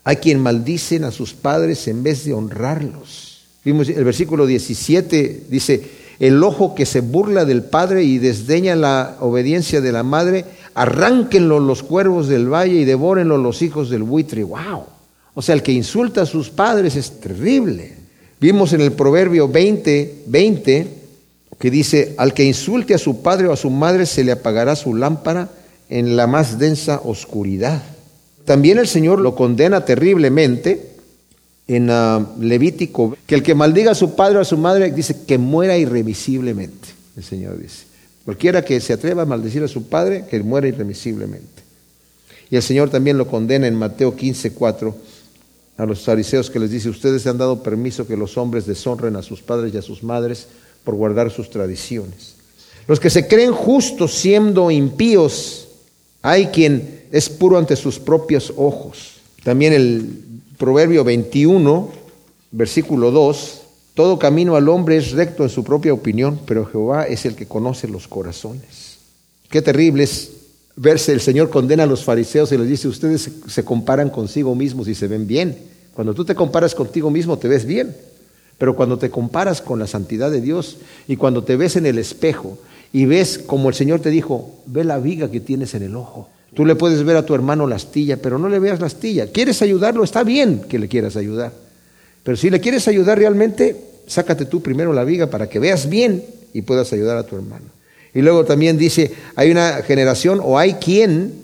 Hay 0.04 0.18
quien 0.18 0.38
maldicen 0.38 1.02
a 1.02 1.10
sus 1.10 1.34
padres 1.34 1.88
en 1.88 2.04
vez 2.04 2.24
de 2.24 2.32
honrarlos. 2.32 3.40
Vimos 3.64 3.88
el 3.88 4.04
versículo 4.04 4.46
17, 4.46 5.46
dice, 5.50 5.82
el 6.20 6.40
ojo 6.44 6.76
que 6.76 6.86
se 6.86 7.00
burla 7.00 7.44
del 7.44 7.64
padre 7.64 8.04
y 8.04 8.18
desdeña 8.18 8.76
la 8.76 9.16
obediencia 9.18 9.80
de 9.80 9.90
la 9.90 10.04
madre, 10.04 10.44
arránquenlo 10.74 11.58
los 11.58 11.82
cuervos 11.82 12.28
del 12.28 12.46
valle 12.48 12.76
y 12.76 12.84
devórenlo 12.84 13.36
los 13.36 13.62
hijos 13.62 13.90
del 13.90 14.04
buitre. 14.04 14.44
¡Wow! 14.44 14.84
O 15.34 15.42
sea, 15.42 15.56
el 15.56 15.64
que 15.64 15.72
insulta 15.72 16.22
a 16.22 16.26
sus 16.26 16.50
padres 16.50 16.94
es 16.94 17.18
terrible. 17.18 18.01
Vimos 18.42 18.72
en 18.72 18.80
el 18.80 18.90
Proverbio 18.90 19.46
20, 19.46 20.24
20, 20.26 20.86
que 21.60 21.70
dice, 21.70 22.14
al 22.16 22.34
que 22.34 22.42
insulte 22.42 22.92
a 22.92 22.98
su 22.98 23.22
padre 23.22 23.46
o 23.46 23.52
a 23.52 23.56
su 23.56 23.70
madre 23.70 24.04
se 24.04 24.24
le 24.24 24.32
apagará 24.32 24.74
su 24.74 24.96
lámpara 24.96 25.48
en 25.88 26.16
la 26.16 26.26
más 26.26 26.58
densa 26.58 27.00
oscuridad. 27.04 27.80
También 28.44 28.78
el 28.78 28.88
Señor 28.88 29.20
lo 29.20 29.36
condena 29.36 29.84
terriblemente 29.84 30.88
en 31.68 31.88
ah, 31.90 32.26
Levítico, 32.40 33.16
que 33.28 33.36
el 33.36 33.44
que 33.44 33.54
maldiga 33.54 33.92
a 33.92 33.94
su 33.94 34.16
padre 34.16 34.38
o 34.38 34.40
a 34.40 34.44
su 34.44 34.58
madre 34.58 34.90
dice 34.90 35.18
que 35.24 35.38
muera 35.38 35.78
irremisiblemente, 35.78 36.88
el 37.16 37.22
Señor 37.22 37.60
dice. 37.60 37.84
Cualquiera 38.24 38.64
que 38.64 38.80
se 38.80 38.94
atreva 38.94 39.22
a 39.22 39.26
maldecir 39.26 39.62
a 39.62 39.68
su 39.68 39.84
padre, 39.84 40.24
que 40.28 40.42
muera 40.42 40.66
irremisiblemente. 40.66 41.62
Y 42.50 42.56
el 42.56 42.62
Señor 42.64 42.90
también 42.90 43.18
lo 43.18 43.28
condena 43.28 43.68
en 43.68 43.76
Mateo 43.76 44.16
15, 44.16 44.50
4 44.50 45.11
a 45.76 45.86
los 45.86 46.04
fariseos 46.04 46.50
que 46.50 46.58
les 46.58 46.70
dice, 46.70 46.88
ustedes 46.88 47.26
han 47.26 47.38
dado 47.38 47.62
permiso 47.62 48.06
que 48.06 48.16
los 48.16 48.36
hombres 48.36 48.66
deshonren 48.66 49.16
a 49.16 49.22
sus 49.22 49.40
padres 49.40 49.72
y 49.74 49.78
a 49.78 49.82
sus 49.82 50.02
madres 50.02 50.46
por 50.84 50.94
guardar 50.94 51.30
sus 51.30 51.50
tradiciones. 51.50 52.34
Los 52.86 53.00
que 53.00 53.10
se 53.10 53.26
creen 53.26 53.52
justos 53.52 54.12
siendo 54.14 54.70
impíos, 54.70 55.68
hay 56.20 56.46
quien 56.46 57.02
es 57.10 57.28
puro 57.28 57.58
ante 57.58 57.76
sus 57.76 57.98
propios 57.98 58.52
ojos. 58.56 59.14
También 59.44 59.72
el 59.72 60.08
Proverbio 60.58 61.04
21, 61.04 61.90
versículo 62.52 63.10
2, 63.10 63.62
todo 63.94 64.18
camino 64.18 64.56
al 64.56 64.68
hombre 64.68 64.96
es 64.96 65.12
recto 65.12 65.42
en 65.42 65.50
su 65.50 65.64
propia 65.64 65.92
opinión, 65.92 66.40
pero 66.46 66.64
Jehová 66.64 67.04
es 67.04 67.24
el 67.26 67.34
que 67.34 67.46
conoce 67.46 67.88
los 67.88 68.08
corazones. 68.08 68.98
Qué 69.50 69.60
terrible 69.60 70.04
es 70.04 70.31
verse, 70.76 71.12
el 71.12 71.20
Señor 71.20 71.50
condena 71.50 71.84
a 71.84 71.86
los 71.86 72.04
fariseos 72.04 72.52
y 72.52 72.58
les 72.58 72.68
dice, 72.68 72.88
ustedes 72.88 73.30
se 73.46 73.64
comparan 73.64 74.10
consigo 74.10 74.54
mismos 74.54 74.88
y 74.88 74.94
se 74.94 75.08
ven 75.08 75.26
bien. 75.26 75.56
Cuando 75.94 76.14
tú 76.14 76.24
te 76.24 76.34
comparas 76.34 76.74
contigo 76.74 77.10
mismo 77.10 77.38
te 77.38 77.48
ves 77.48 77.66
bien, 77.66 77.94
pero 78.58 78.76
cuando 78.76 78.98
te 78.98 79.10
comparas 79.10 79.60
con 79.60 79.78
la 79.78 79.86
santidad 79.86 80.30
de 80.30 80.40
Dios 80.40 80.78
y 81.08 81.16
cuando 81.16 81.44
te 81.44 81.56
ves 81.56 81.76
en 81.76 81.86
el 81.86 81.98
espejo 81.98 82.58
y 82.92 83.06
ves 83.06 83.38
como 83.38 83.68
el 83.68 83.74
Señor 83.74 84.00
te 84.00 84.10
dijo, 84.10 84.54
ve 84.66 84.84
la 84.84 84.98
viga 84.98 85.30
que 85.30 85.40
tienes 85.40 85.74
en 85.74 85.82
el 85.82 85.96
ojo. 85.96 86.28
Tú 86.54 86.66
le 86.66 86.74
puedes 86.74 87.02
ver 87.04 87.16
a 87.16 87.24
tu 87.24 87.34
hermano 87.34 87.66
la 87.66 87.76
astilla, 87.76 88.18
pero 88.18 88.38
no 88.38 88.48
le 88.48 88.58
veas 88.58 88.80
la 88.80 88.86
astilla. 88.86 89.26
¿Quieres 89.26 89.62
ayudarlo? 89.62 90.04
Está 90.04 90.22
bien 90.22 90.60
que 90.68 90.78
le 90.78 90.88
quieras 90.88 91.16
ayudar. 91.16 91.52
Pero 92.22 92.36
si 92.36 92.50
le 92.50 92.60
quieres 92.60 92.86
ayudar 92.88 93.18
realmente, 93.18 93.76
sácate 94.06 94.44
tú 94.44 94.62
primero 94.62 94.92
la 94.92 95.04
viga 95.04 95.28
para 95.28 95.48
que 95.48 95.58
veas 95.58 95.88
bien 95.88 96.24
y 96.52 96.62
puedas 96.62 96.92
ayudar 96.92 97.16
a 97.16 97.24
tu 97.24 97.36
hermano. 97.36 97.64
Y 98.14 98.20
luego 98.20 98.44
también 98.44 98.76
dice, 98.76 99.12
hay 99.36 99.50
una 99.50 99.82
generación 99.82 100.40
o 100.42 100.58
hay 100.58 100.74
quien 100.74 101.42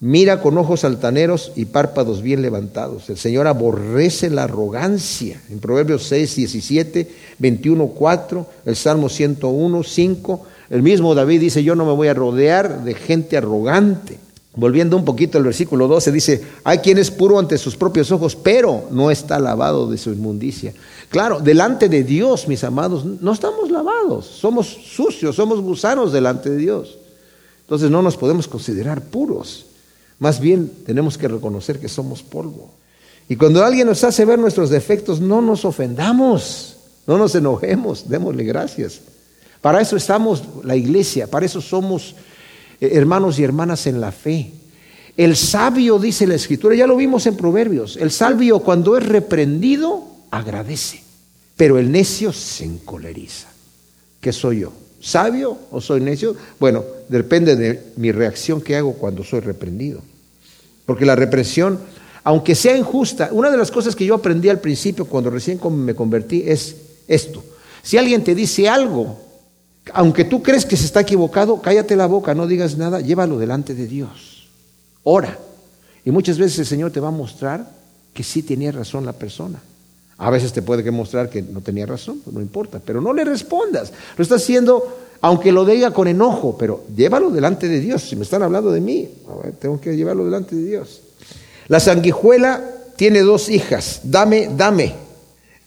mira 0.00 0.42
con 0.42 0.58
ojos 0.58 0.84
altaneros 0.84 1.52
y 1.56 1.64
párpados 1.64 2.20
bien 2.20 2.42
levantados. 2.42 3.08
El 3.08 3.16
Señor 3.16 3.46
aborrece 3.46 4.30
la 4.30 4.44
arrogancia. 4.44 5.40
En 5.50 5.60
Proverbios 5.60 6.04
6, 6.04 6.36
17, 6.36 7.10
21, 7.38 7.86
4, 7.86 8.46
el 8.66 8.76
Salmo 8.76 9.08
101, 9.08 9.82
5, 9.82 10.46
el 10.70 10.82
mismo 10.82 11.14
David 11.14 11.40
dice, 11.40 11.64
yo 11.64 11.74
no 11.74 11.86
me 11.86 11.92
voy 11.92 12.08
a 12.08 12.14
rodear 12.14 12.84
de 12.84 12.94
gente 12.94 13.36
arrogante. 13.36 14.18
Volviendo 14.56 14.96
un 14.96 15.04
poquito 15.04 15.38
al 15.38 15.44
versículo 15.44 15.88
12, 15.88 16.12
dice, 16.12 16.42
hay 16.62 16.78
quien 16.78 16.98
es 16.98 17.10
puro 17.10 17.38
ante 17.38 17.58
sus 17.58 17.76
propios 17.76 18.12
ojos, 18.12 18.36
pero 18.36 18.84
no 18.90 19.10
está 19.10 19.40
lavado 19.40 19.90
de 19.90 19.98
su 19.98 20.12
inmundicia. 20.12 20.72
Claro, 21.10 21.40
delante 21.40 21.88
de 21.88 22.02
Dios, 22.02 22.48
mis 22.48 22.64
amados, 22.64 23.04
no 23.04 23.32
estamos 23.32 23.70
lavados, 23.70 24.26
somos 24.26 24.66
sucios, 24.66 25.36
somos 25.36 25.60
gusanos 25.60 26.12
delante 26.12 26.50
de 26.50 26.56
Dios. 26.56 26.98
Entonces 27.62 27.90
no 27.90 28.02
nos 28.02 28.16
podemos 28.16 28.48
considerar 28.48 29.00
puros, 29.00 29.66
más 30.18 30.40
bien 30.40 30.70
tenemos 30.84 31.16
que 31.16 31.28
reconocer 31.28 31.78
que 31.80 31.88
somos 31.88 32.22
polvo. 32.22 32.70
Y 33.28 33.36
cuando 33.36 33.64
alguien 33.64 33.86
nos 33.86 34.04
hace 34.04 34.24
ver 34.24 34.38
nuestros 34.38 34.70
defectos, 34.70 35.20
no 35.20 35.40
nos 35.40 35.64
ofendamos, 35.64 36.76
no 37.06 37.16
nos 37.16 37.34
enojemos, 37.34 38.08
démosle 38.08 38.44
gracias. 38.44 39.00
Para 39.60 39.80
eso 39.80 39.96
estamos 39.96 40.42
la 40.62 40.76
iglesia, 40.76 41.26
para 41.26 41.46
eso 41.46 41.60
somos 41.60 42.14
eh, 42.80 42.90
hermanos 42.92 43.38
y 43.38 43.44
hermanas 43.44 43.86
en 43.86 44.00
la 44.00 44.12
fe. 44.12 44.52
El 45.16 45.36
sabio, 45.36 45.98
dice 45.98 46.26
la 46.26 46.34
escritura, 46.34 46.74
ya 46.74 46.86
lo 46.86 46.96
vimos 46.96 47.26
en 47.26 47.36
Proverbios, 47.36 47.96
el 47.96 48.10
sabio 48.10 48.58
cuando 48.58 48.96
es 48.96 49.06
reprendido 49.06 50.13
agradece, 50.36 51.02
pero 51.56 51.78
el 51.78 51.90
necio 51.90 52.32
se 52.32 52.64
encoleriza. 52.64 53.48
¿Qué 54.20 54.32
soy 54.32 54.60
yo? 54.60 54.72
¿Sabio 55.00 55.58
o 55.70 55.80
soy 55.80 56.00
necio? 56.00 56.34
Bueno, 56.58 56.84
depende 57.08 57.56
de 57.56 57.92
mi 57.96 58.10
reacción 58.10 58.60
que 58.60 58.76
hago 58.76 58.94
cuando 58.94 59.22
soy 59.22 59.40
reprendido. 59.40 60.00
Porque 60.86 61.04
la 61.04 61.14
represión, 61.14 61.78
aunque 62.22 62.54
sea 62.54 62.76
injusta, 62.76 63.28
una 63.32 63.50
de 63.50 63.56
las 63.56 63.70
cosas 63.70 63.94
que 63.94 64.06
yo 64.06 64.14
aprendí 64.14 64.48
al 64.48 64.60
principio 64.60 65.04
cuando 65.04 65.30
recién 65.30 65.60
me 65.70 65.94
convertí 65.94 66.42
es 66.46 66.76
esto. 67.06 67.44
Si 67.82 67.98
alguien 67.98 68.24
te 68.24 68.34
dice 68.34 68.68
algo 68.68 69.24
aunque 69.92 70.24
tú 70.24 70.42
crees 70.42 70.64
que 70.64 70.76
se 70.76 70.86
está 70.86 71.00
equivocado, 71.00 71.60
cállate 71.60 71.96
la 71.96 72.06
boca, 72.06 72.34
no 72.34 72.46
digas 72.46 72.78
nada, 72.78 73.00
llévalo 73.00 73.38
delante 73.38 73.74
de 73.74 73.86
Dios. 73.86 74.48
Ora. 75.02 75.38
Y 76.06 76.10
muchas 76.10 76.38
veces 76.38 76.58
el 76.58 76.66
Señor 76.66 76.90
te 76.90 77.00
va 77.00 77.08
a 77.08 77.12
mostrar 77.12 77.70
que 78.12 78.22
sí 78.22 78.42
tenía 78.42 78.72
razón 78.72 79.06
la 79.06 79.12
persona. 79.12 79.60
A 80.24 80.30
veces 80.30 80.54
te 80.54 80.62
puede 80.62 80.90
mostrar 80.90 81.28
que 81.28 81.42
no 81.42 81.60
tenía 81.60 81.84
razón, 81.84 82.20
pues 82.24 82.32
no 82.32 82.40
importa, 82.40 82.80
pero 82.82 83.02
no 83.02 83.12
le 83.12 83.26
respondas. 83.26 83.92
Lo 84.16 84.22
está 84.22 84.36
haciendo, 84.36 84.96
aunque 85.20 85.52
lo 85.52 85.66
diga 85.66 85.90
con 85.90 86.08
enojo, 86.08 86.56
pero 86.56 86.82
llévalo 86.96 87.28
delante 87.28 87.68
de 87.68 87.78
Dios. 87.78 88.04
Si 88.08 88.16
me 88.16 88.22
están 88.22 88.42
hablando 88.42 88.72
de 88.72 88.80
mí, 88.80 89.06
tengo 89.60 89.78
que 89.78 89.94
llevarlo 89.94 90.24
delante 90.24 90.56
de 90.56 90.64
Dios. 90.64 91.02
La 91.68 91.78
sanguijuela 91.78 92.64
tiene 92.96 93.20
dos 93.20 93.50
hijas, 93.50 94.00
dame, 94.04 94.48
dame. 94.56 94.94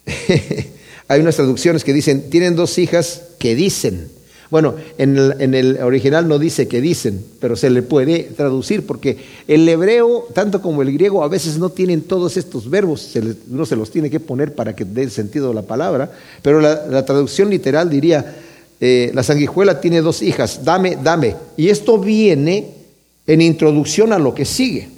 Hay 1.08 1.22
unas 1.22 1.36
traducciones 1.36 1.84
que 1.84 1.94
dicen, 1.94 2.32
tienen 2.32 2.56
dos 2.56 2.80
hijas 2.80 3.22
que 3.38 3.54
dicen. 3.54 4.10
Bueno, 4.50 4.76
en 4.98 5.18
el, 5.54 5.80
original 5.82 6.28
no 6.28 6.40
dice 6.40 6.70
que 6.70 6.80
dicen, 6.80 7.24
pero 7.42 7.58
se 7.58 7.70
le 7.70 7.82
puede 7.82 8.24
traducir 8.36 8.86
porque 8.86 9.18
el 9.48 9.68
hebreo, 9.68 10.26
tanto 10.34 10.62
como 10.62 10.82
el 10.82 10.94
griego, 10.94 11.24
a 11.24 11.28
veces 11.28 11.58
no 11.58 11.70
tienen 11.70 12.02
todos 12.02 12.38
estos 12.38 12.70
verbos, 12.70 13.14
uno 13.50 13.66
se 13.66 13.76
los 13.76 13.92
tiene 13.92 14.10
que 14.10 14.22
poner 14.22 14.56
para 14.56 14.74
que 14.74 14.86
dé 14.86 15.04
el 15.04 15.12
sentido 15.12 15.54
la 15.54 15.64
palabra, 15.64 16.12
pero 16.42 16.62
la, 16.62 17.06
traducción 17.06 17.50
literal 17.50 17.90
diría, 17.90 18.38
eh, 18.80 19.12
la 19.14 19.24
sanguijuela 19.24 19.82
tiene 19.82 20.02
dos 20.02 20.22
hijas, 20.22 20.64
dame, 20.64 20.98
dame. 21.02 21.36
Y 21.58 21.68
esto 21.68 21.98
viene 22.00 22.74
en 23.26 23.42
introducción 23.42 24.14
a 24.14 24.20
lo 24.20 24.34
que 24.34 24.46
sigue. 24.46 24.90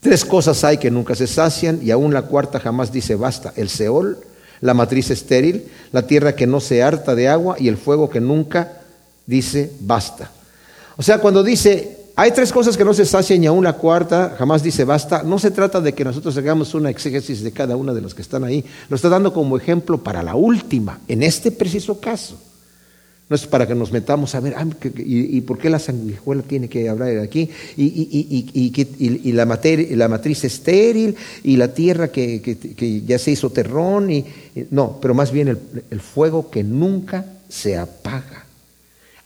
Tres 0.00 0.26
cosas 0.26 0.62
hay 0.64 0.76
que 0.76 0.90
nunca 0.90 1.14
se 1.14 1.26
sacian 1.26 1.80
y 1.82 1.90
aún 1.90 2.12
la 2.12 2.22
cuarta 2.22 2.60
jamás 2.60 2.92
dice 2.92 3.14
basta, 3.14 3.54
el 3.56 3.70
Seol, 3.70 4.18
la 4.60 4.74
matriz 4.74 5.10
estéril, 5.10 5.64
la 5.92 6.06
tierra 6.06 6.34
que 6.34 6.46
no 6.46 6.60
se 6.60 6.82
harta 6.82 7.14
de 7.14 7.28
agua 7.28 7.56
y 7.58 7.68
el 7.68 7.76
fuego 7.76 8.08
que 8.08 8.20
nunca 8.20 8.80
dice 9.26 9.72
basta. 9.80 10.30
O 10.96 11.02
sea, 11.02 11.18
cuando 11.18 11.42
dice, 11.42 11.98
hay 12.16 12.30
tres 12.30 12.52
cosas 12.52 12.76
que 12.76 12.84
no 12.84 12.94
se 12.94 13.04
sacian 13.04 13.42
y 13.42 13.46
aún 13.46 13.64
la 13.64 13.72
cuarta 13.72 14.36
jamás 14.38 14.62
dice 14.62 14.84
basta, 14.84 15.22
no 15.22 15.38
se 15.38 15.50
trata 15.50 15.80
de 15.80 15.92
que 15.92 16.04
nosotros 16.04 16.36
hagamos 16.36 16.74
una 16.74 16.90
exégesis 16.90 17.42
de 17.42 17.52
cada 17.52 17.76
una 17.76 17.92
de 17.92 18.00
las 18.00 18.14
que 18.14 18.22
están 18.22 18.44
ahí, 18.44 18.64
lo 18.88 18.96
está 18.96 19.08
dando 19.08 19.32
como 19.32 19.56
ejemplo 19.56 19.98
para 19.98 20.22
la 20.22 20.34
última, 20.34 21.00
en 21.08 21.22
este 21.22 21.50
preciso 21.50 22.00
caso. 22.00 22.38
No 23.28 23.36
es 23.36 23.46
para 23.46 23.66
que 23.66 23.74
nos 23.74 23.90
metamos 23.90 24.34
a 24.34 24.40
ver, 24.40 24.54
y, 24.96 25.40
por 25.40 25.58
qué 25.58 25.70
la 25.70 25.78
sanguijuela 25.78 26.42
tiene 26.42 26.68
que 26.68 26.88
hablar 26.88 27.18
aquí? 27.18 27.48
Y, 27.76 29.32
la, 29.32 29.46
materia, 29.46 29.96
la 29.96 30.08
matriz 30.08 30.44
estéril, 30.44 31.16
y 31.42 31.56
la 31.56 31.72
tierra 31.72 32.08
que, 32.08 33.02
ya 33.06 33.18
se 33.18 33.30
hizo 33.30 33.50
terrón, 33.50 34.10
y, 34.10 34.24
no, 34.70 34.98
pero 35.00 35.14
más 35.14 35.32
bien 35.32 35.58
el 35.90 36.00
fuego 36.00 36.50
que 36.50 36.62
nunca 36.62 37.24
se 37.48 37.78
apaga. 37.78 38.43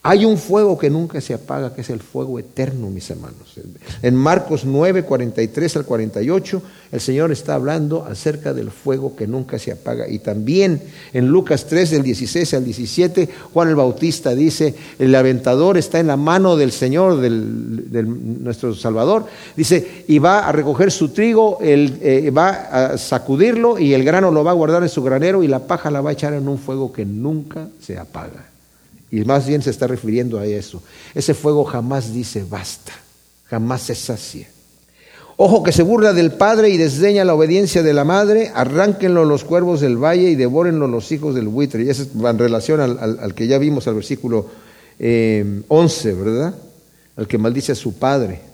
Hay 0.01 0.25
un 0.25 0.39
fuego 0.39 0.79
que 0.79 0.91
nunca 0.91 1.21
se 1.21 1.35
apaga, 1.35 1.75
que 1.75 1.81
es 1.81 1.91
el 1.91 1.99
fuego 1.99 2.39
eterno, 2.39 2.89
mis 2.89 3.11
hermanos. 3.11 3.57
En 4.01 4.15
Marcos 4.15 4.65
9, 4.65 5.03
43 5.03 5.77
al 5.77 5.85
48, 5.85 6.63
el 6.93 7.01
Señor 7.01 7.33
está 7.33 7.55
hablando 7.55 8.05
acerca 8.05 8.55
del 8.55 8.71
fuego 8.71 9.17
que 9.17 9.27
nunca 9.27 9.59
se 9.59 9.73
apaga. 9.73 10.09
Y 10.09 10.21
también 10.21 10.81
en 11.13 11.27
Lucas 11.27 11.67
3, 11.67 11.91
del 11.91 12.05
16 12.05 12.55
al 12.55 12.65
17, 12.65 13.29
Juan 13.53 13.71
el 13.71 13.75
Bautista 13.75 14.37
dice, 14.37 14.73
el 15.01 15.13
aventador 15.17 15.77
está 15.77 15.99
en 15.99 16.07
la 16.07 16.17
mano 16.17 16.57
del 16.57 16.71
Señor, 16.71 17.17
nuestro 17.19 18.77
Salvador. 18.77 19.27
Dice, 19.57 20.05
y 20.07 20.21
va 20.21 20.47
a 20.47 20.53
recoger 20.53 20.93
su 20.93 21.09
trigo, 21.09 21.59
eh, 21.61 22.31
va 22.31 22.49
a 22.93 22.99
sacudirlo 22.99 23.81
y 23.81 23.95
el 23.95 24.05
grano 24.05 24.31
lo 24.31 24.45
va 24.45 24.53
a 24.53 24.55
guardar 24.55 24.85
en 24.85 24.89
su 24.89 25.03
granero 25.03 25.43
y 25.43 25.49
la 25.49 25.67
paja 25.67 25.91
la 25.91 26.01
va 26.01 26.11
a 26.11 26.13
echar 26.13 26.35
en 26.35 26.47
un 26.47 26.59
fuego 26.59 26.93
que 26.93 27.05
nunca 27.05 27.69
se 27.81 27.99
apaga. 27.99 28.48
Y 29.11 29.21
más 29.25 29.47
bien 29.47 29.63
se 29.63 29.71
está 29.71 29.87
refiriendo 29.87 30.39
a 30.39 30.47
eso. 30.47 30.83
Ese 31.15 31.35
fuego 31.35 31.65
jamás 31.65 32.13
dice 32.13 32.45
basta, 32.49 32.93
jamás 33.47 33.83
se 33.83 33.95
sacia. 33.95 34.49
Ojo 35.41 35.63
que 35.63 35.71
se 35.71 35.85
burla 35.85 36.13
del 36.13 36.33
padre 36.33 36.69
y 36.69 36.77
desdeña 36.77 37.25
la 37.25 37.33
obediencia 37.33 37.85
de 37.85 37.95
la 37.95 38.05
madre, 38.05 38.51
arránquenlo 38.55 39.25
los 39.25 39.45
cuervos 39.45 39.81
del 39.81 39.97
valle 39.97 40.31
y 40.31 40.35
devórenlo 40.35 40.89
los 40.89 41.13
hijos 41.13 41.33
del 41.37 41.47
buitre. 41.47 41.85
Y 41.85 41.91
eso 41.91 42.03
es 42.03 42.09
en 42.13 42.39
relación 42.39 42.81
al, 42.81 43.35
que 43.35 43.47
ya 43.47 43.59
vimos 43.59 43.87
al 43.87 43.95
versículo 43.95 44.47
11, 44.99 44.99
eh, 44.99 46.13
¿verdad? 46.15 46.55
Al 47.17 47.29
que 47.29 47.39
maldice 47.39 47.71
a 47.71 47.77
su 47.77 47.95
padre. 47.95 48.48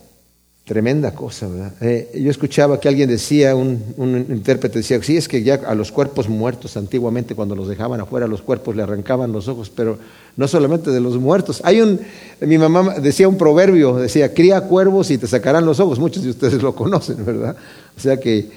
Tremenda 0.64 1.14
cosa, 1.14 1.46
¿verdad? 1.46 1.74
Eh, 1.82 2.10
yo 2.22 2.30
escuchaba 2.30 2.80
que 2.80 2.88
alguien 2.88 3.10
decía, 3.10 3.54
un, 3.54 3.84
intérprete 4.30 4.78
decía, 4.78 4.98
sí, 5.02 5.14
es 5.14 5.28
que 5.28 5.42
ya 5.42 5.56
a 5.56 5.74
los 5.74 5.92
cuerpos 5.92 6.26
muertos 6.26 6.78
antiguamente 6.78 7.34
cuando 7.34 7.54
los 7.54 7.68
dejaban 7.68 8.00
afuera, 8.00 8.26
los 8.26 8.40
cuerpos 8.40 8.74
le 8.74 8.82
arrancaban 8.82 9.30
los 9.30 9.46
ojos, 9.46 9.68
pero 9.68 9.98
no 10.38 10.48
solamente 10.48 10.90
de 10.90 11.00
los 11.02 11.18
muertos. 11.18 11.60
Hay 11.64 11.82
un, 11.82 12.00
mi 12.40 12.56
mamá 12.56 12.94
decía 12.98 13.28
un 13.28 13.36
proverbio, 13.36 13.96
decía, 13.96 14.32
cría 14.32 14.62
cuervos 14.62 15.10
y 15.10 15.18
te 15.18 15.26
sacarán 15.26 15.66
los 15.66 15.80
ojos, 15.80 15.98
muchos 15.98 16.22
de 16.22 16.30
ustedes 16.30 16.62
lo 16.62 16.74
conocen, 16.74 17.22
¿verdad? 17.26 17.56
O 17.94 18.00
sea 18.00 18.18
que, 18.18 18.48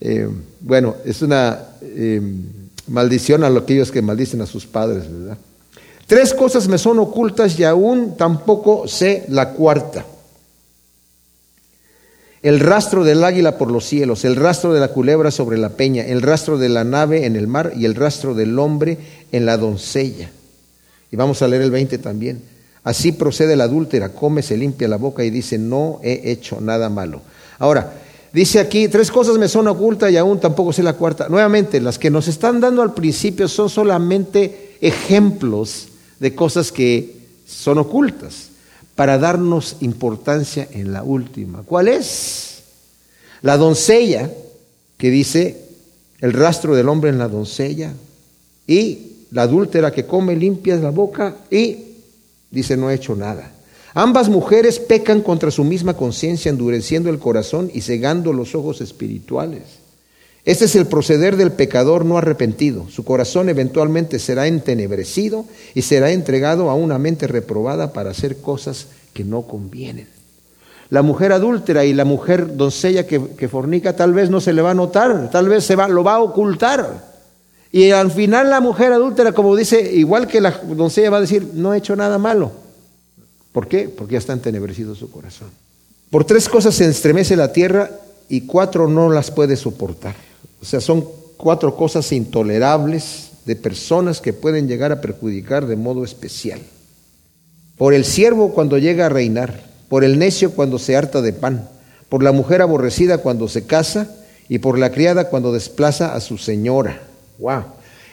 eh, 0.00 0.30
bueno, 0.62 0.96
es 1.04 1.20
una 1.20 1.66
eh, 1.82 2.22
maldición 2.88 3.44
a 3.44 3.48
aquellos 3.48 3.90
que 3.90 4.00
maldicen 4.00 4.40
a 4.40 4.46
sus 4.46 4.64
padres, 4.64 5.04
¿verdad? 5.06 5.36
Tres 6.06 6.32
cosas 6.32 6.66
me 6.66 6.78
son 6.78 6.98
ocultas 6.98 7.58
y 7.60 7.64
aún 7.64 8.16
tampoco 8.16 8.88
sé 8.88 9.26
la 9.28 9.50
cuarta 9.50 10.06
el 12.42 12.58
rastro 12.58 13.04
del 13.04 13.22
águila 13.22 13.56
por 13.56 13.70
los 13.70 13.84
cielos, 13.84 14.24
el 14.24 14.34
rastro 14.34 14.74
de 14.74 14.80
la 14.80 14.88
culebra 14.88 15.30
sobre 15.30 15.58
la 15.58 15.70
peña, 15.70 16.04
el 16.04 16.22
rastro 16.22 16.58
de 16.58 16.68
la 16.68 16.82
nave 16.82 17.24
en 17.24 17.36
el 17.36 17.46
mar 17.46 17.72
y 17.76 17.84
el 17.84 17.94
rastro 17.94 18.34
del 18.34 18.58
hombre 18.58 18.98
en 19.30 19.46
la 19.46 19.56
doncella. 19.56 20.28
Y 21.12 21.16
vamos 21.16 21.40
a 21.40 21.48
leer 21.48 21.62
el 21.62 21.70
20 21.70 21.98
también. 21.98 22.42
Así 22.82 23.12
procede 23.12 23.54
la 23.54 23.64
adúltera, 23.64 24.08
come, 24.08 24.42
se 24.42 24.56
limpia 24.56 24.88
la 24.88 24.96
boca 24.96 25.24
y 25.24 25.30
dice, 25.30 25.56
no 25.56 26.00
he 26.02 26.32
hecho 26.32 26.60
nada 26.60 26.88
malo. 26.88 27.22
Ahora, 27.60 27.92
dice 28.32 28.58
aquí, 28.58 28.88
tres 28.88 29.12
cosas 29.12 29.38
me 29.38 29.46
son 29.46 29.68
ocultas 29.68 30.10
y 30.10 30.16
aún 30.16 30.40
tampoco 30.40 30.72
sé 30.72 30.82
la 30.82 30.94
cuarta. 30.94 31.28
Nuevamente, 31.28 31.80
las 31.80 31.96
que 31.96 32.10
nos 32.10 32.26
están 32.26 32.60
dando 32.60 32.82
al 32.82 32.92
principio 32.92 33.46
son 33.46 33.70
solamente 33.70 34.78
ejemplos 34.80 35.88
de 36.18 36.34
cosas 36.34 36.72
que 36.72 37.18
son 37.46 37.78
ocultas 37.78 38.51
para 39.02 39.18
darnos 39.18 39.78
importancia 39.80 40.68
en 40.70 40.92
la 40.92 41.02
última. 41.02 41.64
¿Cuál 41.64 41.88
es? 41.88 42.62
La 43.40 43.56
doncella, 43.56 44.30
que 44.96 45.10
dice 45.10 45.60
el 46.20 46.32
rastro 46.32 46.76
del 46.76 46.88
hombre 46.88 47.10
en 47.10 47.18
la 47.18 47.26
doncella, 47.26 47.94
y 48.64 49.24
la 49.32 49.42
adúltera 49.42 49.90
que 49.90 50.06
come 50.06 50.36
limpia 50.36 50.76
la 50.76 50.90
boca 50.90 51.34
y 51.50 51.78
dice 52.52 52.76
no 52.76 52.90
he 52.90 52.94
hecho 52.94 53.16
nada. 53.16 53.50
Ambas 53.92 54.28
mujeres 54.28 54.78
pecan 54.78 55.20
contra 55.20 55.50
su 55.50 55.64
misma 55.64 55.96
conciencia, 55.96 56.50
endureciendo 56.50 57.10
el 57.10 57.18
corazón 57.18 57.72
y 57.74 57.80
cegando 57.80 58.32
los 58.32 58.54
ojos 58.54 58.80
espirituales. 58.80 59.81
Este 60.44 60.64
es 60.64 60.74
el 60.74 60.86
proceder 60.86 61.36
del 61.36 61.52
pecador 61.52 62.04
no 62.04 62.18
arrepentido. 62.18 62.88
Su 62.90 63.04
corazón 63.04 63.48
eventualmente 63.48 64.18
será 64.18 64.48
entenebrecido 64.48 65.44
y 65.74 65.82
será 65.82 66.10
entregado 66.10 66.68
a 66.68 66.74
una 66.74 66.98
mente 66.98 67.28
reprobada 67.28 67.92
para 67.92 68.10
hacer 68.10 68.38
cosas 68.38 68.88
que 69.14 69.22
no 69.22 69.42
convienen. 69.42 70.08
La 70.90 71.02
mujer 71.02 71.32
adúltera 71.32 71.84
y 71.84 71.94
la 71.94 72.04
mujer 72.04 72.56
doncella 72.56 73.06
que, 73.06 73.48
fornica 73.48 73.94
tal 73.94 74.12
vez 74.12 74.30
no 74.30 74.40
se 74.40 74.52
le 74.52 74.62
va 74.62 74.72
a 74.72 74.74
notar, 74.74 75.30
tal 75.30 75.48
vez 75.48 75.64
se 75.64 75.76
va, 75.76 75.86
lo 75.88 76.02
va 76.02 76.16
a 76.16 76.20
ocultar. 76.20 77.12
Y 77.70 77.92
al 77.92 78.10
final 78.10 78.50
la 78.50 78.60
mujer 78.60 78.92
adúltera, 78.92 79.32
como 79.32 79.54
dice, 79.56 79.92
igual 79.94 80.26
que 80.26 80.40
la 80.40 80.50
doncella 80.50 81.08
va 81.08 81.18
a 81.18 81.22
decir, 81.22 81.50
no 81.54 81.72
he 81.72 81.78
hecho 81.78 81.94
nada 81.94 82.18
malo. 82.18 82.52
¿Por 83.52 83.68
qué? 83.68 83.88
Porque 83.88 84.14
ya 84.14 84.18
está 84.18 84.32
entenebrecido 84.32 84.94
su 84.94 85.10
corazón. 85.10 85.48
Por 86.10 86.24
tres 86.24 86.48
cosas 86.48 86.74
se 86.74 86.86
estremece 86.86 87.36
la 87.36 87.52
tierra 87.52 87.90
y 88.28 88.42
cuatro 88.42 88.88
no 88.88 89.08
las 89.08 89.30
puede 89.30 89.56
soportar. 89.56 90.31
O 90.62 90.64
sea, 90.64 90.80
son 90.80 91.04
cuatro 91.36 91.76
cosas 91.76 92.12
intolerables 92.12 93.32
de 93.44 93.56
personas 93.56 94.20
que 94.20 94.32
pueden 94.32 94.68
llegar 94.68 94.92
a 94.92 95.00
perjudicar 95.00 95.66
de 95.66 95.74
modo 95.74 96.04
especial. 96.04 96.60
Por 97.76 97.94
el 97.94 98.04
siervo 98.04 98.52
cuando 98.54 98.78
llega 98.78 99.06
a 99.06 99.08
reinar, 99.08 99.64
por 99.88 100.04
el 100.04 100.20
necio 100.20 100.52
cuando 100.52 100.78
se 100.78 100.96
harta 100.96 101.20
de 101.20 101.32
pan, 101.32 101.68
por 102.08 102.22
la 102.22 102.30
mujer 102.30 102.62
aborrecida 102.62 103.18
cuando 103.18 103.48
se 103.48 103.66
casa 103.66 104.08
y 104.48 104.60
por 104.60 104.78
la 104.78 104.92
criada 104.92 105.30
cuando 105.30 105.52
desplaza 105.52 106.14
a 106.14 106.20
su 106.20 106.38
señora. 106.38 107.02
Wow. 107.38 107.64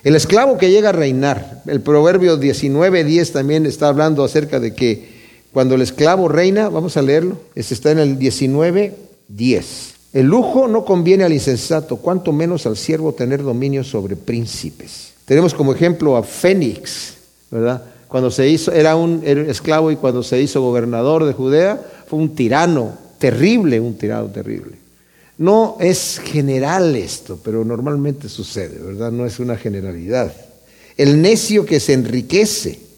El 0.04 0.16
esclavo 0.16 0.58
que 0.58 0.72
llega 0.72 0.90
a 0.90 0.94
reinar, 0.94 1.62
el 1.68 1.82
proverbio 1.82 2.40
19:10 2.40 3.32
también 3.32 3.68
está 3.68 3.90
hablando 3.90 4.24
acerca 4.24 4.60
de 4.60 4.74
que 4.74 5.20
cuando 5.54 5.76
el 5.76 5.82
esclavo 5.82 6.30
reina, 6.30 6.70
vamos 6.70 6.98
a 6.98 7.02
leerlo, 7.02 7.40
está 7.54 7.92
en 7.92 8.00
el 8.00 8.18
19:10. 8.18 9.99
El 10.12 10.26
lujo 10.26 10.68
no 10.68 10.86
conviene 10.86 11.24
al 11.24 11.34
insensato, 11.34 11.98
cuanto 11.98 12.32
menos 12.32 12.66
al 12.66 12.78
siervo 12.78 13.14
tener 13.14 13.44
dominio 13.44 13.84
sobre 13.84 14.16
príncipes. 14.16 15.14
Tenemos 15.26 15.54
como 15.54 15.74
ejemplo 15.74 16.18
a 16.18 16.24
Fénix, 16.24 17.14
¿verdad? 17.52 17.84
Cuando 18.08 18.32
se 18.32 18.50
hizo, 18.50 18.72
era 18.72 18.96
un, 18.96 19.22
esclavo 19.24 19.92
y 19.92 19.96
cuando 19.96 20.24
se 20.24 20.42
hizo 20.42 20.62
gobernador 20.62 21.26
de 21.26 21.34
Judea, 21.34 21.80
fue 22.08 22.18
un 22.18 22.34
tirano 22.34 22.98
terrible, 23.20 23.80
un 23.80 23.96
tirano 23.96 24.28
terrible. 24.30 24.78
No 25.38 25.78
es 25.80 26.20
general 26.24 26.96
esto, 26.96 27.40
pero 27.44 27.64
normalmente 27.64 28.28
sucede, 28.28 28.84
¿verdad? 28.84 29.12
No 29.12 29.28
es 29.28 29.40
una 29.40 29.58
generalidad. 29.58 30.34
El 30.98 31.22
necio 31.22 31.68
que 31.68 31.80
se 31.80 31.94
enriquece 31.94 32.89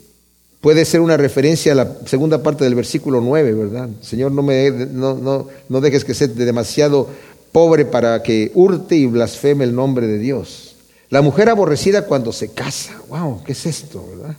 puede 0.61 0.85
ser 0.85 1.01
una 1.01 1.17
referencia 1.17 1.73
a 1.73 1.75
la 1.75 1.97
segunda 2.05 2.41
parte 2.41 2.63
del 2.63 2.75
versículo 2.75 3.19
9, 3.19 3.53
¿verdad? 3.53 3.89
Señor, 4.01 4.31
no, 4.31 4.43
me, 4.43 4.69
no, 4.71 5.47
no 5.67 5.81
dejes 5.81 6.05
que 6.05 6.13
sea 6.13 6.27
demasiado 6.27 7.09
pobre 7.51 7.85
para 7.85 8.23
que 8.23 8.51
hurte 8.53 8.95
y 8.95 9.07
blasfeme 9.07 9.65
el 9.65 9.75
nombre 9.75 10.07
de 10.07 10.19
Dios. 10.19 10.75
La 11.09 11.21
mujer 11.21 11.49
aborrecida 11.49 12.05
cuando 12.05 12.31
se 12.31 12.49
casa, 12.49 12.93
wow, 13.09 13.43
¿qué 13.43 13.51
es 13.51 13.65
esto, 13.65 14.05
verdad? 14.15 14.37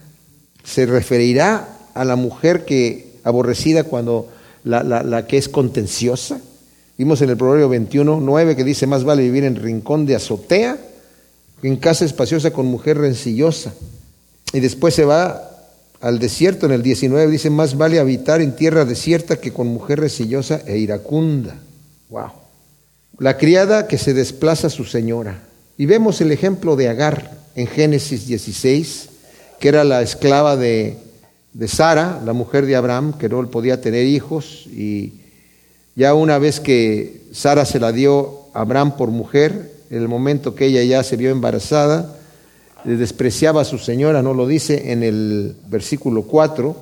se 0.65 0.87
referirá 0.87 1.69
a 1.95 2.05
la 2.05 2.17
mujer 2.17 2.65
que 2.65 3.13
aborrecida 3.25 3.85
cuando 3.85 4.29
la, 4.65 5.27
que 5.27 5.39
es 5.39 5.49
contenciosa. 5.49 6.41
Vimos 6.97 7.21
en 7.23 7.31
el 7.31 7.37
Proverbio 7.37 7.69
21, 7.69 8.21
9 8.21 8.57
que 8.57 8.65
dice, 8.65 8.87
más 8.87 9.05
vale 9.05 9.23
vivir 9.23 9.45
en 9.45 9.57
rincón 9.57 10.07
de 10.07 10.15
azotea 10.15 10.79
que 11.61 11.69
en 11.69 11.77
casa 11.77 12.05
espaciosa 12.05 12.53
con 12.53 12.67
mujer 12.67 12.99
rencillosa. 12.99 13.73
Y 14.53 14.61
después 14.61 14.95
se 14.95 15.05
va 15.05 15.52
al 16.03 16.19
desierto, 16.19 16.67
en 16.67 16.73
el 16.73 16.83
19 16.83 17.31
dice, 17.31 17.49
más 17.49 17.77
vale 17.77 18.01
habitar 18.01 18.41
en 18.41 18.57
tierra 18.57 18.85
desierta 18.85 19.37
que 19.37 19.53
con 19.53 19.69
mujer 19.69 20.01
rencillosa 20.01 20.61
e 20.67 20.77
iracunda. 20.77 21.55
Wow. 22.11 22.33
La 23.19 23.39
criada 23.39 23.87
que 23.87 23.99
se 23.99 24.13
desplaza 24.13 24.67
a 24.67 24.71
su 24.71 24.85
señora. 24.85 25.45
Y 25.79 25.87
vemos 25.87 26.21
el 26.21 26.33
ejemplo 26.33 26.75
de 26.75 26.89
Agar 26.89 27.31
en 27.55 27.69
Génesis 27.69 28.27
16, 28.27 29.11
que 29.61 29.69
era 29.69 29.85
la 29.85 30.03
esclava 30.03 30.57
de, 30.57 30.99
Sara, 31.69 32.21
la 32.25 32.33
mujer 32.33 32.67
de 32.67 32.75
Abraham, 32.75 33.17
que 33.17 33.29
no 33.29 33.49
podía 33.49 33.81
tener 33.81 34.05
hijos, 34.05 34.67
y 34.67 35.13
ya 35.95 36.15
una 36.15 36.39
vez 36.39 36.59
que 36.59 37.23
Sara 37.31 37.65
se 37.65 37.79
la 37.79 37.93
dio 37.93 38.41
a 38.55 38.63
Abraham 38.63 38.97
por 38.97 39.13
mujer, 39.13 39.71
en 39.89 39.99
el 39.99 40.09
momento 40.09 40.57
que 40.57 40.67
ella 40.67 40.83
ya 40.83 41.05
se 41.05 41.17
vio 41.17 41.31
embarazada, 41.31 42.17
despreciaba 42.85 43.63
a 43.63 43.65
su 43.65 43.79
señora, 43.79 44.23
no 44.23 44.35
lo 44.35 44.47
dice 44.47 44.93
en 44.93 45.03
el 45.03 45.55
versículo 45.69 46.23
4, 46.23 46.77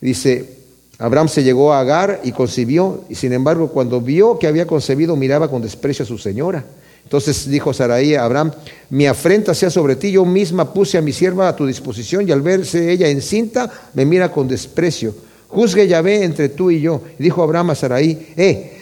dice, 0.00 0.56
Abraham 0.98 1.28
se 1.28 1.42
llegó 1.42 1.72
a 1.72 1.80
Agar 1.80 2.20
y 2.24 2.32
concibió, 2.32 3.04
y 3.08 3.14
sin 3.14 3.32
embargo 3.32 3.68
cuando 3.68 4.00
vio 4.00 4.38
que 4.38 4.46
había 4.46 4.66
concebido 4.66 5.16
miraba 5.16 5.50
con 5.50 5.62
desprecio 5.62 6.04
a 6.04 6.06
su 6.06 6.18
señora. 6.18 6.64
Entonces 7.04 7.48
dijo 7.48 7.72
Saraí 7.72 8.14
a 8.16 8.24
Abraham, 8.24 8.50
mi 8.90 9.06
afrenta 9.06 9.54
sea 9.54 9.70
sobre 9.70 9.94
ti, 9.94 10.10
yo 10.10 10.24
misma 10.24 10.72
puse 10.72 10.98
a 10.98 11.02
mi 11.02 11.12
sierva 11.12 11.48
a 11.48 11.54
tu 11.54 11.64
disposición 11.64 12.28
y 12.28 12.32
al 12.32 12.42
verse 12.42 12.90
ella 12.90 13.08
encinta, 13.08 13.70
me 13.94 14.04
mira 14.04 14.32
con 14.32 14.48
desprecio. 14.48 15.14
Juzgue 15.48 15.86
Yahvé 15.86 16.24
entre 16.24 16.48
tú 16.48 16.70
y 16.70 16.80
yo. 16.80 17.00
Y 17.18 17.22
dijo 17.22 17.44
Abraham 17.44 17.70
a 17.70 17.74
Saraí, 17.76 18.34
eh, 18.36 18.75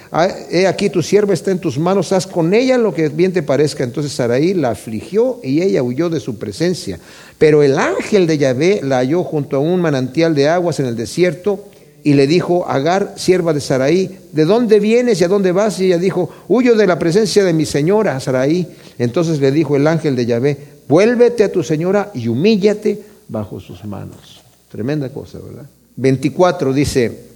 he 0.51 0.67
aquí 0.67 0.91
tu 0.91 1.03
sierva 1.03 1.35
está 1.35 1.51
en 1.51 1.59
tus 1.59 1.79
manos, 1.79 2.13
haz 2.13 2.27
con 2.27 2.55
ella 2.55 2.79
lo 2.79 2.95
que 2.95 3.09
bien 3.09 3.33
te 3.33 3.43
parezca. 3.43 3.83
Entonces 3.83 4.13
Saraí 4.13 4.55
la 4.55 4.71
afligió 4.71 5.41
y 5.43 5.63
ella 5.63 5.83
huyó 5.83 6.09
de 6.09 6.21
su 6.21 6.39
presencia. 6.39 7.01
Pero 7.39 7.63
el 7.63 7.79
ángel 7.79 8.27
de 8.27 8.39
Yahvé 8.39 8.81
la 8.83 8.99
halló 8.99 9.25
junto 9.25 9.57
a 9.57 9.61
un 9.61 9.81
manantial 9.81 10.35
de 10.35 10.49
aguas 10.49 10.79
en 10.79 10.87
el 10.87 10.97
desierto 10.97 11.65
y 12.05 12.13
le 12.13 12.27
dijo, 12.27 12.69
Agar, 12.69 13.15
sierva 13.17 13.53
de 13.53 13.61
Saraí, 13.61 14.19
¿de 14.33 14.45
dónde 14.45 14.79
vienes 14.79 15.21
y 15.21 15.25
a 15.25 15.29
dónde 15.29 15.53
vas? 15.53 15.81
Y 15.81 15.87
ella 15.87 15.99
dijo, 15.99 16.31
huyo 16.49 16.77
de 16.77 16.87
la 16.87 16.99
presencia 16.99 17.43
de 17.43 17.53
mi 17.53 17.65
señora 17.65 18.21
Saraí. 18.21 18.69
Entonces 18.99 19.41
le 19.41 19.51
dijo 19.51 19.75
el 19.75 19.87
ángel 19.87 20.15
de 20.15 20.27
Yahvé, 20.27 20.59
vuélvete 20.87 21.45
a 21.45 21.51
tu 21.51 21.63
señora 21.65 22.11
y 22.15 22.29
humíllate 22.29 23.03
bajo 23.27 23.59
sus 23.59 23.85
manos. 23.85 24.43
Tremenda 24.71 25.09
cosa, 25.09 25.39
¿verdad? 25.39 25.67
24 25.97 26.73
dice, 26.73 27.34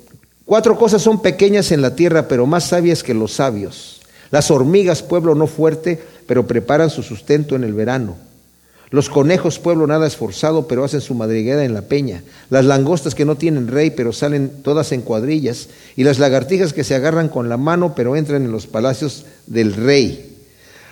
Cuatro 0.49 0.79
cosas 0.79 1.03
son 1.03 1.21
pequeñas 1.21 1.73
en 1.73 1.83
la 1.83 1.95
tierra, 1.95 2.27
pero 2.27 2.47
más 2.47 2.65
sabias 2.65 3.03
que 3.03 3.13
los 3.13 3.35
sabios. 3.35 4.01
Las 4.31 4.51
hormigas, 4.51 5.03
pueblo 5.03 5.35
no 5.35 5.47
fuerte, 5.47 6.03
pero 6.27 6.47
preparan 6.47 6.89
su 6.89 7.03
sustento 7.03 7.55
en 7.55 7.65
el 7.65 7.75
verano. 7.75 8.17
Los 8.89 9.11
conejos, 9.11 9.59
pueblo 9.59 9.87
nada 9.87 10.07
esforzado, 10.07 10.67
pero 10.67 10.85
hacen 10.85 11.03
su 11.03 11.13
madriguera 11.13 11.67
en 11.67 11.75
la 11.75 11.83
peña. 11.83 12.23
Las 12.49 12.65
langostas 12.65 13.15
que 13.15 13.27
no 13.27 13.37
tienen 13.37 13.69
rey, 13.69 13.91
pero 13.91 14.15
salen 14.15 14.51
todas 14.63 14.91
en 14.93 15.03
cuadrillas. 15.03 15.69
Y 15.97 16.05
las 16.05 16.19
lagartijas 16.19 16.73
que 16.73 16.83
se 16.83 16.95
agarran 16.95 17.29
con 17.29 17.51
la 17.51 17.59
mano, 17.59 17.93
pero 17.95 18.17
entran 18.17 18.43
en 18.43 18.51
los 18.51 18.67
palacios 18.67 19.27
del 19.47 19.75
rey. 19.75 20.28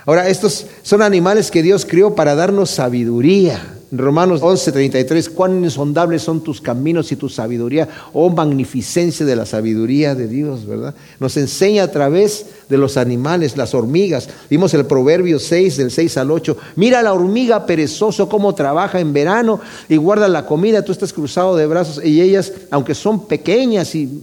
Ahora, 0.06 0.28
estos 0.28 0.66
son 0.82 1.02
animales 1.02 1.50
que 1.50 1.64
Dios 1.64 1.84
crió 1.84 2.14
para 2.14 2.36
darnos 2.36 2.70
sabiduría. 2.70 3.72
Romanos 3.90 4.40
11:33, 4.40 5.28
cuán 5.30 5.64
insondables 5.64 6.22
son 6.22 6.42
tus 6.42 6.60
caminos 6.60 7.10
y 7.10 7.16
tu 7.16 7.28
sabiduría, 7.28 7.88
oh 8.12 8.30
magnificencia 8.30 9.26
de 9.26 9.34
la 9.36 9.46
sabiduría 9.46 10.14
de 10.14 10.28
Dios, 10.28 10.66
¿verdad? 10.66 10.94
Nos 11.18 11.36
enseña 11.36 11.84
a 11.84 11.90
través 11.90 12.46
de 12.68 12.78
los 12.78 12.96
animales, 12.96 13.56
las 13.56 13.74
hormigas. 13.74 14.28
Vimos 14.48 14.74
el 14.74 14.86
Proverbio 14.86 15.38
6, 15.40 15.76
del 15.76 15.90
6 15.90 16.16
al 16.18 16.30
8. 16.30 16.56
Mira 16.76 17.02
la 17.02 17.12
hormiga 17.12 17.66
perezoso 17.66 18.28
cómo 18.28 18.54
trabaja 18.54 19.00
en 19.00 19.12
verano 19.12 19.60
y 19.88 19.96
guarda 19.96 20.28
la 20.28 20.46
comida, 20.46 20.84
tú 20.84 20.92
estás 20.92 21.12
cruzado 21.12 21.56
de 21.56 21.66
brazos 21.66 22.04
y 22.04 22.20
ellas, 22.20 22.52
aunque 22.70 22.94
son 22.94 23.26
pequeñas 23.26 23.94
y 23.94 24.22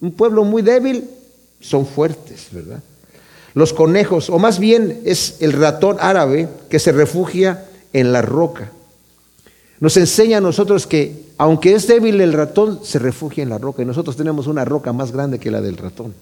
un 0.00 0.12
pueblo 0.12 0.44
muy 0.44 0.62
débil, 0.62 1.04
son 1.60 1.86
fuertes, 1.86 2.48
¿verdad? 2.52 2.82
Los 3.54 3.72
conejos, 3.72 4.30
o 4.30 4.38
más 4.38 4.58
bien 4.58 5.00
es 5.04 5.36
el 5.40 5.52
ratón 5.52 5.96
árabe 6.00 6.48
que 6.68 6.78
se 6.78 6.92
refugia 6.92 7.64
en 7.92 8.12
la 8.12 8.22
roca. 8.22 8.70
Nos 9.80 9.96
enseña 9.96 10.38
a 10.38 10.42
nosotros 10.42 10.86
que, 10.86 11.24
aunque 11.38 11.74
es 11.74 11.86
débil 11.86 12.20
el 12.20 12.34
ratón, 12.34 12.80
se 12.84 12.98
refugia 12.98 13.42
en 13.42 13.48
la 13.48 13.58
roca. 13.58 13.82
Y 13.82 13.86
nosotros 13.86 14.16
tenemos 14.16 14.46
una 14.46 14.64
roca 14.64 14.92
más 14.92 15.10
grande 15.10 15.38
que 15.38 15.50
la 15.50 15.60
del 15.60 15.78
ratón. 15.78 16.14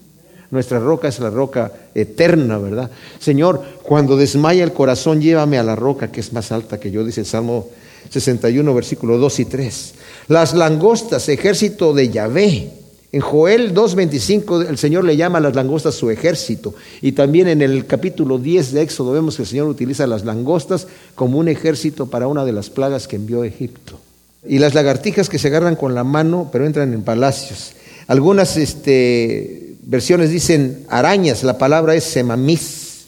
Nuestra 0.51 0.79
roca 0.79 1.09
es 1.09 1.19
la 1.19 1.29
roca 1.29 1.73
eterna, 1.95 2.57
¿verdad? 2.57 2.91
Señor, 3.19 3.63
cuando 3.83 4.17
desmaya 4.17 4.65
el 4.65 4.73
corazón, 4.73 5.21
llévame 5.21 5.59
a 5.59 5.63
la 5.63 5.77
roca 5.77 6.11
que 6.11 6.21
es 6.21 6.33
más 6.33 6.53
alta 6.53 6.81
que 6.81 6.91
yo, 6.91 7.05
dice 7.05 7.21
el 7.21 7.27
Salmo 7.27 7.69
61, 8.09 8.73
versículo 8.73 9.19
2 9.19 9.41
y 9.41 9.45
3. 9.45 9.95
Las 10.29 10.55
langostas, 10.55 11.29
ejército 11.29 11.93
de 11.93 12.09
Yahvé, 12.09 12.71
en 13.11 13.21
Joel 13.23 13.75
2.25 13.75 14.69
el 14.69 14.77
Señor 14.77 15.05
le 15.05 15.17
llama 15.17 15.39
a 15.39 15.41
las 15.41 15.55
langostas 15.55 15.95
su 15.95 16.11
ejército. 16.11 16.75
Y 17.01 17.13
también 17.13 17.49
en 17.49 17.63
el 17.63 17.87
capítulo 17.87 18.39
10 18.39 18.73
de 18.73 18.83
Éxodo 18.83 19.13
vemos 19.13 19.37
que 19.37 19.43
el 19.43 19.49
Señor 19.49 19.69
utiliza 19.69 20.07
las 20.07 20.25
langostas 20.25 20.87
como 21.15 21.39
un 21.39 21.49
ejército 21.49 22.07
para 22.07 22.29
una 22.29 22.45
de 22.45 22.53
las 22.53 22.69
plagas 22.69 23.09
que 23.09 23.17
envió 23.17 23.45
Egipto. 23.45 23.99
Y 24.47 24.59
las 24.59 24.75
lagartijas 24.75 25.31
que 25.31 25.39
se 25.39 25.49
agarran 25.49 25.75
con 25.75 25.95
la 25.95 26.05
mano 26.05 26.51
pero 26.53 26.67
entran 26.67 26.93
en 26.93 27.03
palacios. 27.03 27.73
Algunas 28.09 28.59
este, 28.59 29.75
versiones 29.83 30.31
dicen 30.31 30.85
arañas, 30.89 31.45
la 31.45 31.57
palabra 31.57 31.95
es 31.95 32.05
semamis. 32.05 33.07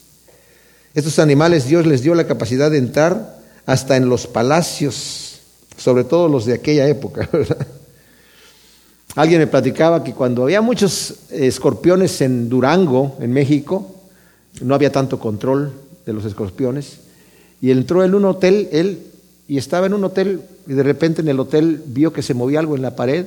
Estos 0.95 1.19
animales 1.19 1.67
Dios 1.67 1.85
les 1.85 2.01
dio 2.01 2.15
la 2.15 2.25
capacidad 2.25 2.71
de 2.71 2.79
entrar 2.79 3.39
hasta 3.67 3.97
en 3.97 4.09
los 4.09 4.25
palacios, 4.25 5.41
sobre 5.77 6.03
todo 6.05 6.27
los 6.27 6.45
de 6.45 6.55
aquella 6.55 6.87
época, 6.87 7.29
¿verdad? 7.31 7.67
Alguien 9.15 9.41
me 9.41 9.47
platicaba 9.47 10.03
que 10.03 10.13
cuando 10.13 10.43
había 10.43 10.61
muchos 10.61 11.15
escorpiones 11.31 12.21
en 12.21 12.47
Durango, 12.47 13.17
en 13.19 13.33
México, 13.33 13.95
no 14.61 14.73
había 14.73 14.91
tanto 14.91 15.19
control 15.19 15.73
de 16.05 16.13
los 16.13 16.23
escorpiones, 16.23 16.99
y 17.61 17.71
entró 17.71 18.05
en 18.05 18.15
un 18.15 18.25
hotel, 18.25 18.69
él, 18.71 18.99
y 19.47 19.57
estaba 19.57 19.85
en 19.85 19.93
un 19.93 20.05
hotel, 20.05 20.41
y 20.65 20.73
de 20.73 20.83
repente 20.83 21.21
en 21.21 21.27
el 21.27 21.39
hotel 21.39 21.83
vio 21.87 22.13
que 22.13 22.21
se 22.21 22.33
movía 22.33 22.59
algo 22.59 22.75
en 22.75 22.81
la 22.81 22.95
pared, 22.95 23.25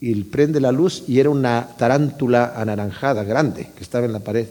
y 0.00 0.14
prende 0.24 0.60
la 0.60 0.72
luz, 0.72 1.04
y 1.06 1.20
era 1.20 1.28
una 1.28 1.68
tarántula 1.76 2.54
anaranjada, 2.56 3.22
grande, 3.22 3.68
que 3.76 3.82
estaba 3.82 4.06
en 4.06 4.12
la 4.12 4.20
pared. 4.20 4.46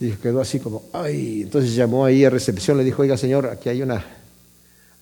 Y 0.00 0.12
quedó 0.12 0.40
así 0.40 0.60
como, 0.60 0.84
ay, 0.94 1.42
entonces 1.42 1.74
llamó 1.74 2.06
ahí 2.06 2.24
a 2.24 2.30
recepción, 2.30 2.78
le 2.78 2.84
dijo, 2.84 3.02
oiga 3.02 3.18
señor, 3.18 3.46
aquí 3.46 3.68
hay 3.68 3.82
una, 3.82 4.02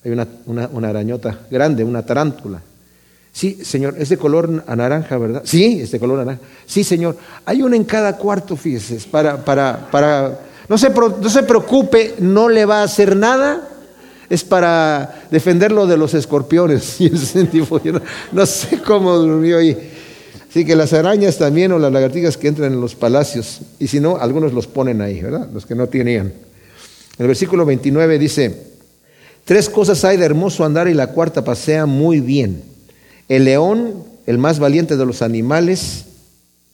hay 0.03 0.11
una, 0.11 0.27
una 0.45 0.89
arañota 0.89 1.39
grande, 1.49 1.85
una 1.85 2.05
tarántula. 2.05 2.61
Sí, 3.39 3.57
señor, 3.63 3.95
es 3.97 4.09
de 4.09 4.17
color 4.17 4.49
naranja, 4.49 5.17
¿verdad? 5.17 5.43
Sí, 5.45 5.79
es 5.79 5.91
de 5.91 5.99
color 6.01 6.17
naranja. 6.17 6.41
Sí, 6.65 6.83
señor. 6.83 7.15
Hay 7.45 7.61
uno 7.61 7.73
en 7.73 7.85
cada 7.85 8.17
cuarto, 8.17 8.57
fíjese, 8.57 8.99
para, 9.09 9.45
para, 9.45 9.89
para, 9.89 10.41
no 10.67 10.77
se, 10.77 10.89
no 10.89 11.29
se 11.29 11.43
preocupe, 11.43 12.15
no 12.19 12.49
le 12.49 12.65
va 12.65 12.81
a 12.81 12.83
hacer 12.83 13.15
nada. 13.15 13.65
Es 14.29 14.43
para 14.43 15.23
defenderlo 15.31 15.87
de 15.87 15.95
los 15.95 16.15
escorpiones. 16.15 16.99
Y 16.99 17.05
ese 17.15 17.47
no 18.33 18.45
sé 18.45 18.81
cómo 18.85 19.15
durmió 19.15 19.59
ahí. 19.59 19.89
Así 20.49 20.65
que 20.65 20.75
las 20.75 20.91
arañas 20.91 21.37
también 21.37 21.71
o 21.71 21.79
las 21.79 21.93
lagartijas 21.93 22.35
que 22.35 22.49
entran 22.49 22.73
en 22.73 22.81
los 22.81 22.93
palacios, 22.95 23.61
y 23.79 23.87
si 23.87 24.01
no, 24.01 24.17
algunos 24.17 24.51
los 24.51 24.67
ponen 24.67 24.99
ahí, 25.01 25.21
¿verdad? 25.21 25.47
Los 25.53 25.65
que 25.65 25.75
no 25.75 25.87
tenían. 25.87 26.33
El 27.17 27.27
versículo 27.27 27.65
29 27.65 28.19
dice, 28.19 28.63
tres 29.45 29.69
cosas 29.69 30.03
hay 30.03 30.17
de 30.17 30.25
hermoso 30.25 30.65
andar 30.65 30.89
y 30.89 30.93
la 30.93 31.07
cuarta 31.07 31.41
pasea 31.45 31.85
muy 31.85 32.19
bien 32.19 32.68
el 33.29 33.45
león, 33.45 34.03
el 34.25 34.37
más 34.37 34.59
valiente 34.59 34.97
de 34.97 35.05
los 35.05 35.21
animales, 35.21 36.05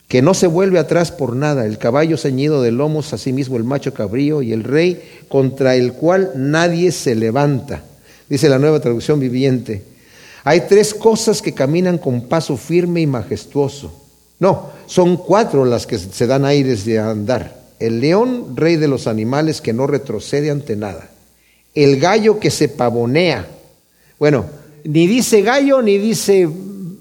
que 0.08 0.22
no 0.22 0.34
se 0.34 0.47
vuelve 0.47 0.80
atrás 0.80 1.12
por 1.12 1.36
nada, 1.36 1.66
el 1.66 1.78
caballo 1.78 2.18
ceñido 2.18 2.62
de 2.62 2.72
lomos, 2.72 3.14
asimismo 3.14 3.58
el 3.58 3.64
macho 3.64 3.93
cabrío 3.93 4.41
y 4.41 4.53
el 4.53 4.64
rey 4.64 5.01
contra 5.28 5.76
el 5.76 5.93
cual 5.93 6.32
nadie 6.36 6.91
se 6.91 7.16
levanta. 7.16 7.84
Dice 8.30 8.49
la 8.49 8.60
nueva 8.60 8.80
traducción 8.80 9.20
viviente. 9.20 9.84
Hay 10.43 10.62
tres 10.70 10.93
cosas 10.93 11.41
que 11.41 11.53
caminan 11.53 11.97
con 11.97 12.28
paso 12.28 12.56
firme 12.56 13.01
y 13.01 13.08
majestuoso. 13.08 13.91
No, 14.39 14.70
son 14.86 15.18
cuatro 15.18 15.66
las 15.66 15.88
que 15.88 15.97
se 15.97 16.28
dan 16.28 16.45
aires 16.45 16.86
de 16.86 16.99
andar. 16.99 17.66
El 17.80 17.99
león, 17.99 18.56
rey 18.56 18.76
de 18.76 18.88
los 18.88 19.08
animales, 19.08 19.60
que 19.60 19.74
no 19.74 19.88
retrocede 19.88 20.51
ante 20.51 20.76
nada. 20.76 21.10
El 21.74 21.99
gallo 21.99 22.39
que 22.39 22.51
se 22.51 22.70
pavonea. 22.70 23.47
Bueno, 24.20 24.45
ni 24.86 25.07
dice 25.07 25.41
gallo, 25.41 25.81
ni 25.81 25.97
dice 25.97 26.47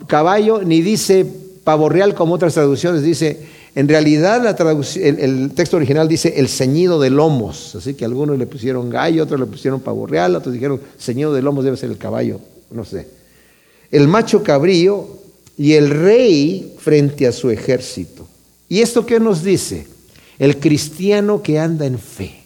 caballo, 0.06 0.62
ni 0.62 0.80
dice 0.80 1.26
pavo 1.64 1.88
real 1.88 2.14
como 2.14 2.34
otras 2.34 2.54
traducciones. 2.54 3.02
Dice, 3.02 3.38
en 3.74 3.88
realidad 3.88 4.42
la 4.42 4.72
el, 5.02 5.18
el, 5.18 5.50
texto 5.52 5.76
original 5.76 6.08
dice 6.08 6.34
el 6.36 6.48
ceñido 6.48 6.98
de 6.98 7.10
lomos. 7.10 7.74
Así 7.74 7.94
que 7.94 8.06
algunos 8.06 8.38
le 8.38 8.46
pusieron 8.46 8.88
gallo, 8.88 9.24
otros 9.24 9.38
le 9.38 9.46
pusieron 9.46 9.80
pavo 9.80 10.06
real, 10.06 10.34
otros 10.34 10.54
dijeron 10.54 10.80
ceñido 10.98 11.34
de 11.34 11.42
lomos 11.42 11.64
debe 11.64 11.76
ser 11.76 11.90
el 11.90 11.98
caballo, 11.98 12.40
no 12.70 12.84
sé. 12.84 13.06
El 13.90 14.08
macho 14.08 14.42
cabrío 14.42 15.06
y 15.58 15.74
el 15.74 15.90
rey 15.90 16.74
frente 16.78 17.26
a 17.26 17.32
su 17.32 17.50
ejército. 17.50 18.26
¿Y 18.68 18.80
esto 18.80 19.04
qué 19.04 19.20
nos 19.20 19.44
dice? 19.44 19.86
El 20.38 20.58
cristiano 20.58 21.42
que 21.42 21.58
anda 21.58 21.84
en 21.84 21.98
fe 21.98 22.43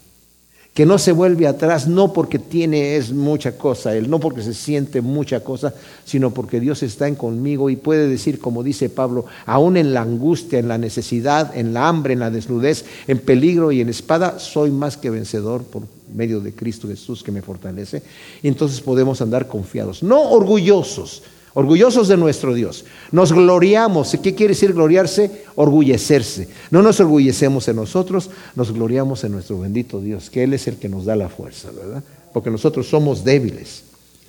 que 0.79 0.87
no 0.87 0.97
se 0.99 1.11
vuelve 1.11 1.49
atrás, 1.49 1.89
no 1.89 2.13
porque 2.13 2.39
tiene 2.39 2.95
es 2.95 3.11
mucha 3.11 3.59
cosa, 3.59 3.97
él 3.97 4.09
no 4.09 4.21
porque 4.21 4.43
se 4.43 4.55
siente 4.55 5.01
mucha 5.01 5.41
cosa, 5.41 5.75
sino 6.05 6.31
porque 6.33 6.61
Dios 6.61 6.85
está 6.85 7.09
en 7.09 7.17
conmigo 7.17 7.69
y 7.69 7.75
puede 7.75 8.07
decir, 8.07 8.39
como 8.39 8.63
dice 8.63 8.89
Pablo, 8.89 9.25
aún 9.45 9.77
en 9.77 9.93
la 9.93 10.03
angustia, 10.03 10.61
en 10.61 10.69
la 10.69 10.79
necesidad, 10.79 11.57
en 11.57 11.75
la 11.75 11.89
hambre, 11.89 12.13
en 12.13 12.21
la 12.21 12.31
desnudez, 12.31 12.85
en 13.09 13.19
peligro 13.19 13.73
y 13.73 13.81
en 13.81 13.89
espada, 13.89 14.39
soy 14.39 14.71
más 14.71 14.97
que 14.97 15.11
vencedor 15.11 15.65
por 15.65 15.83
medio 16.15 16.39
de 16.39 16.53
Cristo 16.53 16.87
Jesús 16.87 17.25
que 17.25 17.33
me 17.33 17.43
fortalece. 17.43 18.05
Y 18.41 18.47
entonces 18.47 18.81
podemos 18.81 19.21
andar 19.21 19.49
confiados, 19.49 20.05
no 20.05 20.31
orgullosos, 20.31 21.25
orgullosos 21.55 22.09
de 22.09 22.17
nuestro 22.17 22.55
Dios. 22.55 22.85
Nos 23.13 23.33
gloriamos. 23.33 24.17
¿Qué 24.23 24.35
quiere 24.35 24.55
decir 24.55 24.73
gloriarse? 24.73 25.45
Orgullecerse. 25.55 26.49
No 26.71 26.83
nos 26.83 27.01
orgullecemos 27.01 27.69
en 27.69 27.77
nosotros, 27.77 28.31
nos 28.55 28.73
gloriamos 28.73 29.25
en 29.25 29.33
nuestro 29.33 29.61
bendito 29.61 30.01
Dios, 30.01 30.31
que 30.31 30.45
Él 30.45 30.55
es 30.55 30.67
el 30.69 30.77
que 30.77 30.89
nos 30.89 31.05
da 31.05 31.17
la 31.17 31.29
fuerza, 31.29 31.71
¿verdad? 31.71 32.03
Porque 32.33 32.51
nosotros 32.51 32.89
somos 32.89 33.25
débiles. 33.25 33.85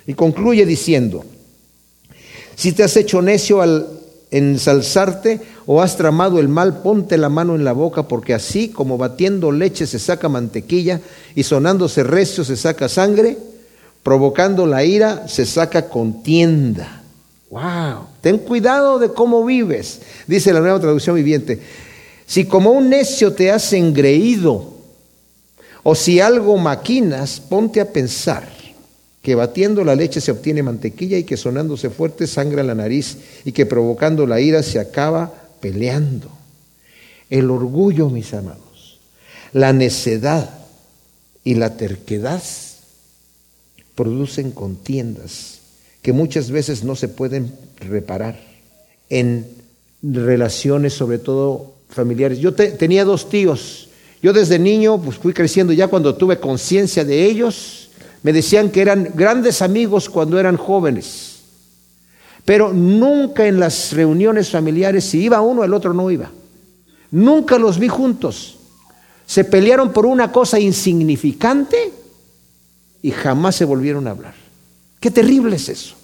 Y 0.08 0.14
concluye 0.14 0.66
diciendo, 0.66 1.24
si 2.56 2.72
te 2.72 2.84
has 2.84 2.98
hecho 2.98 3.22
necio 3.22 3.62
al 3.62 3.88
ensalzarte 4.32 5.42
o 5.66 5.82
has 5.82 5.98
tramado 5.98 6.40
el 6.40 6.48
mal, 6.48 6.82
ponte 6.82 7.18
la 7.18 7.30
mano 7.30 7.56
en 7.56 7.64
la 7.64 7.74
boca, 7.74 8.08
porque 8.08 8.34
así 8.34 8.70
como 8.70 8.98
batiendo 8.98 9.52
leche 9.52 9.88
se 9.88 10.00
saca 10.00 10.30
mantequilla 10.30 11.02
y 11.36 11.44
sonándose 11.44 12.04
recio 12.04 12.44
se 12.44 12.56
saca 12.56 12.90
sangre, 12.90 13.38
provocando 14.04 14.66
la 14.66 14.84
ira 14.84 15.28
se 15.28 15.46
saca 15.46 15.90
contienda. 15.90 16.99
Wow, 17.50 18.06
ten 18.22 18.38
cuidado 18.38 19.00
de 19.00 19.10
cómo 19.10 19.43
vives, 19.43 20.02
dice 20.28 20.54
la 20.54 20.60
nueva 20.60 20.80
traducción 20.80 21.16
viviente. 21.16 21.60
Si 22.28 22.45
como 22.45 22.72
un 22.72 22.89
necio 22.89 23.34
te 23.34 23.50
has 23.50 23.74
engreído, 23.74 24.78
o 25.82 25.95
si 25.95 26.20
algo 26.20 26.58
maquinas, 26.58 27.39
ponte 27.39 27.82
a 27.82 27.91
pensar 27.91 28.47
que 29.24 29.34
batiendo 29.34 29.84
la 29.84 29.95
leche 29.95 30.22
se 30.22 30.32
obtiene 30.32 30.62
mantequilla 30.62 31.18
y 31.18 31.24
que 31.24 31.38
sonándose 31.38 31.89
fuerte 31.89 32.28
sangra 32.28 32.62
la 32.62 32.76
nariz 32.76 33.18
y 33.43 33.52
que 33.52 33.66
provocando 33.66 34.28
la 34.28 34.39
ira 34.39 34.62
se 34.62 34.80
acaba 34.80 35.34
peleando. 35.60 36.30
El 37.32 37.50
orgullo, 37.50 38.10
mis 38.10 38.34
amados, 38.34 39.00
la 39.54 39.74
necedad 39.74 40.50
y 41.43 41.56
la 41.56 41.78
terquedad 41.78 42.43
producen 43.95 44.52
contiendas 44.52 45.59
que 46.02 46.14
muchas 46.14 46.52
veces 46.52 46.84
no 46.84 46.95
se 46.95 47.08
pueden 47.08 47.52
reparar 47.80 48.39
en 49.10 49.45
relaciones, 50.02 50.93
sobre 50.93 51.18
todo 51.18 51.74
familiares. 51.89 52.39
Yo 52.39 52.54
tenía 52.54 53.04
dos 53.04 53.30
tíos. 53.30 53.89
Yo 54.22 54.34
desde 54.34 54.60
niño 54.60 55.02
pues 55.02 55.18
fui 55.18 55.34
creciendo 55.34 55.74
ya 55.74 55.88
cuando 55.88 56.16
tuve 56.16 56.39
conciencia 56.39 57.04
de 57.04 57.26
ellos. 57.26 57.89
Me 58.24 58.34
decían 58.34 58.70
que 58.70 58.82
eran 58.82 59.12
grandes 59.16 59.62
amigos 59.62 60.10
cuando 60.10 60.39
eran 60.39 60.58
jóvenes. 60.58 61.39
Pero 62.45 62.74
nunca 62.74 63.47
en 63.47 63.60
las 63.60 63.93
reuniones 63.93 64.50
familiares, 64.50 65.06
si 65.06 65.22
iba 65.22 65.41
uno, 65.41 65.64
el 65.64 65.74
otro 65.74 65.93
no 65.93 66.10
iba. 66.10 66.32
Nunca 67.12 67.58
los 67.58 67.80
vi 67.80 67.88
juntos. 67.88 68.58
Se 69.26 69.43
pelearon 69.43 69.93
por 69.93 70.06
una 70.06 70.32
cosa 70.32 70.60
insignificante 70.60 71.93
y 73.02 73.12
jamás 73.12 73.56
se 73.56 73.66
volvieron 73.66 74.08
a 74.08 74.12
hablar. 74.12 74.49
Qué 75.00 75.12
terrible 75.12 75.56
es 75.56 75.70
eso. 75.70 75.95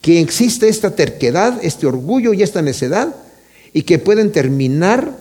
Que 0.00 0.20
existe 0.20 0.68
esta 0.68 0.94
terquedad, 0.94 1.58
este 1.62 1.86
orgullo 1.86 2.32
y 2.32 2.42
esta 2.42 2.62
necedad 2.62 3.14
y 3.72 3.82
que 3.82 3.98
pueden 3.98 4.32
terminar 4.32 5.16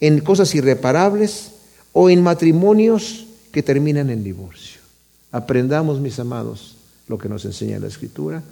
en 0.00 0.20
cosas 0.20 0.54
irreparables 0.54 1.52
o 1.92 2.10
en 2.10 2.22
matrimonios 2.22 3.26
que 3.52 3.62
terminan 3.62 4.10
en 4.10 4.24
divorcio. 4.24 4.80
Aprendamos, 5.32 6.00
mis 6.00 6.18
amados, 6.18 6.76
lo 7.08 7.18
que 7.18 7.28
nos 7.28 7.44
enseña 7.44 7.78
la 7.78 7.86
Escritura 7.86 8.42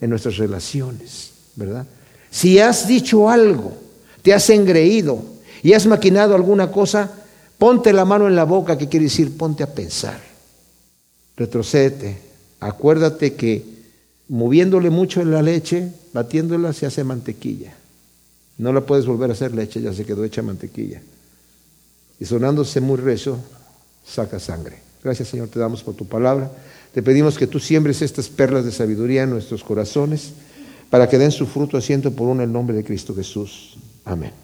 en 0.00 0.10
nuestras 0.10 0.36
relaciones, 0.36 1.30
¿verdad? 1.56 1.86
Si 2.30 2.58
has 2.58 2.88
dicho 2.88 3.28
algo, 3.28 3.76
te 4.22 4.32
has 4.32 4.48
engreído 4.50 5.22
y 5.62 5.72
has 5.72 5.86
maquinado 5.86 6.34
alguna 6.34 6.70
cosa, 6.70 7.10
ponte 7.58 7.92
la 7.92 8.04
mano 8.04 8.26
en 8.26 8.36
la 8.36 8.44
boca, 8.44 8.78
que 8.78 8.88
quiere 8.88 9.04
decir 9.04 9.36
ponte 9.36 9.62
a 9.62 9.72
pensar. 9.72 10.20
Retrocede, 11.36 12.18
acuérdate 12.60 13.34
que 13.34 13.64
moviéndole 14.28 14.90
mucho 14.90 15.20
en 15.20 15.30
la 15.30 15.42
leche, 15.42 15.92
batiéndola 16.12 16.72
se 16.72 16.86
hace 16.86 17.04
mantequilla. 17.04 17.74
No 18.58 18.72
la 18.72 18.82
puedes 18.82 19.06
volver 19.06 19.30
a 19.30 19.32
hacer 19.32 19.54
leche, 19.54 19.80
ya 19.80 19.92
se 19.92 20.04
quedó 20.04 20.24
hecha 20.24 20.42
mantequilla. 20.42 21.02
Y 22.20 22.24
sonándose 22.24 22.80
muy 22.80 22.98
recio, 22.98 23.38
saca 24.06 24.38
sangre. 24.38 24.78
Gracias 25.02 25.28
Señor, 25.28 25.48
te 25.48 25.58
damos 25.58 25.82
por 25.82 25.94
tu 25.94 26.06
palabra. 26.06 26.50
Te 26.92 27.02
pedimos 27.02 27.36
que 27.36 27.46
tú 27.46 27.58
siembres 27.58 28.02
estas 28.02 28.28
perlas 28.28 28.64
de 28.64 28.72
sabiduría 28.72 29.24
en 29.24 29.30
nuestros 29.30 29.64
corazones 29.64 30.30
para 30.90 31.08
que 31.08 31.18
den 31.18 31.32
su 31.32 31.46
fruto 31.46 31.76
asiento 31.76 32.12
por 32.12 32.28
uno 32.28 32.42
el 32.42 32.52
nombre 32.52 32.76
de 32.76 32.84
Cristo 32.84 33.14
Jesús. 33.14 33.76
Amén. 34.04 34.43